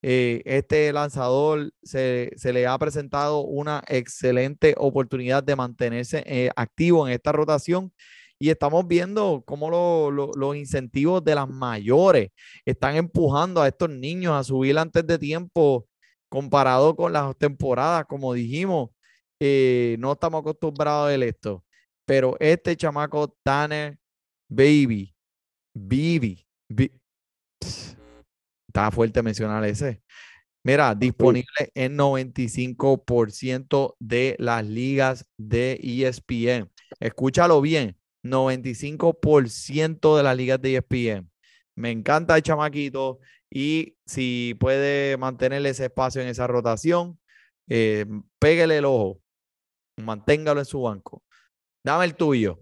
eh, 0.03 0.43
este 0.45 0.93
lanzador 0.93 1.73
se, 1.83 2.33
se 2.37 2.53
le 2.53 2.67
ha 2.67 2.77
presentado 2.79 3.41
una 3.41 3.83
excelente 3.89 4.75
oportunidad 4.77 5.43
de 5.43 5.57
mantenerse 5.57 6.23
eh, 6.27 6.51
activo 6.55 7.09
en 7.09 7.15
esta 7.15 7.33
rotación. 7.33 7.93
Y 8.39 8.51
estamos 8.51 8.87
viendo 8.87 9.43
cómo 9.45 9.69
lo- 9.71 10.11
lo- 10.13 10.31
los 10.37 10.55
incentivos 10.55 11.25
de 11.25 11.35
las 11.35 11.49
mayores 11.49 12.29
están 12.65 12.95
empujando 12.95 13.61
a 13.63 13.67
estos 13.69 13.91
niños 13.91 14.35
a 14.35 14.45
subir 14.45 14.79
antes 14.79 15.05
de 15.07 15.19
tiempo 15.19 15.88
comparado 16.29 16.95
con 16.97 17.13
las 17.13 17.37
temporadas, 17.37 18.07
como 18.07 18.33
dijimos, 18.35 18.91
eh, 19.41 19.97
no 19.99 20.13
estamos 20.13 20.41
acostumbrados 20.41 21.07
a 21.07 21.09
ver 21.09 21.23
esto. 21.23 21.65
Pero 22.07 22.37
este 22.41 22.77
chamaco, 22.77 23.37
Tanner 23.43 23.99
Baby, 24.49 25.15
Bibi, 25.75 26.47
Bi- 26.69 26.93
está 27.61 28.91
fuerte 28.91 29.23
mencionar 29.23 29.65
ese. 29.65 30.03
Mira, 30.65 30.95
disponible 30.95 31.71
en 31.75 31.97
95% 31.97 33.97
de 33.99 34.37
las 34.39 34.67
ligas 34.67 35.27
de 35.39 35.79
ESPN. 35.83 36.71
Escúchalo 37.01 37.61
bien, 37.61 37.97
95% 38.23 40.17
de 40.17 40.23
las 40.23 40.37
ligas 40.37 40.61
de 40.61 40.77
ESPN. 40.77 41.31
Me 41.77 41.91
encanta 41.91 42.37
el 42.37 42.43
chamaquito 42.43 43.21
y 43.51 43.97
si 44.07 44.57
puede 44.59 45.17
mantener 45.17 45.65
ese 45.67 45.87
espacio 45.87 46.21
en 46.21 46.29
esa 46.29 46.47
rotación, 46.47 47.19
eh, 47.69 48.07
pégale 48.39 48.79
el 48.79 48.85
ojo, 48.85 49.21
manténgalo 49.97 50.61
en 50.61 50.67
su 50.67 50.83
banco. 50.83 51.23
Dame 51.85 52.05
el 52.05 52.15
tuyo. 52.15 52.61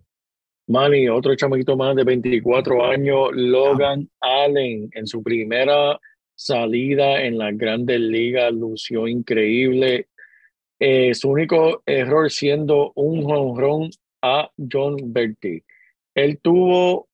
Manny, 0.68 1.08
otro 1.08 1.34
chamaquito 1.36 1.76
más 1.76 1.94
de 1.94 2.02
24 2.02 2.86
años, 2.86 3.30
Logan 3.32 4.10
Allen, 4.20 4.88
en 4.92 5.06
su 5.06 5.22
primera 5.22 5.98
salida 6.34 7.22
en 7.22 7.38
las 7.38 7.56
grandes 7.56 8.00
ligas, 8.00 8.52
lució 8.52 9.08
increíble. 9.08 10.08
Eh, 10.78 11.14
su 11.14 11.30
único 11.30 11.82
error 11.86 12.30
siendo 12.30 12.92
un 12.96 13.22
jonrón 13.24 13.90
a 14.22 14.50
John 14.70 14.96
Berti. 15.12 15.62
Él 16.14 16.38
tuvo 16.40 17.08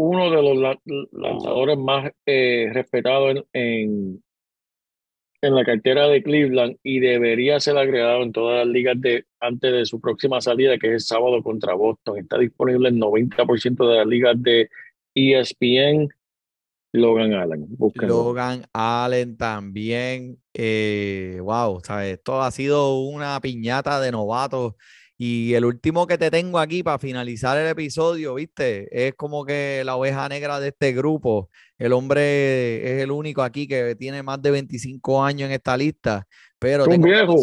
uno 0.00 0.30
de 0.30 0.42
los 0.42 0.56
la- 0.56 0.78
lanzadores 1.12 1.76
más 1.76 2.10
eh, 2.24 2.70
respetados 2.72 3.34
en, 3.36 3.44
en, 3.52 4.22
en 5.42 5.54
la 5.54 5.64
cartera 5.64 6.06
de 6.08 6.22
Cleveland 6.22 6.76
y 6.82 7.00
debería 7.00 7.58
ser 7.58 7.76
agregado 7.78 8.22
en 8.22 8.32
todas 8.32 8.64
las 8.64 8.72
ligas 8.72 9.00
de, 9.00 9.24
antes 9.40 9.72
de 9.72 9.86
su 9.86 10.00
próxima 10.00 10.40
salida, 10.40 10.78
que 10.78 10.86
es 10.88 10.92
el 10.94 11.00
sábado 11.00 11.42
contra 11.42 11.74
Boston. 11.74 12.18
Está 12.18 12.38
disponible 12.38 12.88
en 12.90 12.98
90% 13.00 13.88
de 13.88 13.96
las 13.96 14.06
ligas 14.06 14.36
de 14.40 14.68
ESPN. 15.14 16.08
Logan 16.92 17.34
Allen. 17.34 17.66
Logan 17.96 18.64
Allen 18.72 19.36
también. 19.36 20.38
eh, 20.54 21.38
wow, 21.42 21.80
¿sabes? 21.84 22.14
Esto 22.14 22.40
ha 22.40 22.50
sido 22.50 22.98
una 23.00 23.38
piñata 23.40 24.00
de 24.00 24.10
novatos. 24.10 24.74
Y 25.20 25.54
el 25.54 25.64
último 25.64 26.06
que 26.06 26.16
te 26.16 26.30
tengo 26.30 26.60
aquí 26.60 26.84
para 26.84 27.00
finalizar 27.00 27.58
el 27.58 27.66
episodio, 27.66 28.36
¿viste? 28.36 28.88
Es 28.92 29.14
como 29.14 29.44
que 29.44 29.82
la 29.84 29.96
oveja 29.96 30.28
negra 30.28 30.60
de 30.60 30.68
este 30.68 30.92
grupo. 30.92 31.50
El 31.76 31.92
hombre 31.92 32.94
es 32.94 33.02
el 33.02 33.10
único 33.10 33.42
aquí 33.42 33.66
que 33.66 33.96
tiene 33.96 34.22
más 34.22 34.40
de 34.40 34.52
25 34.52 35.24
años 35.24 35.48
en 35.48 35.52
esta 35.52 35.76
lista. 35.76 36.26
Pero 36.60 36.84
Es 36.84 36.96
un 36.96 37.02
viejo. 37.02 37.36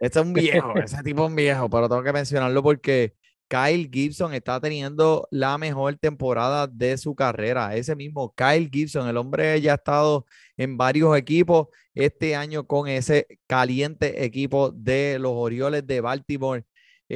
Este 0.00 0.18
es 0.18 0.24
un 0.24 0.32
viejo, 0.32 0.74
ese 0.76 1.02
tipo 1.02 1.24
es 1.24 1.28
un 1.28 1.36
viejo, 1.36 1.68
pero 1.68 1.88
tengo 1.88 2.02
que 2.02 2.12
mencionarlo 2.12 2.62
porque 2.62 3.14
Kyle 3.48 3.90
Gibson 3.92 4.32
está 4.32 4.60
teniendo 4.60 5.28
la 5.30 5.58
mejor 5.58 5.96
temporada 5.96 6.66
de 6.66 6.96
su 6.96 7.14
carrera. 7.14 7.74
Ese 7.76 7.94
mismo 7.94 8.32
Kyle 8.34 8.70
Gibson, 8.72 9.08
el 9.08 9.16
hombre 9.16 9.60
ya 9.60 9.72
ha 9.72 9.74
estado 9.74 10.26
en 10.56 10.76
varios 10.76 11.16
equipos 11.16 11.68
este 11.94 12.34
año 12.34 12.66
con 12.66 12.88
ese 12.88 13.26
caliente 13.46 14.24
equipo 14.24 14.70
de 14.70 15.18
los 15.20 15.32
Orioles 15.34 15.86
de 15.86 16.00
Baltimore. 16.00 16.64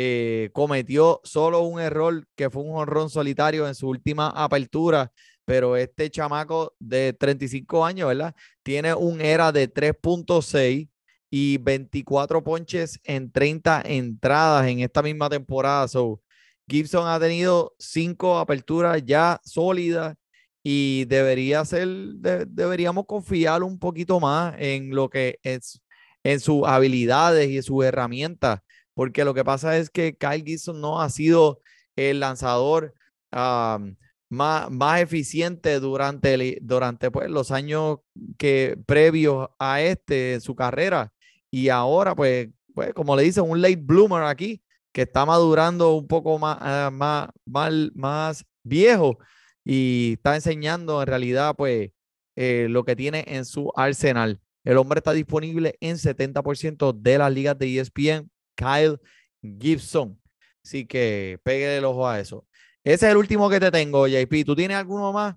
Eh, 0.01 0.51
cometió 0.53 1.21
solo 1.25 1.63
un 1.63 1.81
error 1.81 2.25
que 2.37 2.51
fue 2.51 2.63
un 2.63 2.77
honrón 2.77 3.11
solitario 3.11 3.67
en 3.67 3.75
su 3.75 3.89
última 3.89 4.29
apertura, 4.29 5.11
pero 5.45 5.77
este 5.77 6.09
chamaco 6.09 6.73
de 6.79 7.15
35 7.15 7.85
años, 7.85 8.07
¿verdad? 8.07 8.33
Tiene 8.63 8.95
un 8.95 9.21
era 9.21 9.51
de 9.51 9.67
3.6 9.67 10.89
y 11.31 11.59
24 11.59 12.45
ponches 12.45 13.01
en 13.03 13.33
30 13.33 13.83
entradas 13.87 14.69
en 14.69 14.79
esta 14.79 15.03
misma 15.03 15.29
temporada. 15.29 15.89
So, 15.89 16.23
Gibson 16.69 17.09
ha 17.09 17.19
tenido 17.19 17.75
cinco 17.81 18.39
aperturas 18.39 19.03
ya 19.05 19.41
sólidas 19.45 20.15
y 20.63 21.07
deberíamos 21.07 23.05
confiar 23.05 23.65
un 23.65 23.81
poquito 23.81 24.21
más 24.21 24.55
en 24.59 24.95
lo 24.95 25.11
que 25.11 25.41
es, 25.43 25.81
en 26.23 26.39
sus 26.39 26.63
habilidades 26.69 27.51
y 27.51 27.57
en 27.57 27.63
sus 27.65 27.85
herramientas, 27.85 28.61
porque 28.99 29.25
lo 29.25 29.33
que 29.33 29.45
pasa 29.45 29.79
es 29.79 29.91
que 29.91 30.17
Kyle 30.17 30.43
Gibson 30.45 30.81
no 30.81 31.01
ha 31.01 31.09
sido 31.09 31.61
el 31.95 32.19
lanzador 32.19 32.95
más, 33.31 33.81
más 34.29 35.01
eficiente 35.01 35.79
durante, 35.79 36.59
durante 36.63 37.13
pues, 37.13 37.31
los 37.31 37.53
años 37.53 37.99
que 38.39 38.77
previos 38.87 39.51
a 39.57 39.83
este 39.83 40.41
su 40.41 40.57
carrera 40.57 41.13
y 41.49 41.69
ahora 41.69 42.17
pues, 42.17 42.49
pues 42.75 42.93
como 42.93 43.15
le 43.15 43.23
dicen 43.23 43.49
un 43.49 43.63
late 43.63 43.77
bloomer 43.77 44.25
aquí 44.25 44.65
que 44.91 45.03
está 45.03 45.25
madurando 45.25 45.95
un 45.95 46.09
poco 46.09 46.37
más, 46.41 46.59
ah, 46.61 46.91
más, 46.93 47.29
más, 47.47 47.73
más 47.95 48.45
viejo 48.65 49.17
y 49.65 50.15
está 50.15 50.35
enseñando 50.35 51.01
en 51.01 51.07
realidad 51.07 51.55
pues 51.57 51.93
eh, 52.35 52.67
lo 52.69 52.85
que 52.85 52.97
tiene 52.97 53.25
en 53.29 53.45
su 53.45 53.71
arsenal. 53.77 54.41
El 54.65 54.77
hombre 54.77 54.99
está 54.99 55.13
disponible 55.13 55.77
en 55.79 55.99
70% 55.99 56.93
de 57.01 57.19
las 57.19 57.33
ligas 57.33 57.57
de 57.57 57.79
ESPN, 57.79 58.29
Kyle 58.59 58.99
Gibson. 59.43 60.21
Así 60.65 60.85
que 60.85 61.39
pegue 61.45 61.79
el 61.79 61.85
ojo 61.85 62.07
a 62.07 62.19
eso. 62.19 62.45
Ese 62.83 63.07
es 63.07 63.13
el 63.13 63.17
último 63.17 63.49
que 63.49 63.61
te 63.61 63.71
tengo, 63.71 64.07
JP. 64.07 64.45
¿Tú 64.45 64.57
tienes 64.57 64.77
alguno 64.77 65.13
más? 65.13 65.37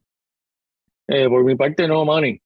Eh, 1.07 1.27
por 1.27 1.43
mi 1.43 1.55
parte, 1.55 1.87
no, 1.87 2.03
Manny. 2.03 2.41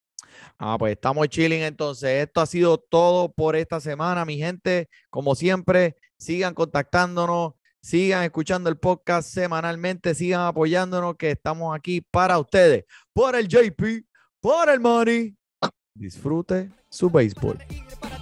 Ah, 0.57 0.78
pues 0.78 0.93
estamos 0.93 1.28
chilling 1.30 1.61
entonces. 1.61 2.23
Esto 2.28 2.41
ha 2.41 2.45
sido 2.45 2.78
todo 2.78 3.32
por 3.32 3.55
esta 3.55 3.80
semana, 3.80 4.26
mi 4.26 4.38
gente. 4.38 4.89
Como 5.09 5.36
siempre, 5.36 5.95
sigan 6.17 6.53
contactándonos, 6.53 7.53
sigan 7.82 8.23
escuchando 8.23 8.69
el 8.69 8.78
podcast 8.78 9.30
semanalmente, 9.30 10.15
sigan 10.15 10.41
apoyándonos, 10.41 11.15
que 11.15 11.32
estamos 11.32 11.76
aquí 11.76 12.01
para 12.01 12.39
ustedes. 12.39 12.86
Por 13.13 13.36
el 13.36 13.47
JP, 13.47 14.05
por 14.39 14.69
el 14.69 14.80
Money. 14.80 15.36
Disfrute 15.93 16.69
su 16.89 17.09
béisbol. 17.09 17.59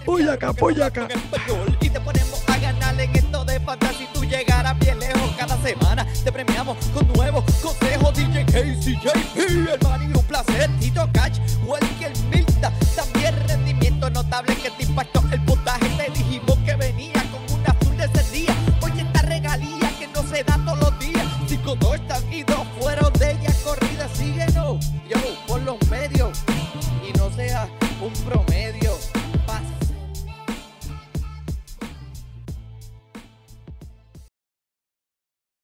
Puyaca, 0.06 0.54
puyaca. 0.54 1.06
en 1.06 1.12
español 1.12 2.43
final 2.84 3.00
en 3.00 3.16
esto 3.16 3.46
de 3.46 3.60
fantasía 3.60 3.98
si 3.98 4.06
tú 4.14 4.26
llegaras 4.26 4.78
bien 4.80 5.00
lejos 5.00 5.32
cada 5.38 5.58
semana 5.62 6.06
te 6.24 6.32
premiamos 6.32 6.78
con 6.94 7.08
nuevos 7.14 7.44
consejos. 7.62 8.14
DJ 8.14 8.46
KCJP 8.46 9.38
el 9.38 9.80
man 9.84 10.16
un 10.16 10.24
placer. 10.26 10.70
Tito 10.80 11.08
Cash 11.14 11.40
el 11.40 12.26
Milta 12.30 12.72
también 12.96 13.36
rendimiento 13.48 14.10
notable 14.10 14.56
que 14.56 14.70
te 14.72 14.84
impactó 14.84 15.24
el 15.32 15.42
puntaje. 15.44 15.88
Te 15.98 16.12
dijimos 16.12 16.58
que 16.66 16.76
venía 16.76 17.24
con 17.32 17.60
una 17.60 17.70
azul 17.70 17.98
de 17.98 18.06
ese 18.06 18.32
día. 18.32 18.56
Oye 18.82 19.02
esta 19.02 19.22
regalía 19.22 19.90
que 20.00 20.08
no 20.08 20.24
se 20.24 20.44
da 20.44 20.60
todos 20.66 20.80
los 20.80 21.00
días. 21.00 21.26
Si 21.48 21.58
con 21.58 21.80
dos 21.80 21.96
están 21.96 22.34
y 22.34 22.44
dos 22.44 22.66
fueron 22.80 23.14
de 23.14 23.32
ella 23.32 23.54
corrida. 23.64 24.08
Síguenos 24.14 24.86
yo 25.10 25.18
por 25.48 25.62
los 25.62 25.78
medios. 25.90 26.23